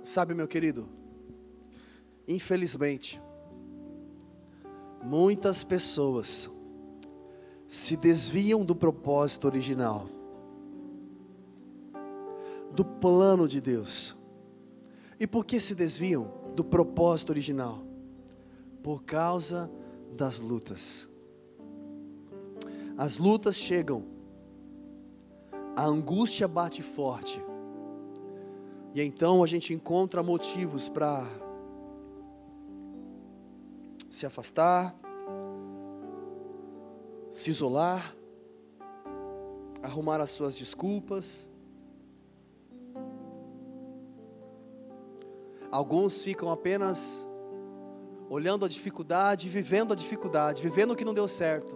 Sabe, 0.03 0.33
meu 0.33 0.49
querido, 0.49 0.89
infelizmente, 2.27 3.21
muitas 5.03 5.63
pessoas 5.63 6.49
se 7.67 7.97
desviam 7.97 8.63
do 8.63 8.75
propósito 8.75 9.45
original, 9.45 10.07
do 12.71 12.85
plano 12.85 13.47
de 13.47 13.59
Deus. 13.59 14.15
E 15.19 15.27
por 15.27 15.45
que 15.45 15.59
se 15.59 15.75
desviam 15.75 16.31
do 16.55 16.63
propósito 16.63 17.31
original? 17.31 17.79
Por 18.81 19.03
causa 19.03 19.71
das 20.15 20.39
lutas. 20.39 21.07
As 22.97 23.17
lutas 23.17 23.55
chegam, 23.55 24.03
a 25.75 25.83
angústia 25.85 26.47
bate 26.47 26.83
forte, 26.83 27.43
e 28.93 29.01
então 29.01 29.43
a 29.43 29.47
gente 29.47 29.73
encontra 29.73 30.21
motivos 30.21 30.87
para 30.87 31.27
se 34.13 34.27
afastar, 34.27 34.95
se 37.31 37.49
isolar, 37.49 38.15
arrumar 39.81 40.21
as 40.21 40.29
suas 40.29 40.55
desculpas. 40.55 41.49
Alguns 45.71 46.21
ficam 46.21 46.51
apenas 46.51 47.27
olhando 48.29 48.65
a 48.65 48.69
dificuldade, 48.69 49.49
vivendo 49.49 49.93
a 49.93 49.95
dificuldade, 49.95 50.61
vivendo 50.61 50.91
o 50.91 50.95
que 50.95 51.03
não 51.03 51.15
deu 51.15 51.27
certo. 51.27 51.75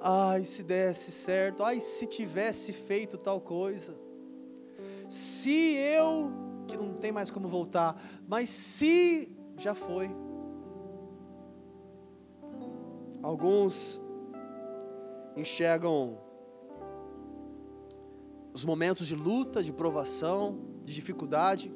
Ai, 0.00 0.44
se 0.44 0.62
desse 0.62 1.10
certo, 1.10 1.64
ai, 1.64 1.80
se 1.80 2.06
tivesse 2.06 2.72
feito 2.72 3.18
tal 3.18 3.40
coisa. 3.40 3.92
Se 5.08 5.74
eu, 5.74 6.30
que 6.68 6.76
não 6.76 6.94
tem 6.94 7.10
mais 7.10 7.28
como 7.28 7.48
voltar, 7.48 8.00
mas 8.28 8.50
se 8.50 9.36
já 9.56 9.74
foi. 9.74 10.25
Alguns 13.26 14.00
enxergam 15.36 16.16
os 18.54 18.64
momentos 18.64 19.04
de 19.04 19.16
luta, 19.16 19.64
de 19.64 19.72
provação, 19.72 20.60
de 20.84 20.94
dificuldade, 20.94 21.74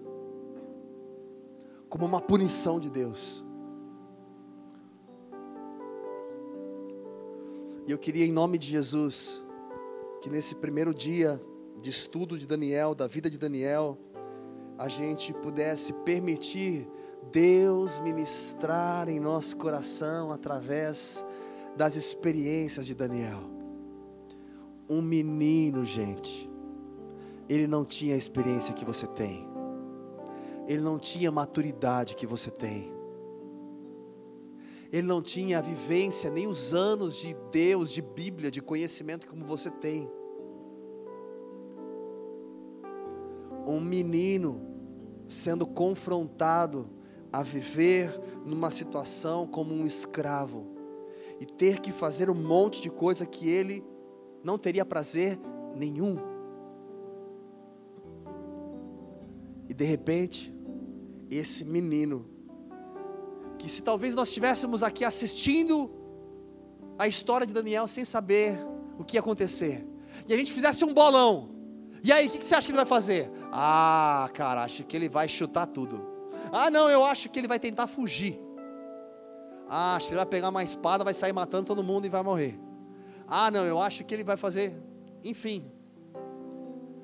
como 1.89 2.07
uma 2.07 2.21
punição 2.21 2.79
de 2.79 2.89
Deus. 2.89 3.45
E 7.85 7.91
eu 7.91 7.99
queria, 7.99 8.25
em 8.25 8.31
nome 8.31 8.57
de 8.57 8.69
Jesus, 8.69 9.45
que 10.23 10.31
nesse 10.31 10.55
primeiro 10.55 10.95
dia 10.95 11.43
de 11.83 11.91
estudo 11.91 12.39
de 12.39 12.47
Daniel, 12.47 12.95
da 12.95 13.09
vida 13.09 13.29
de 13.29 13.37
Daniel, 13.37 13.99
a 14.79 14.87
gente 14.87 15.33
pudesse 15.33 15.93
permitir 16.05 16.89
Deus 17.33 17.99
ministrar 17.99 19.09
em 19.09 19.19
nosso 19.19 19.57
coração 19.57 20.31
através 20.31 21.25
das 21.77 21.97
experiências 21.97 22.87
de 22.87 22.95
Daniel. 22.95 23.41
Um 24.89 25.01
menino, 25.01 25.85
gente, 25.85 26.51
ele 27.49 27.67
não 27.67 27.85
tinha 27.85 28.15
a 28.15 28.19
experiência 28.19 28.75
que 28.75 28.85
você 28.85 29.07
tem, 29.07 29.47
ele 30.67 30.83
não 30.83 30.99
tinha 30.99 31.29
a 31.29 31.33
maturidade 31.33 32.17
que 32.17 32.27
você 32.27 32.51
tem, 32.51 32.93
ele 34.93 35.07
não 35.07 35.23
tinha 35.23 35.59
a 35.59 35.63
vivência, 35.63 36.31
nem 36.31 36.49
os 36.49 36.75
anos 36.75 37.17
de 37.17 37.37
Deus, 37.53 37.93
de 37.93 38.03
Bíblia, 38.03 38.51
de 38.51 38.61
conhecimento 38.61 39.27
como 39.27 39.45
você 39.45 39.71
tem. 39.71 40.11
Um 43.65 43.79
menino 43.79 44.61
sendo 45.29 45.65
confrontado 45.65 46.91
a 47.33 47.43
viver 47.43 48.21
numa 48.45 48.73
situação 48.73 49.47
como 49.47 49.73
um 49.73 49.87
escravo 49.87 50.80
e 51.41 51.47
ter 51.47 51.81
que 51.81 51.91
fazer 51.91 52.29
um 52.29 52.35
monte 52.35 52.83
de 52.83 52.91
coisa 52.91 53.25
que 53.25 53.49
ele 53.49 53.83
não 54.45 54.59
teria 54.59 54.85
prazer 54.85 55.41
nenhum. 55.75 56.19
E 59.69 59.75
de 59.75 59.85
repente, 59.85 60.55
esse 61.31 61.65
menino, 61.65 62.27
que 63.59 63.69
se 63.71 63.83
talvez 63.83 64.15
nós 64.15 64.29
estivéssemos 64.29 64.83
aqui 64.83 65.05
assistindo 65.05 65.91
a 66.99 67.09
história 67.09 67.47
de 67.47 67.55
Daniel 67.55 67.87
sem 67.87 68.05
saber 68.05 68.59
o 68.99 69.05
que 69.05 69.17
ia 69.17 69.21
acontecer, 69.21 69.87
e 70.29 70.35
a 70.35 70.37
gente 70.37 70.53
fizesse 70.53 70.85
um 70.85 70.93
bolão, 70.93 71.51
e 72.03 72.13
aí, 72.13 72.27
o 72.27 72.31
que, 72.31 72.39
que 72.39 72.45
você 72.45 72.55
acha 72.55 72.67
que 72.67 72.71
ele 72.71 72.79
vai 72.79 72.87
fazer? 72.87 73.31
Ah, 73.53 74.29
cara, 74.33 74.63
acho 74.63 74.85
que 74.85 74.97
ele 74.97 75.09
vai 75.09 75.29
chutar 75.29 75.67
tudo. 75.67 76.03
Ah, 76.51 76.71
não, 76.71 76.89
eu 76.89 77.05
acho 77.05 77.29
que 77.29 77.39
ele 77.39 77.49
vai 77.49 77.59
tentar 77.59 77.87
fugir. 77.87 78.41
Ah, 79.73 79.95
acho 79.95 80.09
que 80.09 80.15
ele 80.15 80.19
vai 80.19 80.27
pegar 80.27 80.49
uma 80.49 80.65
espada, 80.65 81.05
vai 81.05 81.15
sair 81.15 81.33
matando 81.33 81.67
todo 81.67 81.85
mundo 81.85 82.05
e 82.05 82.09
vai 82.09 82.25
morrer. 82.25 82.59
Ah, 83.29 83.53
não, 83.53 83.65
eu 83.65 83.81
acho 83.81 84.05
que 84.05 84.13
ele 84.13 84.25
vai 84.25 84.37
fazer. 84.37 84.75
Enfim, 85.23 85.71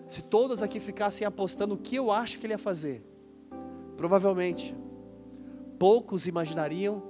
se 0.05 0.21
todos 0.21 0.61
aqui 0.65 0.81
ficassem 0.81 1.25
apostando 1.25 1.77
o 1.77 1.79
que 1.79 1.95
eu 1.95 2.11
acho 2.11 2.41
que 2.41 2.47
ele 2.47 2.55
ia 2.55 2.59
fazer, 2.59 3.07
provavelmente 3.97 4.77
poucos 5.79 6.27
imaginariam 6.27 7.01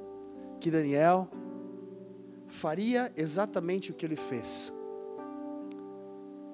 que 0.60 0.70
Daniel 0.70 1.26
faria 2.48 3.10
exatamente 3.16 3.90
o 3.90 3.94
que 3.94 4.04
ele 4.04 4.16
fez. 4.16 4.70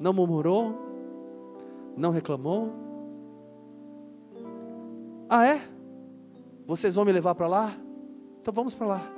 Não 0.00 0.12
murmurou, 0.12 0.78
não 1.96 2.10
reclamou. 2.10 2.72
Ah, 5.28 5.44
é? 5.44 5.60
Vocês 6.68 6.94
vão 6.94 7.04
me 7.04 7.10
levar 7.10 7.34
para 7.34 7.48
lá? 7.48 7.76
Então 8.42 8.52
vamos 8.52 8.74
para 8.74 8.86
lá. 8.86 9.12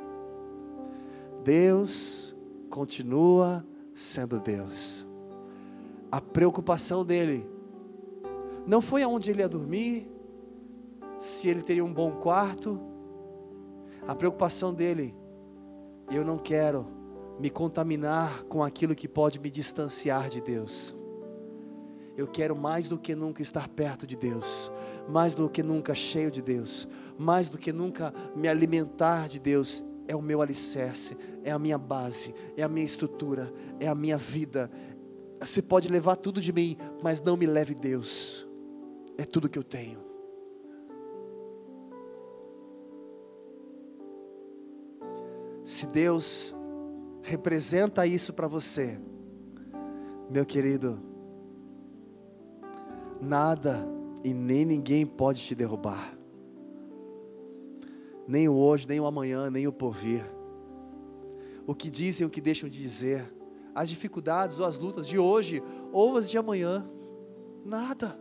Deus 1.43 2.37
continua 2.71 3.67
sendo 3.93 4.39
Deus 4.39 5.05
a 6.15 6.21
preocupação 6.21 7.05
dele 7.05 7.45
não 8.65 8.81
foi 8.81 9.03
aonde 9.03 9.33
ele 9.33 9.41
ia 9.41 9.49
dormir, 9.49 10.09
se 11.19 11.49
ele 11.49 11.61
teria 11.61 11.85
um 11.85 11.93
bom 11.93 12.13
quarto. 12.13 12.81
A 14.07 14.15
preocupação 14.15 14.73
dele, 14.73 15.13
eu 16.13 16.25
não 16.25 16.39
quero 16.39 16.87
me 17.41 17.51
contaminar 17.51 18.45
com 18.45 18.63
aquilo 18.63 18.95
que 18.95 19.09
pode 19.09 19.41
me 19.41 19.51
distanciar 19.51 20.29
de 20.29 20.41
Deus. 20.41 20.95
Eu 22.17 22.27
quero 22.27 22.55
mais 22.55 22.89
do 22.89 22.99
que 22.99 23.15
nunca 23.15 23.43
estar 23.43 23.69
perto 23.69 24.07
de 24.07 24.17
Deus, 24.17 24.71
mais 25.09 25.35
do 25.35 25.49
que 25.49 25.63
nunca 25.63 25.95
cheio 25.95 26.31
de 26.31 26.41
Deus, 26.41 26.87
mais 27.19 27.49
do 27.49 27.59
que 27.59 27.73
nunca 27.73 28.15
me 28.37 28.49
alimentar 28.49 29.29
de 29.29 29.39
Deus. 29.39 29.83
É 30.07 30.15
o 30.15 30.21
meu 30.21 30.43
alicerce, 30.43 31.17
é 31.43 31.51
a 31.51 31.59
minha 31.59 31.79
base, 31.79 32.35
é 32.57 32.63
a 32.63 32.69
minha 32.69 32.85
estrutura, 32.85 33.51
é 33.81 33.89
a 33.89 33.95
minha 33.95 34.19
vida, 34.19 34.71
você 35.47 35.61
pode 35.61 35.89
levar 35.89 36.17
tudo 36.17 36.41
de 36.41 36.53
mim, 36.53 36.77
mas 37.03 37.21
não 37.21 37.37
me 37.37 37.47
leve 37.47 37.75
Deus. 37.75 38.47
É 39.19 39.25
tudo 39.25 39.49
que 39.49 39.59
eu 39.59 39.63
tenho. 39.63 40.03
Se 45.63 45.87
Deus 45.87 46.55
representa 47.23 48.07
isso 48.07 48.33
para 48.33 48.47
você, 48.47 48.99
meu 50.31 50.45
querido, 50.45 51.01
nada 53.25 53.87
e 54.23 54.33
nem 54.33 54.65
ninguém 54.65 55.07
pode 55.07 55.43
te 55.43 55.55
derrubar. 55.55 56.17
Nem 58.27 58.49
o 58.49 58.55
hoje, 58.55 58.87
nem 58.89 59.01
o 59.01 59.07
amanhã, 59.07 59.51
nem 59.51 59.67
o 59.67 59.73
porvir. 59.73 60.25
O 61.67 61.75
que 61.75 61.91
dizem, 61.91 62.27
o 62.27 62.31
que 62.31 62.41
deixam 62.41 62.69
de 62.69 62.79
dizer 62.79 63.35
as 63.75 63.89
dificuldades 63.89 64.61
ou 64.61 64.67
as 64.67 64.79
lutas 64.79 65.07
de 65.07 65.19
hoje 65.19 65.63
ou 65.93 66.17
as 66.17 66.31
de 66.31 66.39
amanhã. 66.39 66.85
Nada. 67.65 68.19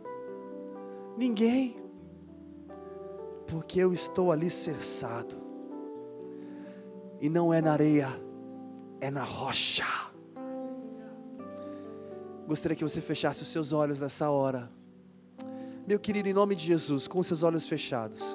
Ninguém. 1.16 1.76
Porque 3.46 3.78
eu 3.78 3.92
estou 3.92 4.32
ali 4.32 4.50
cerçado. 4.50 5.36
E 7.20 7.28
não 7.28 7.54
é 7.54 7.62
na 7.62 7.72
areia, 7.72 8.08
é 9.00 9.10
na 9.10 9.22
rocha. 9.22 9.84
Gostaria 12.46 12.76
que 12.76 12.82
você 12.82 13.00
fechasse 13.00 13.42
os 13.42 13.48
seus 13.48 13.72
olhos 13.72 14.00
nessa 14.00 14.28
hora. 14.28 14.70
Meu 15.86 15.98
querido, 15.98 16.26
em 16.26 16.32
nome 16.32 16.54
de 16.54 16.64
Jesus, 16.64 17.06
com 17.06 17.22
seus 17.22 17.42
olhos 17.42 17.68
fechados. 17.68 18.34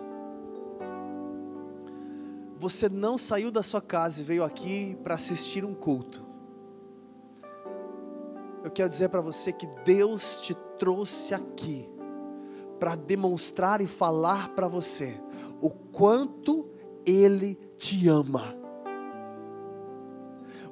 Você 2.60 2.88
não 2.88 3.18
saiu 3.18 3.50
da 3.50 3.64
sua 3.64 3.82
casa 3.82 4.22
e 4.22 4.24
veio 4.24 4.44
aqui 4.44 4.96
para 5.04 5.16
assistir 5.16 5.66
um 5.66 5.74
culto. 5.74 6.24
Eu 8.64 8.70
quero 8.70 8.88
dizer 8.88 9.10
para 9.10 9.22
você 9.22 9.52
que 9.52 9.66
Deus 9.84 10.42
te 10.42 10.54
trouxe 10.78 11.34
aqui 11.34 11.90
para 12.80 12.96
demonstrar 12.96 13.82
e 13.82 13.88
falar 13.88 14.50
para 14.50 14.68
você 14.68 15.20
o 15.60 15.72
quanto 15.72 16.70
Ele 17.04 17.56
te 17.76 18.08
ama, 18.08 18.54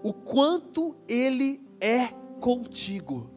o 0.04 0.14
quanto 0.14 0.96
Ele 1.08 1.66
é 1.82 2.10
contigo, 2.40 3.32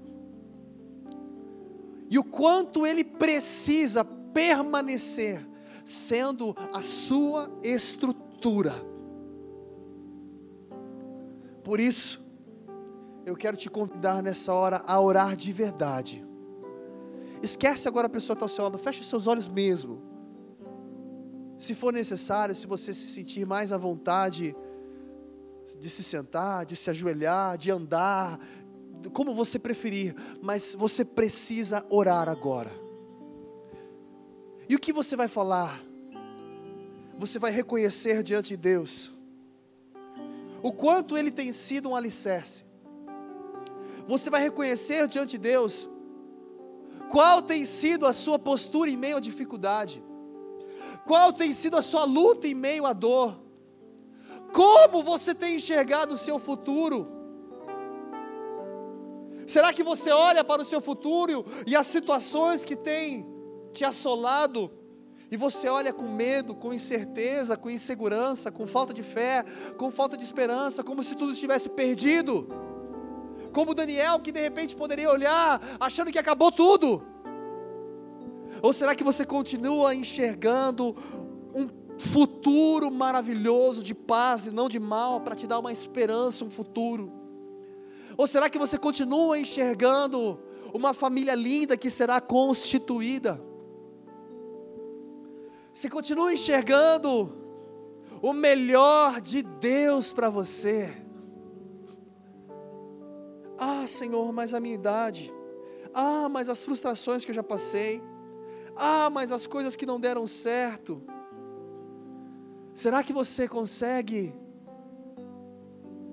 e 2.11 2.19
o 2.19 2.25
quanto 2.25 2.85
Ele 2.85 3.05
precisa 3.05 4.05
permanecer 4.05 5.49
sendo 5.85 6.55
a 6.75 6.83
sua 6.83 7.49
estrutura. 7.63 8.75
Por 11.63 11.79
isso, 11.79 12.21
eu 13.25 13.37
quero 13.37 13.57
te 13.57 13.71
convidar 13.71 14.23
nessa 14.23 14.53
hora 14.53 14.83
a 14.87 15.01
orar 15.01 15.37
de 15.37 15.53
verdade. 15.53 16.27
Esquece 17.43 17.87
agora 17.87 18.09
a 18.09 18.11
pessoa 18.11 18.35
que 18.35 18.39
está 18.39 18.45
ao 18.45 18.49
seu 18.49 18.65
lado, 18.65 18.77
feche 18.77 19.05
seus 19.05 19.27
olhos 19.27 19.49
mesmo. 19.49 20.03
Se 21.57 21.75
for 21.75 21.93
necessário, 21.93 22.55
se 22.55 22.67
você 22.67 22.93
se 22.93 23.07
sentir 23.07 23.47
mais 23.47 23.73
à 23.73 23.79
vontade 23.79 24.55
de 25.79 25.89
se 25.89 26.03
sentar, 26.03 26.65
de 26.65 26.75
se 26.75 26.91
ajoelhar, 26.91 27.57
de 27.57 27.71
andar, 27.71 28.39
como 29.13 29.35
você 29.35 29.59
preferir, 29.59 30.15
mas 30.43 30.75
você 30.75 31.05
precisa 31.05 31.85
orar 31.89 32.29
agora. 32.29 32.71
E 34.69 34.75
o 34.75 34.79
que 34.79 34.93
você 34.93 35.17
vai 35.17 35.29
falar? 35.29 35.81
Você 37.19 37.39
vai 37.39 37.51
reconhecer 37.51 38.23
diante 38.23 38.51
de 38.51 38.57
Deus 38.57 39.11
o 40.63 40.73
quanto 40.73 41.17
Ele 41.17 41.31
tem 41.31 41.53
sido 41.53 41.91
um 41.91 41.97
alicerce 41.97 42.65
você 44.11 44.29
vai 44.29 44.43
reconhecer 44.43 45.07
diante 45.07 45.31
de 45.31 45.39
Deus 45.39 45.89
qual 47.09 47.43
tem 47.43 47.65
sido 47.65 48.07
a 48.07 48.13
sua 48.13 48.41
postura 48.41 48.91
em 48.91 48.97
meio 48.97 49.17
à 49.17 49.21
dificuldade. 49.21 50.03
Qual 51.07 51.33
tem 51.33 51.53
sido 51.53 51.77
a 51.77 51.83
sua 51.83 52.03
luta 52.03 52.49
em 52.49 52.55
meio 52.55 52.87
à 52.87 52.93
dor? 52.93 53.41
Como 54.53 55.05
você 55.05 55.33
tem 55.33 55.55
enxergado 55.55 56.15
o 56.15 56.19
seu 56.19 56.41
futuro? 56.41 57.07
Será 59.51 59.73
que 59.73 59.83
você 59.83 60.13
olha 60.13 60.45
para 60.45 60.63
o 60.63 60.65
seu 60.65 60.81
futuro 60.81 61.45
e 61.67 61.75
as 61.75 61.85
situações 61.85 62.65
que 62.65 62.77
têm 62.77 63.27
te 63.73 63.85
assolado 63.85 64.71
e 65.29 65.37
você 65.37 65.69
olha 65.69 65.93
com 65.93 66.07
medo, 66.07 66.55
com 66.55 66.73
incerteza, 66.73 67.57
com 67.57 67.69
insegurança, 67.69 68.53
com 68.53 68.65
falta 68.65 68.95
de 68.95 69.03
fé, 69.03 69.45
com 69.77 69.91
falta 69.91 70.17
de 70.17 70.23
esperança, 70.23 70.85
como 70.85 71.03
se 71.03 71.17
tudo 71.17 71.33
estivesse 71.33 71.69
perdido? 71.69 72.47
Como 73.53 73.75
Daniel 73.75 74.21
que 74.21 74.31
de 74.31 74.41
repente 74.41 74.77
poderia 74.77 75.11
olhar 75.11 75.61
achando 75.81 76.13
que 76.13 76.19
acabou 76.21 76.53
tudo? 76.53 77.03
Ou 78.63 78.73
será 78.73 78.95
que 78.95 79.03
você 79.03 79.27
continua 79.27 79.97
enxergando 79.97 80.95
um 81.53 81.67
futuro 81.99 82.89
maravilhoso 82.89 83.83
de 83.83 83.97
paz 83.97 84.47
e 84.47 84.53
não 84.53 84.69
de 84.69 84.79
mal 84.79 85.23
para 85.23 85.35
te 85.35 85.49
dar 85.49 85.59
uma 85.59 85.73
esperança, 85.73 86.45
um 86.45 86.51
futuro? 86.51 87.20
Ou 88.21 88.27
será 88.27 88.51
que 88.51 88.59
você 88.59 88.77
continua 88.77 89.39
enxergando 89.39 90.39
uma 90.75 90.93
família 90.93 91.35
linda 91.35 91.75
que 91.75 91.89
será 91.89 92.21
constituída? 92.21 93.43
Você 95.73 95.89
continua 95.89 96.31
enxergando 96.31 97.33
o 98.21 98.35
melhor 98.35 99.23
de 99.23 99.41
Deus 99.41 100.13
para 100.13 100.29
você? 100.29 100.93
Ah, 103.57 103.87
Senhor, 103.87 104.31
mas 104.35 104.53
a 104.53 104.61
minha 104.61 104.75
idade. 104.75 105.33
Ah, 105.95 106.29
mas 106.29 106.51
as 106.51 106.63
frustrações 106.63 107.25
que 107.25 107.31
eu 107.31 107.35
já 107.35 107.43
passei. 107.43 108.03
Ah, 108.77 109.09
mas 109.09 109.33
as 109.33 109.47
coisas 109.47 109.75
que 109.75 109.87
não 109.87 109.99
deram 109.99 110.27
certo. 110.27 111.03
Será 112.75 113.03
que 113.03 113.15
você 113.15 113.49
consegue 113.49 114.35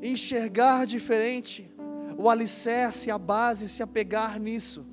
enxergar 0.01 0.86
diferente 0.86 1.76
o 2.18 2.30
alicerce, 2.30 3.11
a 3.11 3.18
base, 3.18 3.68
se 3.70 3.84
apegar 3.84 4.39
nisso? 4.39 4.86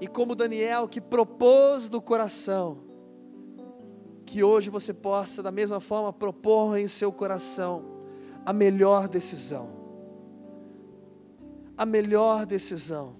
E 0.00 0.06
como 0.06 0.34
Daniel 0.34 0.88
que 0.88 1.00
propôs 1.00 1.88
do 1.88 2.00
coração, 2.00 2.84
que 4.24 4.42
hoje 4.42 4.70
você 4.70 4.92
possa 4.92 5.42
da 5.42 5.50
mesma 5.50 5.80
forma 5.80 6.12
propor 6.12 6.76
em 6.76 6.88
seu 6.88 7.12
coração 7.12 7.84
a 8.44 8.52
melhor 8.52 9.08
decisão. 9.08 9.74
A 11.76 11.84
melhor 11.84 12.46
decisão, 12.46 13.16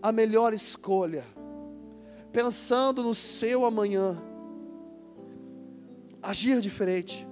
a 0.00 0.10
melhor 0.10 0.54
escolha 0.54 1.26
pensando 2.34 3.00
no 3.00 3.14
seu 3.14 3.64
amanhã, 3.64 4.20
agir 6.20 6.60
diferente, 6.60 7.24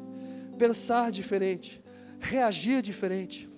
pensar 0.57 1.11
diferente, 1.11 1.83
reagir 2.21 2.81
diferente. 2.83 3.51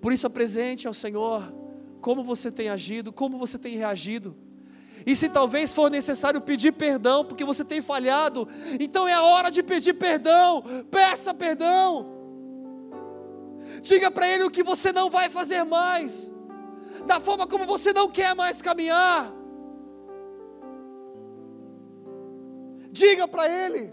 Por 0.00 0.12
isso, 0.12 0.26
apresente 0.26 0.86
ao 0.86 0.94
Senhor 0.94 1.52
como 2.00 2.24
você 2.24 2.50
tem 2.50 2.68
agido, 2.68 3.12
como 3.12 3.38
você 3.38 3.58
tem 3.58 3.76
reagido. 3.76 4.36
E 5.06 5.16
se 5.16 5.28
talvez 5.28 5.72
for 5.72 5.90
necessário 5.90 6.40
pedir 6.40 6.72
perdão, 6.72 7.24
porque 7.24 7.44
você 7.44 7.64
tem 7.64 7.80
falhado, 7.80 8.48
então 8.78 9.08
é 9.08 9.14
a 9.14 9.22
hora 9.22 9.50
de 9.50 9.62
pedir 9.62 9.94
perdão. 9.94 10.62
Peça 10.90 11.32
perdão. 11.32 12.20
Diga 13.82 14.10
para 14.10 14.28
Ele 14.28 14.44
o 14.44 14.50
que 14.50 14.62
você 14.62 14.92
não 14.92 15.08
vai 15.08 15.28
fazer 15.28 15.64
mais, 15.64 16.30
da 17.06 17.18
forma 17.20 17.46
como 17.46 17.64
você 17.64 17.92
não 17.92 18.10
quer 18.10 18.34
mais 18.34 18.60
caminhar. 18.60 19.32
Diga 22.90 23.26
para 23.28 23.48
Ele. 23.48 23.92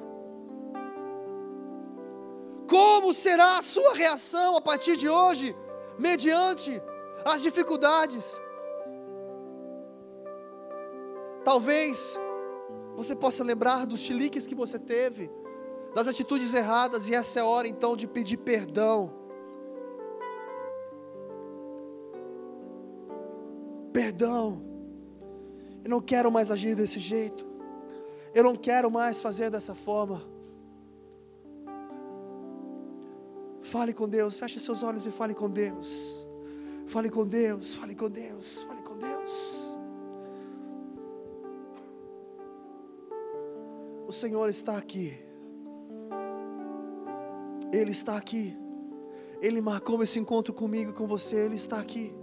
Como 2.68 3.14
será 3.14 3.60
a 3.60 3.62
sua 3.62 3.94
reação 3.94 4.58
a 4.58 4.62
partir 4.62 4.98
de 4.98 5.08
hoje, 5.08 5.56
mediante 5.98 6.82
as 7.26 7.42
dificuldades? 7.42 8.40
Talvez 11.44 12.20
você 12.96 13.16
possa 13.16 13.44
lembrar 13.44 13.86
dos 13.86 14.00
chiliques 14.00 14.48
que 14.48 14.56
você 14.56 14.78
teve, 14.78 15.32
das 15.94 16.08
atitudes 16.08 16.54
erradas, 16.54 17.08
e 17.08 17.16
essa 17.16 17.40
é 17.40 17.42
a 17.42 17.46
hora 17.46 17.68
então 17.68 17.96
de 17.96 18.08
pedir 18.08 18.38
perdão. 18.38 19.14
Perdão, 23.94 24.62
eu 25.84 25.90
não 25.90 26.02
quero 26.02 26.32
mais 26.32 26.52
agir 26.52 26.76
desse 26.76 27.00
jeito. 27.00 27.48
Eu 28.34 28.44
não 28.44 28.56
quero 28.56 28.92
mais 28.92 29.22
fazer 29.22 29.50
dessa 29.50 29.74
forma. 29.74 30.22
Fale 33.72 33.94
com 33.94 34.08
Deus, 34.08 34.40
feche 34.40 34.60
seus 34.62 34.82
olhos 34.82 35.06
e 35.06 35.12
fale 35.12 35.34
com 35.34 35.50
Deus. 35.50 36.26
Fale 36.88 37.10
com 37.10 37.28
Deus, 37.28 37.76
fale 37.76 37.94
com 37.94 38.10
Deus, 38.10 38.64
fale 38.64 38.82
com 38.82 38.98
Deus. 38.98 39.78
O 44.08 44.12
Senhor 44.14 44.48
está 44.50 44.78
aqui. 44.78 45.14
Ele 47.74 47.92
está 47.92 48.16
aqui. 48.16 48.58
Ele 49.42 49.60
marcou 49.60 50.02
esse 50.02 50.18
encontro 50.18 50.54
comigo 50.54 50.92
e 50.92 50.94
com 50.94 51.06
você. 51.06 51.36
Ele 51.36 51.58
está 51.58 51.78
aqui. 51.78 52.16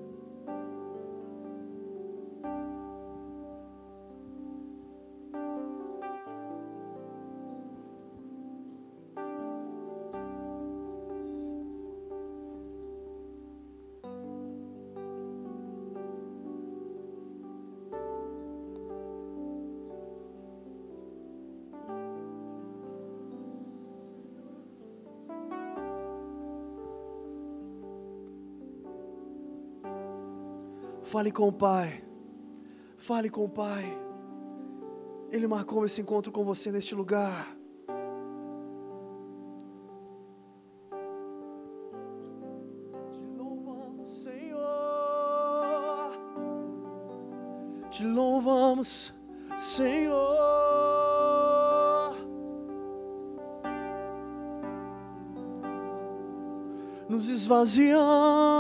Fale 31.15 31.31
com 31.31 31.47
o 31.47 31.53
Pai. 31.53 32.03
Fale 32.97 33.31
com 33.31 33.45
o 33.45 33.49
Pai. 33.49 33.85
Ele 35.31 35.47
marcou 35.47 35.85
esse 35.87 36.01
encontro 36.01 36.33
com 36.33 36.45
você 36.45 36.73
neste 36.73 36.93
lugar. 36.93 37.57
Te 43.13 43.21
louvamos, 43.39 44.13
Senhor. 44.25 44.65
Te 47.91 48.05
louvamos, 48.05 49.15
Senhor. 49.57 50.35
Nos 57.09 57.29
esvaziamos 57.29 58.54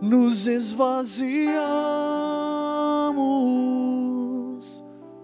nos 0.00 0.46
esvaziamos, 0.46 1.24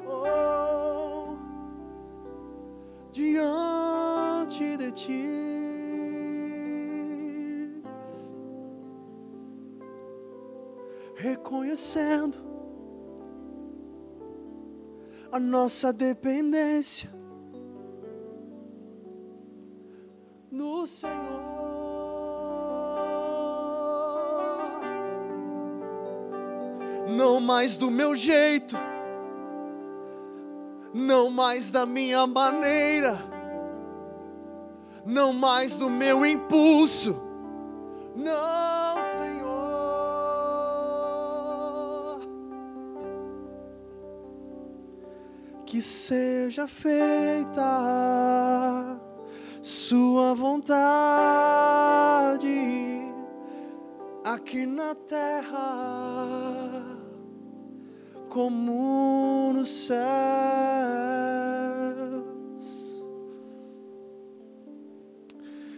oh, 0.06 1.36
diante 3.12 4.76
de 4.76 4.92
ti. 4.92 5.28
Reconhecendo 11.16 12.38
a 15.30 15.38
nossa 15.38 15.92
dependência 15.92 17.21
mais 27.72 27.76
do 27.76 27.90
meu 27.90 28.14
jeito, 28.14 28.76
não 30.92 31.30
mais 31.30 31.70
da 31.70 31.86
minha 31.86 32.26
maneira, 32.26 33.18
não 35.06 35.32
mais 35.32 35.74
do 35.76 35.88
meu 35.88 36.26
impulso, 36.26 37.16
não 38.14 38.82
que 45.64 45.80
seja 45.80 46.68
feita 46.68 47.62
Sua 49.62 50.34
vontade 50.34 50.82
aqui 54.24 54.66
na 54.66 54.94
terra, 54.94 56.71
como 58.32 59.52
nos 59.52 59.68
céus. 59.68 59.92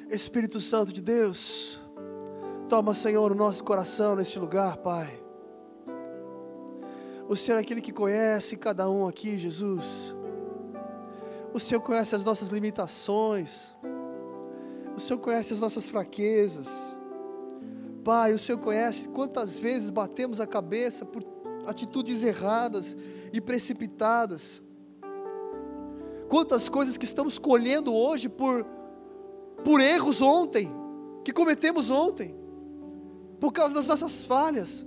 Espírito 0.09 0.61
Santo 0.61 0.93
de 0.93 1.03
Deus, 1.03 1.81
toma, 2.69 2.95
Senhor, 2.95 3.33
o 3.33 3.35
nosso 3.35 3.65
coração 3.65 4.15
neste 4.15 4.39
lugar, 4.39 4.77
Pai. 4.77 5.21
O 7.29 7.35
Senhor 7.35 7.59
é 7.59 7.61
aquele 7.61 7.81
que 7.81 7.93
conhece 7.93 8.57
cada 8.57 8.89
um 8.89 9.09
aqui, 9.09 9.37
Jesus. 9.37 10.15
O 11.53 11.59
Senhor 11.59 11.81
conhece 11.81 12.15
as 12.15 12.23
nossas 12.23 12.51
limitações. 12.51 13.77
O 14.97 15.01
Senhor 15.01 15.19
conhece 15.19 15.53
as 15.53 15.59
nossas 15.59 15.89
fraquezas. 15.89 16.97
Pai, 18.05 18.33
o 18.33 18.39
Senhor 18.39 18.59
conhece 18.59 19.09
quantas 19.09 19.59
vezes 19.59 19.91
batemos 19.91 20.41
a 20.41 20.47
cabeça 20.47 21.05
por 21.05 21.34
atitudes 21.67 22.23
erradas 22.23 22.97
e 23.33 23.41
precipitadas. 23.41 24.63
Quantas 26.29 26.69
coisas 26.69 26.97
que 26.97 27.05
estamos 27.05 27.39
colhendo 27.39 27.95
hoje 27.95 28.29
por, 28.29 28.65
por 29.65 29.81
erros 29.81 30.21
ontem, 30.21 30.73
que 31.25 31.33
cometemos 31.33 31.91
ontem, 31.91 32.35
por 33.41 33.53
causa 33.53 33.75
das 33.75 33.87
nossas 33.87 34.25
falhas. 34.25 34.87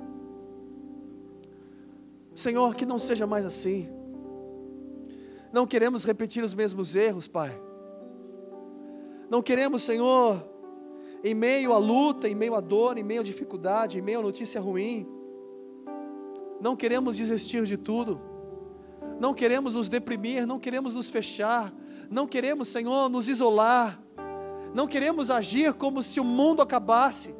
Senhor, 2.33 2.75
que 2.75 2.85
não 2.85 2.99
seja 2.99 3.25
mais 3.25 3.45
assim. 3.45 3.89
Não 5.51 5.65
queremos 5.65 6.03
repetir 6.03 6.43
os 6.43 6.53
mesmos 6.53 6.95
erros, 6.95 7.27
Pai. 7.27 7.59
Não 9.29 9.41
queremos, 9.41 9.83
Senhor, 9.83 10.43
em 11.23 11.33
meio 11.33 11.73
à 11.73 11.77
luta, 11.77 12.27
em 12.27 12.35
meio 12.35 12.55
à 12.55 12.61
dor, 12.61 12.97
em 12.97 13.03
meio 13.03 13.21
à 13.21 13.23
dificuldade, 13.23 13.97
em 13.97 14.01
meio 14.01 14.19
à 14.19 14.23
notícia 14.23 14.61
ruim, 14.61 15.07
não 16.59 16.75
queremos 16.75 17.17
desistir 17.17 17.65
de 17.65 17.77
tudo, 17.77 18.19
não 19.19 19.33
queremos 19.33 19.73
nos 19.73 19.89
deprimir, 19.89 20.45
não 20.45 20.59
queremos 20.59 20.93
nos 20.93 21.09
fechar, 21.09 21.73
não 22.09 22.27
queremos, 22.27 22.67
Senhor, 22.67 23.09
nos 23.09 23.27
isolar, 23.27 23.99
não 24.73 24.87
queremos 24.87 25.31
agir 25.31 25.73
como 25.73 26.03
se 26.03 26.19
o 26.19 26.23
mundo 26.23 26.61
acabasse. 26.61 27.35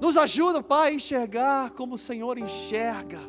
Nos 0.00 0.16
ajuda, 0.16 0.62
Pai, 0.62 0.90
a 0.90 0.94
enxergar 0.94 1.70
como 1.70 1.94
o 1.94 1.98
Senhor 1.98 2.38
enxerga. 2.38 3.20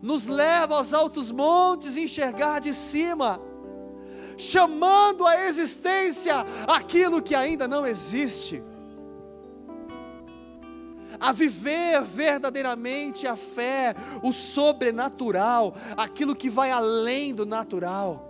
Nos 0.00 0.26
leva 0.26 0.76
aos 0.76 0.92
altos 0.92 1.30
montes 1.30 1.96
enxergar 1.96 2.60
de 2.60 2.72
cima, 2.72 3.40
chamando 4.36 5.26
à 5.26 5.46
existência 5.46 6.44
aquilo 6.66 7.22
que 7.22 7.34
ainda 7.34 7.68
não 7.68 7.86
existe, 7.86 8.62
a 11.22 11.32
viver 11.32 12.02
verdadeiramente 12.02 13.28
a 13.28 13.36
fé, 13.36 13.94
o 14.22 14.32
sobrenatural, 14.32 15.74
aquilo 15.96 16.34
que 16.34 16.50
vai 16.50 16.72
além 16.72 17.32
do 17.32 17.46
natural. 17.46 18.28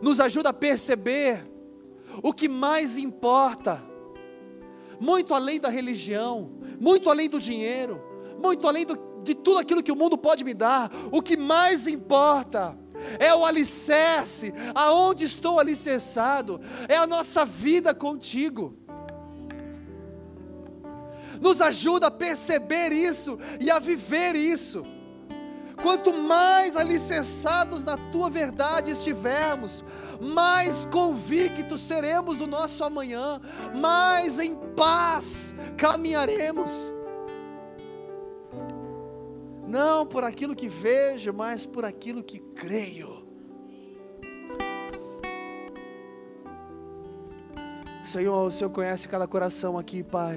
Nos 0.00 0.20
ajuda 0.20 0.50
a 0.50 0.54
perceber 0.54 1.44
o 2.22 2.32
que 2.32 2.48
mais 2.48 2.96
importa, 2.96 3.82
muito 5.00 5.34
além 5.34 5.58
da 5.58 5.68
religião, 5.68 6.52
muito 6.80 7.10
além 7.10 7.28
do 7.28 7.40
dinheiro, 7.40 8.00
muito 8.40 8.68
além 8.68 8.86
do 8.86 9.12
de 9.22 9.34
tudo 9.34 9.58
aquilo 9.58 9.82
que 9.82 9.92
o 9.92 9.96
mundo 9.96 10.18
pode 10.18 10.42
me 10.42 10.52
dar, 10.52 10.90
o 11.12 11.22
que 11.22 11.36
mais 11.36 11.86
importa 11.86 12.76
é 13.18 13.34
o 13.34 13.44
alicerce, 13.44 14.52
aonde 14.74 15.24
estou 15.24 15.58
alicerçado, 15.58 16.60
é 16.88 16.96
a 16.96 17.06
nossa 17.06 17.44
vida 17.44 17.94
contigo. 17.94 18.76
Nos 21.42 21.60
ajuda 21.60 22.06
a 22.06 22.10
perceber 22.10 22.92
isso 22.92 23.38
e 23.60 23.70
a 23.70 23.78
viver 23.78 24.36
isso. 24.36 24.84
Quanto 25.82 26.14
mais 26.14 26.76
alicerçados 26.76 27.82
na 27.82 27.96
tua 27.96 28.30
verdade 28.30 28.92
estivermos, 28.92 29.84
mais 30.20 30.86
convictos 30.86 31.80
seremos 31.80 32.36
do 32.36 32.46
nosso 32.46 32.84
amanhã, 32.84 33.40
mais 33.74 34.38
em 34.38 34.54
paz 34.76 35.54
caminharemos 35.76 36.92
não 39.72 40.04
por 40.06 40.22
aquilo 40.22 40.54
que 40.54 40.68
vejo, 40.68 41.32
mas 41.32 41.64
por 41.64 41.82
aquilo 41.82 42.22
que 42.22 42.38
creio. 42.38 43.26
Senhor, 48.04 48.48
o 48.48 48.50
Senhor 48.50 48.68
conhece 48.68 49.08
cada 49.08 49.26
coração 49.26 49.78
aqui, 49.78 50.02
Pai. 50.02 50.36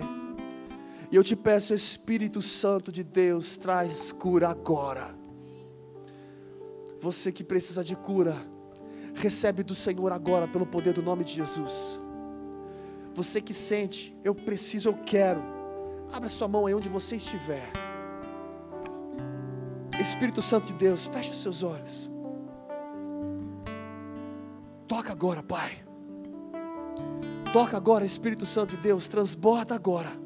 E 1.12 1.16
eu 1.16 1.24
te 1.24 1.36
peço, 1.36 1.74
Espírito 1.74 2.42
Santo 2.42 2.92
de 2.92 3.04
Deus, 3.04 3.58
traz 3.58 4.12
cura 4.12 4.50
agora. 4.50 5.16
Você 7.00 7.32
que 7.32 7.44
precisa 7.44 7.84
de 7.84 7.96
cura, 7.96 8.36
recebe 9.14 9.64
do 9.64 9.76
Senhor 9.76 10.12
agora, 10.12 10.48
pelo 10.48 10.66
poder 10.66 10.94
do 10.94 11.04
nome 11.04 11.24
de 11.24 11.34
Jesus. 11.34 12.00
Você 13.14 13.40
que 13.40 13.54
sente, 13.54 14.18
eu 14.24 14.34
preciso, 14.34 14.90
eu 14.90 14.94
quero. 14.94 15.42
Abra 16.12 16.30
sua 16.30 16.48
mão 16.48 16.66
aí 16.66 16.74
onde 16.74 16.90
você 16.90 17.16
estiver. 17.16 17.72
Espírito 20.00 20.42
Santo 20.42 20.68
de 20.68 20.74
Deus, 20.74 21.08
feche 21.08 21.32
os 21.32 21.42
seus 21.42 21.64
olhos. 21.64 22.10
Toca 24.88 25.12
agora, 25.12 25.42
Pai. 25.42 25.84
Toca 27.54 27.78
agora, 27.78 28.06
Espírito 28.06 28.46
Santo 28.46 28.76
de 28.76 28.78
Deus, 28.78 29.08
transborda 29.08 29.74
agora. 29.74 30.25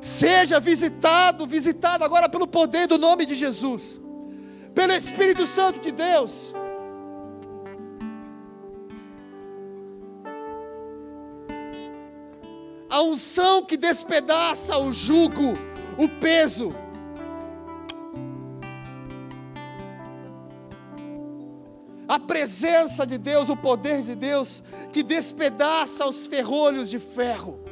Seja 0.00 0.58
visitado, 0.58 1.46
visitado 1.46 2.04
agora 2.04 2.28
pelo 2.28 2.46
poder 2.46 2.86
do 2.86 2.96
nome 2.96 3.26
de 3.26 3.34
Jesus, 3.34 4.00
pelo 4.74 4.92
Espírito 4.94 5.44
Santo 5.44 5.78
de 5.78 5.92
Deus. 5.92 6.54
A 12.88 13.02
unção 13.02 13.62
que 13.62 13.76
despedaça 13.76 14.78
o 14.78 14.92
jugo, 14.92 15.54
o 15.98 16.08
peso, 16.08 16.74
a 22.08 22.18
presença 22.18 23.06
de 23.06 23.18
Deus, 23.18 23.50
o 23.50 23.56
poder 23.56 24.02
de 24.02 24.16
Deus, 24.16 24.62
que 24.90 25.02
despedaça 25.02 26.06
os 26.06 26.26
ferrolhos 26.26 26.90
de 26.90 26.98
ferro. 26.98 27.69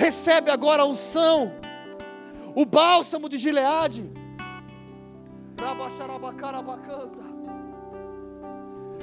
Recebe 0.00 0.50
agora 0.50 0.80
a 0.80 0.86
unção, 0.86 1.52
o 2.54 2.64
bálsamo 2.64 3.28
de 3.28 3.36
Gileade. 3.36 4.10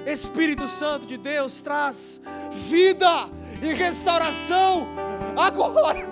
Espírito 0.08 0.68
Santo 0.68 1.06
de 1.06 1.16
Deus 1.16 1.62
traz 1.62 2.20
vida 2.68 3.30
e 3.62 3.76
restauração 3.76 4.88
agora. 5.38 6.04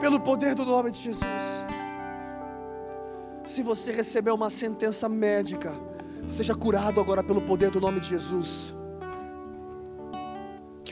Pelo 0.00 0.18
poder 0.20 0.54
do 0.54 0.64
nome 0.64 0.90
de 0.90 1.02
Jesus. 1.02 1.66
Se 3.44 3.62
você 3.62 3.92
recebeu 3.92 4.34
uma 4.36 4.48
sentença 4.48 5.06
médica, 5.06 5.74
seja 6.26 6.54
curado 6.54 6.98
agora 6.98 7.22
pelo 7.22 7.42
poder 7.42 7.70
do 7.70 7.78
nome 7.78 8.00
de 8.00 8.08
Jesus. 8.08 8.74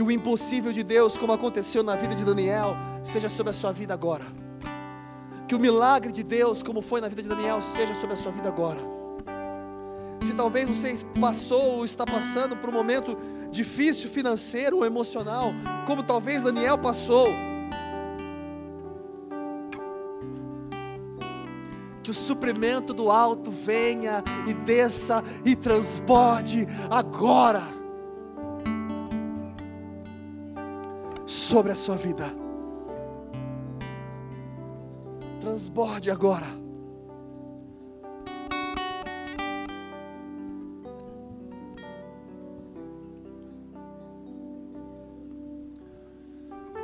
Que 0.01 0.05
o 0.05 0.11
impossível 0.11 0.73
de 0.73 0.83
Deus, 0.83 1.19
como 1.19 1.31
aconteceu 1.31 1.83
na 1.83 1.95
vida 1.95 2.15
de 2.15 2.25
Daniel, 2.25 2.75
seja 3.03 3.29
sobre 3.29 3.51
a 3.51 3.53
sua 3.53 3.71
vida 3.71 3.93
agora. 3.93 4.25
Que 5.47 5.55
o 5.55 5.61
milagre 5.61 6.11
de 6.11 6.23
Deus, 6.23 6.63
como 6.63 6.81
foi 6.81 7.03
na 7.03 7.09
vida 7.09 7.23
de 7.23 7.29
Daniel, 7.29 7.61
seja 7.61 7.93
sobre 7.93 8.15
a 8.15 8.17
sua 8.17 8.33
vida 8.33 8.49
agora. 8.49 8.81
Se 10.23 10.33
talvez 10.33 10.71
você 10.71 11.05
passou 11.21 11.77
ou 11.77 11.85
está 11.85 12.07
passando 12.07 12.57
por 12.57 12.71
um 12.71 12.73
momento 12.73 13.15
difícil 13.51 14.09
financeiro 14.09 14.79
ou 14.79 14.87
emocional, 14.87 15.53
como 15.87 16.03
talvez 16.03 16.45
Daniel 16.45 16.79
passou, 16.79 17.29
que 22.03 22.11
o 22.11 22.15
suprimento 22.15 22.95
do 22.95 23.11
alto 23.11 23.51
venha 23.51 24.25
e 24.47 24.55
desça 24.55 25.23
e 25.45 25.55
transborde 25.55 26.67
agora 26.89 27.80
sobre 31.31 31.71
a 31.71 31.77
sua 31.77 31.95
vida. 31.95 32.29
Transborde 35.39 36.11
agora. 36.11 36.47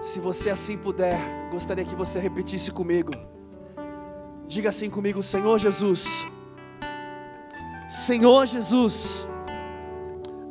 Se 0.00 0.20
você 0.20 0.50
assim 0.50 0.78
puder, 0.78 1.18
gostaria 1.50 1.84
que 1.84 1.96
você 1.96 2.20
repetisse 2.20 2.70
comigo. 2.70 3.12
Diga 4.46 4.68
assim 4.68 4.88
comigo, 4.88 5.24
Senhor 5.24 5.58
Jesus. 5.58 6.24
Senhor 7.88 8.46
Jesus, 8.46 9.26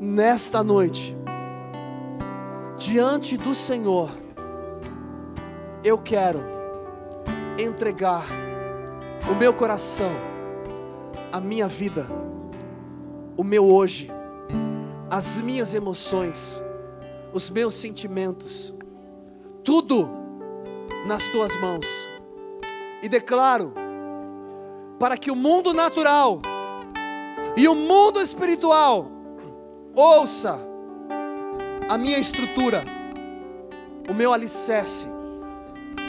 nesta 0.02 0.62
noite, 0.62 1.16
diante 2.86 3.36
do 3.36 3.56
Senhor, 3.56 4.12
eu 5.84 5.98
quero 5.98 6.40
entregar 7.60 8.24
o 9.28 9.34
meu 9.34 9.52
coração, 9.56 10.12
a 11.32 11.42
minha 11.42 11.68
vida, 11.68 12.06
o 13.36 13.44
meu 13.44 13.66
hoje, 13.66 14.12
as 15.10 15.40
minhas 15.42 15.74
emoções, 15.74 16.62
os 17.34 17.50
meus 17.50 17.74
sentimentos, 17.74 18.72
tudo 19.64 20.08
nas 21.08 21.24
tuas 21.26 21.60
mãos. 21.60 21.88
E 23.02 23.10
declaro 23.10 23.74
para 25.00 25.18
que 25.18 25.32
o 25.32 25.36
mundo 25.36 25.74
natural 25.74 26.40
e 27.58 27.68
o 27.68 27.74
mundo 27.74 28.22
espiritual 28.22 29.08
ouça 29.96 30.60
a 31.90 31.98
minha 31.98 32.18
estrutura, 32.18 32.84
o 34.10 34.14
meu 34.14 34.34
alicerce, 34.34 35.08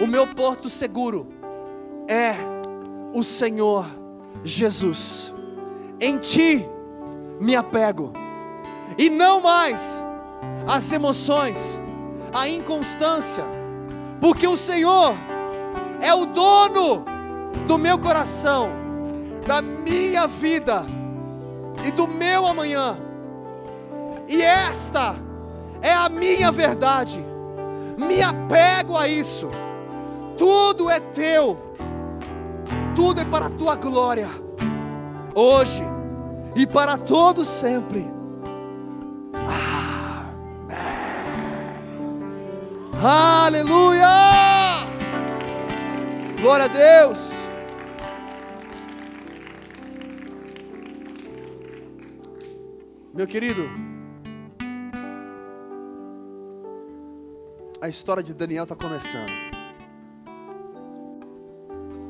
o 0.00 0.06
meu 0.06 0.26
porto 0.26 0.68
seguro 0.68 1.28
é 2.08 2.34
o 3.12 3.22
Senhor 3.22 3.86
Jesus. 4.42 5.32
Em 6.00 6.18
Ti 6.18 6.66
me 7.40 7.54
apego, 7.54 8.12
e 8.96 9.10
não 9.10 9.40
mais 9.40 10.02
as 10.66 10.92
emoções, 10.92 11.78
a 12.34 12.48
inconstância, 12.48 13.44
porque 14.20 14.46
o 14.46 14.56
Senhor 14.56 15.14
é 16.00 16.14
o 16.14 16.26
dono 16.26 17.04
do 17.66 17.78
meu 17.78 17.98
coração, 17.98 18.70
da 19.46 19.60
minha 19.60 20.26
vida 20.26 20.86
e 21.84 21.90
do 21.90 22.08
meu 22.08 22.46
amanhã. 22.46 22.98
E 24.28 24.42
esta 24.42 25.25
é 25.86 25.92
a 25.92 26.08
minha 26.08 26.50
verdade. 26.50 27.24
Me 27.96 28.20
apego 28.20 28.96
a 28.96 29.06
isso. 29.06 29.48
Tudo 30.36 30.90
é 30.90 30.98
teu. 30.98 31.56
Tudo 32.96 33.20
é 33.20 33.24
para 33.24 33.46
a 33.46 33.50
tua 33.50 33.76
glória. 33.76 34.28
Hoje 35.34 35.84
e 36.56 36.66
para 36.66 36.98
todos 36.98 37.46
sempre. 37.46 38.04
Amém. 39.32 40.76
Aleluia! 43.00 44.06
Glória 46.40 46.64
a 46.64 46.68
Deus. 46.68 47.30
Meu 53.14 53.26
querido, 53.26 53.85
a 57.86 57.88
história 57.88 58.20
de 58.20 58.34
Daniel 58.34 58.64
está 58.64 58.74
começando. 58.74 59.30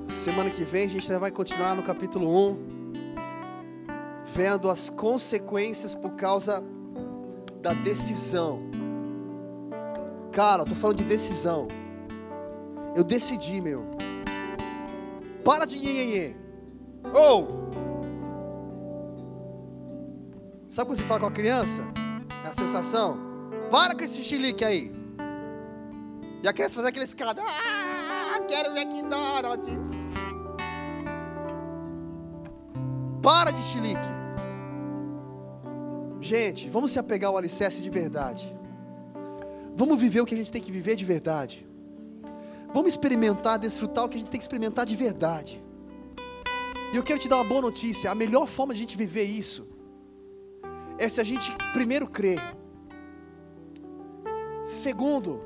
Semana 0.08 0.48
que 0.48 0.64
vem 0.64 0.86
a 0.86 0.88
gente 0.88 1.12
vai 1.12 1.30
continuar 1.30 1.76
no 1.76 1.82
capítulo 1.82 2.50
1, 2.52 2.92
vendo 4.34 4.70
as 4.70 4.88
consequências 4.88 5.94
por 5.94 6.12
causa 6.12 6.64
da 7.60 7.74
decisão. 7.74 8.62
Cara, 10.32 10.62
eu 10.62 10.66
tô 10.66 10.74
falando 10.74 10.96
de 10.96 11.04
decisão. 11.04 11.68
Eu 12.94 13.04
decidi, 13.04 13.60
meu. 13.60 13.84
Para 15.44 15.66
de 15.66 15.78
nhenhenhê. 15.78 16.36
Ou, 17.12 17.42
oh, 17.42 17.66
Sabe 20.68 20.88
quando 20.88 20.98
você 20.98 21.04
fala 21.04 21.20
com 21.20 21.26
a 21.26 21.32
criança? 21.32 21.82
É 22.44 22.48
a 22.48 22.52
sensação. 22.54 23.18
Para 23.70 23.94
com 23.94 24.02
esse 24.02 24.22
chilique 24.22 24.64
aí. 24.64 24.95
E 26.42 26.48
a 26.48 26.52
criança 26.52 26.74
faz 26.74 26.86
aquele 26.86 27.04
escada. 27.04 27.42
Ah, 27.42 28.40
quero 28.48 28.76
McDonald's. 28.76 29.90
Para 33.22 33.50
de 33.50 33.62
chilique. 33.62 34.26
Gente, 36.20 36.68
vamos 36.68 36.92
se 36.92 36.98
apegar 36.98 37.30
ao 37.30 37.36
alicerce 37.36 37.82
de 37.82 37.90
verdade. 37.90 38.54
Vamos 39.74 40.00
viver 40.00 40.20
o 40.20 40.26
que 40.26 40.34
a 40.34 40.38
gente 40.38 40.50
tem 40.50 40.62
que 40.62 40.72
viver 40.72 40.96
de 40.96 41.04
verdade. 41.04 41.66
Vamos 42.72 42.90
experimentar, 42.90 43.58
desfrutar 43.58 44.04
o 44.04 44.08
que 44.08 44.16
a 44.16 44.18
gente 44.18 44.30
tem 44.30 44.38
que 44.38 44.44
experimentar 44.44 44.86
de 44.86 44.96
verdade. 44.96 45.62
E 46.92 46.96
eu 46.96 47.02
quero 47.02 47.18
te 47.18 47.28
dar 47.28 47.36
uma 47.36 47.44
boa 47.44 47.62
notícia: 47.62 48.10
a 48.10 48.14
melhor 48.14 48.46
forma 48.46 48.72
de 48.74 48.78
a 48.78 48.82
gente 48.82 48.96
viver 48.96 49.24
isso 49.24 49.66
é 50.98 51.08
se 51.08 51.20
a 51.20 51.24
gente 51.24 51.52
primeiro 51.72 52.06
crer. 52.06 52.40
Segundo, 54.64 55.42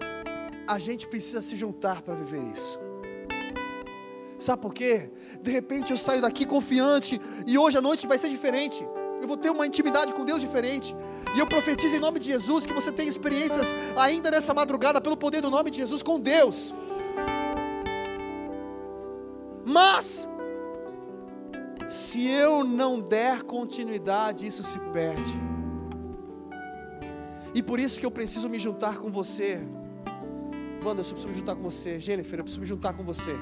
a 0.71 0.79
gente 0.79 1.05
precisa 1.09 1.41
se 1.41 1.57
juntar 1.57 2.01
para 2.01 2.15
viver 2.15 2.43
isso. 2.55 2.79
Sabe 4.39 4.63
por 4.63 4.73
quê? 4.73 5.11
De 5.43 5.51
repente 5.51 5.91
eu 5.91 5.99
saio 5.99 6.23
daqui 6.23 6.47
confiante 6.47 7.21
e 7.45 7.59
hoje 7.59 7.77
à 7.77 7.81
noite 7.81 8.07
vai 8.07 8.17
ser 8.17 8.29
diferente. 8.29 8.87
Eu 9.21 9.27
vou 9.27 9.37
ter 9.37 9.51
uma 9.51 9.67
intimidade 9.67 10.15
com 10.15 10.25
Deus 10.25 10.41
diferente. 10.41 10.95
E 11.35 11.41
eu 11.41 11.47
profetizo 11.47 11.97
em 11.97 11.99
nome 11.99 12.21
de 12.21 12.27
Jesus 12.27 12.65
que 12.65 12.73
você 12.73 12.93
tem 12.93 13.09
experiências 13.09 13.75
ainda 13.97 14.31
nessa 14.31 14.55
madrugada 14.55 15.01
pelo 15.01 15.17
poder 15.17 15.43
do 15.43 15.51
nome 15.51 15.73
de 15.73 15.79
Jesus 15.79 16.05
com 16.05 16.21
Deus. 16.21 16.73
Mas 19.67 20.29
se 21.89 22.29
eu 22.29 22.63
não 22.63 23.01
der 23.01 23.43
continuidade, 23.43 24.47
isso 24.47 24.63
se 24.63 24.79
perde. 24.93 25.35
E 27.53 27.61
por 27.61 27.81
isso 27.81 27.99
que 27.99 28.07
eu 28.07 28.11
preciso 28.13 28.49
me 28.49 28.61
juntar 28.61 28.99
com 28.99 29.11
você. 29.11 29.61
Wanda, 30.85 31.03
eu 31.03 31.05
preciso 31.05 31.29
me 31.29 31.35
juntar 31.35 31.55
com 31.55 31.63
você. 31.63 32.01
Jennifer, 32.01 32.39
eu 32.39 32.45
preciso 32.45 32.61
me 32.61 32.67
juntar 32.67 32.93
com 32.95 33.03
você. 33.03 33.35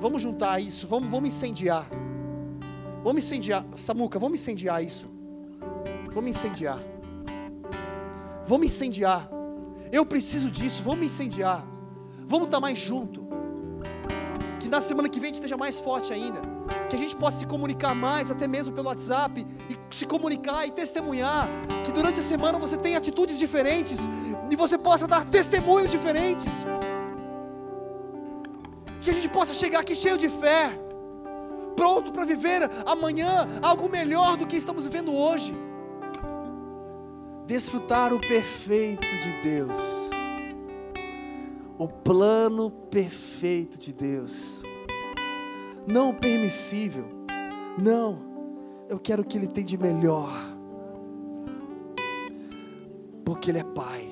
Vamos 0.00 0.20
juntar 0.20 0.60
isso, 0.60 0.86
vamos, 0.86 1.08
vamos 1.08 1.28
incendiar. 1.28 1.88
Vamos 3.02 3.24
incendiar. 3.24 3.64
Samuca, 3.76 4.18
vamos 4.18 4.40
incendiar 4.40 4.82
isso. 4.82 5.08
Vamos 6.12 6.30
incendiar. 6.30 6.80
Vamos 8.46 8.66
incendiar. 8.66 9.28
Eu 9.92 10.04
preciso 10.04 10.50
disso, 10.50 10.82
vamos 10.82 11.06
incendiar. 11.06 11.64
Vamos 12.26 12.46
estar 12.46 12.60
mais 12.60 12.78
junto. 12.78 13.26
Que 14.58 14.68
na 14.68 14.80
semana 14.80 15.08
que 15.08 15.20
vem 15.20 15.26
a 15.26 15.28
gente 15.28 15.42
esteja 15.42 15.56
mais 15.56 15.78
forte 15.78 16.12
ainda 16.12 16.56
que 16.88 16.96
a 16.96 16.98
gente 16.98 17.16
possa 17.16 17.38
se 17.38 17.46
comunicar 17.46 17.94
mais, 17.94 18.30
até 18.30 18.46
mesmo 18.46 18.74
pelo 18.74 18.88
WhatsApp, 18.88 19.46
e 19.70 19.94
se 19.94 20.06
comunicar 20.06 20.66
e 20.66 20.70
testemunhar, 20.70 21.48
que 21.84 21.92
durante 21.92 22.20
a 22.20 22.22
semana 22.22 22.58
você 22.58 22.76
tenha 22.76 22.98
atitudes 22.98 23.38
diferentes 23.38 24.00
e 24.50 24.56
você 24.56 24.78
possa 24.78 25.06
dar 25.06 25.24
testemunhos 25.24 25.90
diferentes, 25.90 26.64
que 29.02 29.10
a 29.10 29.12
gente 29.12 29.28
possa 29.28 29.54
chegar 29.54 29.80
aqui 29.80 29.94
cheio 29.94 30.18
de 30.18 30.28
fé, 30.28 30.70
pronto 31.76 32.10
para 32.12 32.24
viver 32.24 32.68
amanhã 32.84 33.48
algo 33.62 33.88
melhor 33.88 34.36
do 34.36 34.46
que 34.46 34.56
estamos 34.56 34.84
vivendo 34.84 35.14
hoje, 35.14 35.54
desfrutar 37.46 38.12
o 38.12 38.18
perfeito 38.18 39.06
de 39.06 39.42
Deus, 39.42 39.76
o 41.78 41.86
plano 41.86 42.70
perfeito 42.70 43.78
de 43.78 43.92
Deus. 43.92 44.62
Não 45.86 46.12
permissível. 46.12 47.04
Não, 47.78 48.18
eu 48.88 48.98
quero 48.98 49.22
o 49.22 49.24
que 49.24 49.38
Ele 49.38 49.46
tem 49.46 49.64
de 49.64 49.78
melhor, 49.78 50.32
porque 53.24 53.50
Ele 53.50 53.58
é 53.58 53.62
Pai, 53.62 54.05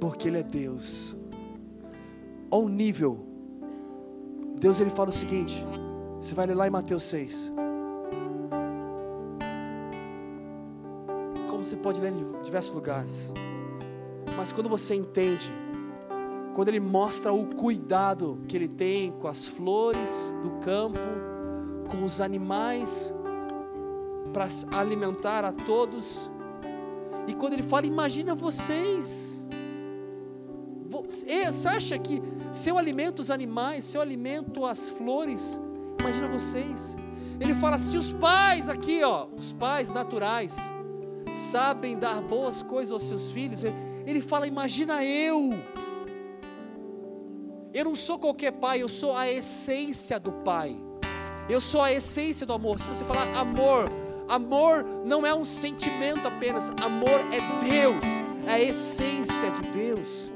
porque 0.00 0.28
Ele 0.28 0.38
é 0.38 0.42
Deus. 0.42 1.16
Ao 2.50 2.68
nível, 2.68 3.26
Deus 4.56 4.80
ele 4.80 4.90
fala 4.90 5.08
o 5.08 5.12
seguinte: 5.12 5.64
você 6.20 6.34
vai 6.34 6.46
ler 6.46 6.54
lá 6.54 6.66
em 6.66 6.70
Mateus 6.70 7.02
6. 7.04 7.52
Como 11.48 11.64
você 11.64 11.76
pode 11.76 12.00
ler 12.00 12.12
em 12.12 12.42
diversos 12.42 12.74
lugares, 12.74 13.32
mas 14.36 14.52
quando 14.52 14.68
você 14.68 14.94
entende 14.94 15.52
quando 16.54 16.68
ele 16.68 16.78
mostra 16.78 17.32
o 17.32 17.44
cuidado 17.46 18.38
que 18.46 18.56
ele 18.56 18.68
tem 18.68 19.10
com 19.10 19.26
as 19.26 19.48
flores 19.48 20.34
do 20.40 20.52
campo, 20.64 21.00
com 21.90 22.04
os 22.04 22.20
animais, 22.20 23.12
para 24.32 24.46
alimentar 24.78 25.44
a 25.44 25.52
todos. 25.52 26.30
E 27.26 27.34
quando 27.34 27.54
ele 27.54 27.64
fala, 27.64 27.86
imagina 27.86 28.36
vocês. 28.36 29.33
Você 31.02 31.68
acha 31.68 31.98
que 31.98 32.22
se 32.52 32.68
eu 32.70 32.78
alimento 32.78 33.20
os 33.20 33.30
animais, 33.30 33.84
se 33.84 33.96
eu 33.96 34.00
alimento 34.00 34.64
as 34.64 34.90
flores, 34.90 35.60
imagina 35.98 36.28
vocês. 36.28 36.94
Ele 37.40 37.54
fala, 37.54 37.78
se 37.78 37.96
os 37.96 38.12
pais 38.12 38.68
aqui, 38.68 39.02
ó, 39.02 39.26
os 39.36 39.52
pais 39.52 39.88
naturais, 39.88 40.56
sabem 41.34 41.98
dar 41.98 42.22
boas 42.22 42.62
coisas 42.62 42.92
aos 42.92 43.02
seus 43.02 43.32
filhos, 43.32 43.62
ele 44.06 44.20
fala, 44.20 44.46
imagina 44.46 45.04
eu 45.04 45.58
Eu 47.74 47.86
não 47.86 47.96
sou 47.96 48.20
qualquer 48.20 48.52
pai, 48.52 48.82
eu 48.82 48.88
sou 48.88 49.16
a 49.16 49.28
essência 49.28 50.20
do 50.20 50.30
pai. 50.30 50.76
Eu 51.48 51.60
sou 51.60 51.82
a 51.82 51.92
essência 51.92 52.46
do 52.46 52.52
amor. 52.52 52.78
Se 52.78 52.86
você 52.86 53.04
falar 53.04 53.36
amor, 53.36 53.90
amor 54.28 54.86
não 55.04 55.26
é 55.26 55.34
um 55.34 55.44
sentimento 55.44 56.28
apenas, 56.28 56.70
amor 56.82 57.20
é 57.32 57.40
Deus, 57.64 58.04
é 58.46 58.52
a 58.52 58.60
essência 58.60 59.50
de 59.50 59.62
Deus. 59.70 60.33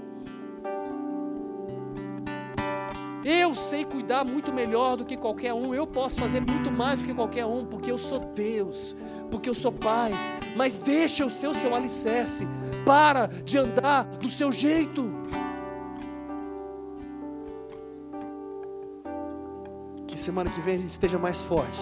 Eu 3.31 3.55
sei 3.55 3.85
cuidar 3.85 4.25
muito 4.25 4.55
melhor 4.55 4.97
do 4.97 5.05
que 5.05 5.15
qualquer 5.15 5.53
um, 5.53 5.75
eu 5.75 5.87
posso 5.87 6.19
fazer 6.19 6.41
muito 6.41 6.73
mais 6.73 6.99
do 6.99 7.05
que 7.05 7.13
qualquer 7.13 7.45
um, 7.45 7.67
porque 7.67 7.93
eu 7.93 7.99
sou 7.99 8.21
Deus, 8.21 8.97
porque 9.31 9.51
eu 9.51 9.53
sou 9.53 9.71
Pai. 9.71 10.13
Mas 10.57 10.79
deixa 10.79 11.27
o 11.27 11.31
seu 11.31 11.53
seu 11.53 11.75
alicerce, 11.75 12.49
para 12.87 13.27
de 13.27 13.59
andar 13.59 14.05
do 14.05 14.31
seu 14.31 14.51
jeito. 14.51 15.13
Que 20.07 20.19
semana 20.19 20.49
que 20.49 20.63
vem 20.63 20.77
a 20.77 20.79
gente 20.79 20.89
esteja 20.89 21.19
mais 21.19 21.43
forte. 21.43 21.81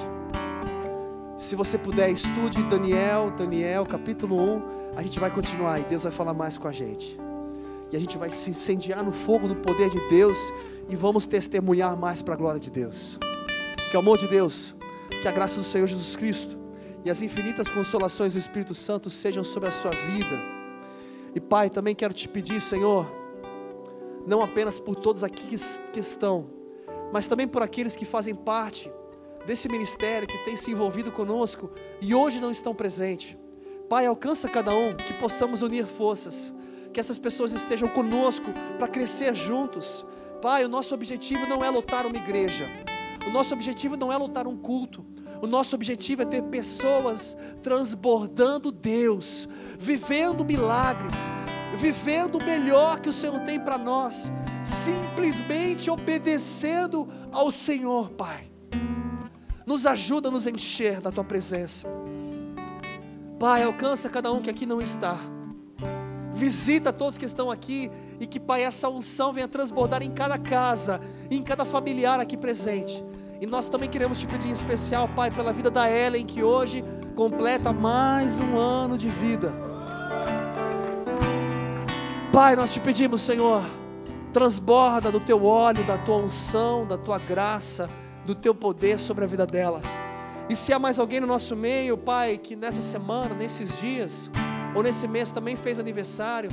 Se 1.36 1.54
você 1.54 1.78
puder, 1.78 2.10
estude 2.10 2.64
Daniel, 2.64 3.30
Daniel, 3.30 3.86
capítulo 3.86 4.36
1. 4.36 4.62
A 4.96 5.02
gente 5.02 5.20
vai 5.20 5.30
continuar 5.30 5.78
e 5.78 5.84
Deus 5.84 6.02
vai 6.02 6.10
falar 6.10 6.34
mais 6.34 6.58
com 6.58 6.66
a 6.66 6.72
gente. 6.72 7.16
E 7.92 7.96
a 7.96 8.00
gente 8.00 8.18
vai 8.18 8.30
se 8.30 8.50
incendiar 8.50 9.04
no 9.04 9.12
fogo 9.12 9.46
do 9.46 9.56
poder 9.56 9.90
de 9.90 10.00
Deus 10.08 10.36
e 10.88 10.96
vamos 10.96 11.26
testemunhar 11.26 11.96
mais 11.96 12.22
para 12.22 12.34
a 12.34 12.36
glória 12.36 12.60
de 12.60 12.70
Deus. 12.70 13.18
Que 13.90 13.96
o 13.96 14.00
amor 14.00 14.18
de 14.18 14.26
Deus, 14.26 14.74
que 15.22 15.28
a 15.28 15.32
graça 15.32 15.58
do 15.58 15.64
Senhor 15.64 15.86
Jesus 15.86 16.16
Cristo 16.16 16.58
e 17.04 17.10
as 17.10 17.22
infinitas 17.22 17.68
consolações 17.68 18.32
do 18.32 18.38
Espírito 18.38 18.74
Santo 18.74 19.08
sejam 19.08 19.44
sobre 19.44 19.68
a 19.68 19.72
sua 19.72 19.92
vida. 19.92 20.42
E 21.34 21.40
Pai, 21.40 21.70
também 21.70 21.94
quero 21.94 22.12
te 22.12 22.28
pedir, 22.28 22.60
Senhor, 22.60 23.06
não 24.26 24.42
apenas 24.42 24.80
por 24.80 24.96
todos 24.96 25.22
aqui 25.22 25.56
que 25.92 26.00
estão, 26.00 26.50
mas 27.12 27.26
também 27.26 27.46
por 27.46 27.62
aqueles 27.62 27.94
que 27.94 28.04
fazem 28.04 28.34
parte 28.34 28.90
desse 29.46 29.68
ministério, 29.68 30.26
que 30.26 30.38
tem 30.38 30.56
se 30.56 30.72
envolvido 30.72 31.12
conosco 31.12 31.70
e 32.00 32.14
hoje 32.14 32.40
não 32.40 32.50
estão 32.50 32.74
presentes. 32.74 33.36
Pai, 33.88 34.06
alcança 34.06 34.48
cada 34.48 34.74
um, 34.74 34.94
que 34.94 35.12
possamos 35.14 35.62
unir 35.62 35.86
forças, 35.86 36.52
que 36.96 37.00
essas 37.00 37.18
pessoas 37.18 37.52
estejam 37.52 37.90
conosco 37.90 38.46
para 38.78 38.88
crescer 38.88 39.34
juntos, 39.36 40.02
Pai, 40.40 40.64
o 40.64 40.68
nosso 40.68 40.94
objetivo 40.94 41.46
não 41.46 41.62
é 41.62 41.68
lotar 41.68 42.06
uma 42.06 42.16
igreja, 42.16 42.66
o 43.26 43.30
nosso 43.30 43.52
objetivo 43.52 43.98
não 43.98 44.10
é 44.10 44.16
lotar 44.16 44.48
um 44.48 44.56
culto, 44.56 45.04
o 45.42 45.46
nosso 45.46 45.76
objetivo 45.76 46.22
é 46.22 46.24
ter 46.24 46.42
pessoas 46.44 47.36
transbordando 47.62 48.72
Deus, 48.72 49.46
vivendo 49.78 50.42
milagres, 50.42 51.28
vivendo 51.76 52.36
o 52.38 52.42
melhor 52.42 52.98
que 52.98 53.10
o 53.10 53.12
Senhor 53.12 53.40
tem 53.40 53.60
para 53.60 53.76
nós, 53.76 54.32
simplesmente 54.64 55.90
obedecendo 55.90 57.06
ao 57.30 57.50
Senhor, 57.50 58.08
Pai. 58.12 58.50
Nos 59.66 59.84
ajuda 59.84 60.30
a 60.30 60.32
nos 60.32 60.46
encher 60.46 61.02
da 61.02 61.12
tua 61.12 61.24
presença. 61.24 61.88
Pai, 63.38 63.64
alcança 63.64 64.08
cada 64.08 64.32
um 64.32 64.40
que 64.40 64.48
aqui 64.48 64.64
não 64.64 64.80
está. 64.80 65.35
Visita 66.36 66.92
todos 66.92 67.16
que 67.16 67.24
estão 67.24 67.50
aqui 67.50 67.90
e 68.20 68.26
que, 68.26 68.38
Pai, 68.38 68.62
essa 68.62 68.90
unção 68.90 69.32
venha 69.32 69.48
transbordar 69.48 70.02
em 70.02 70.10
cada 70.10 70.36
casa, 70.36 71.00
em 71.30 71.42
cada 71.42 71.64
familiar 71.64 72.20
aqui 72.20 72.36
presente. 72.36 73.02
E 73.40 73.46
nós 73.46 73.70
também 73.70 73.88
queremos 73.88 74.20
te 74.20 74.26
pedir 74.26 74.48
em 74.48 74.52
especial, 74.52 75.08
Pai, 75.08 75.30
pela 75.30 75.50
vida 75.50 75.70
da 75.70 75.90
Ellen, 75.90 76.26
que 76.26 76.42
hoje 76.42 76.84
completa 77.14 77.72
mais 77.72 78.38
um 78.38 78.54
ano 78.54 78.98
de 78.98 79.08
vida. 79.08 79.54
Pai, 82.30 82.54
nós 82.54 82.70
te 82.70 82.80
pedimos, 82.80 83.22
Senhor, 83.22 83.64
transborda 84.30 85.10
do 85.10 85.18
teu 85.18 85.42
óleo, 85.42 85.84
da 85.84 85.96
tua 85.96 86.18
unção, 86.18 86.86
da 86.86 86.98
tua 86.98 87.18
graça, 87.18 87.88
do 88.26 88.34
teu 88.34 88.54
poder 88.54 88.98
sobre 88.98 89.24
a 89.24 89.26
vida 89.26 89.46
dela. 89.46 89.80
E 90.50 90.54
se 90.54 90.70
há 90.70 90.78
mais 90.78 90.98
alguém 90.98 91.18
no 91.18 91.26
nosso 91.26 91.56
meio, 91.56 91.96
Pai, 91.96 92.36
que 92.36 92.54
nessa 92.54 92.82
semana, 92.82 93.34
nesses 93.34 93.80
dias, 93.80 94.30
ou 94.76 94.82
nesse 94.82 95.08
mês 95.08 95.32
também 95.32 95.56
fez 95.56 95.80
aniversário, 95.80 96.50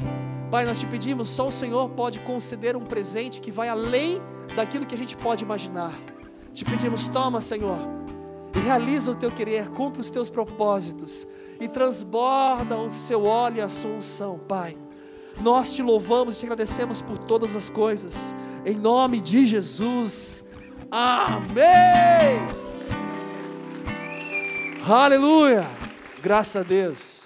Pai, 0.50 0.64
nós 0.66 0.80
te 0.80 0.86
pedimos, 0.86 1.30
só 1.30 1.50
o 1.50 1.52
Senhor 1.52 1.90
pode 1.90 2.20
conceder 2.20 2.78
um 2.78 2.86
presente 2.86 3.42
que 3.42 3.52
vai 3.52 3.68
além 3.68 4.22
daquilo 4.56 4.86
que 4.86 4.96
a 4.96 4.98
gente 4.98 5.18
pode 5.18 5.44
imaginar. 5.44 5.92
Te 6.54 6.64
pedimos, 6.64 7.10
toma, 7.10 7.42
Senhor, 7.42 7.80
e 8.56 8.60
realiza 8.60 9.12
o 9.12 9.16
teu 9.16 9.30
querer, 9.30 9.68
cumpre 9.70 10.00
os 10.00 10.10
teus 10.10 10.30
propósitos 10.30 11.28
e 11.60 11.68
transborda 11.68 12.78
o 12.78 12.90
seu 12.90 13.26
óleo 13.26 13.58
e 13.58 13.62
a 13.62 13.68
sua 13.68 13.92
unção, 13.92 14.40
Pai. 14.40 14.78
Nós 15.42 15.74
te 15.74 15.82
louvamos 15.82 16.38
e 16.38 16.40
te 16.40 16.46
agradecemos 16.46 17.02
por 17.02 17.18
todas 17.18 17.56
as 17.58 17.70
coisas, 17.70 18.34
em 18.66 18.76
nome 18.76 19.20
de 19.20 19.46
Jesus. 19.46 20.46
Amém. 20.90 22.38
Aleluia. 24.88 25.68
Graças 26.22 26.56
a 26.56 26.64
Deus. 26.64 27.23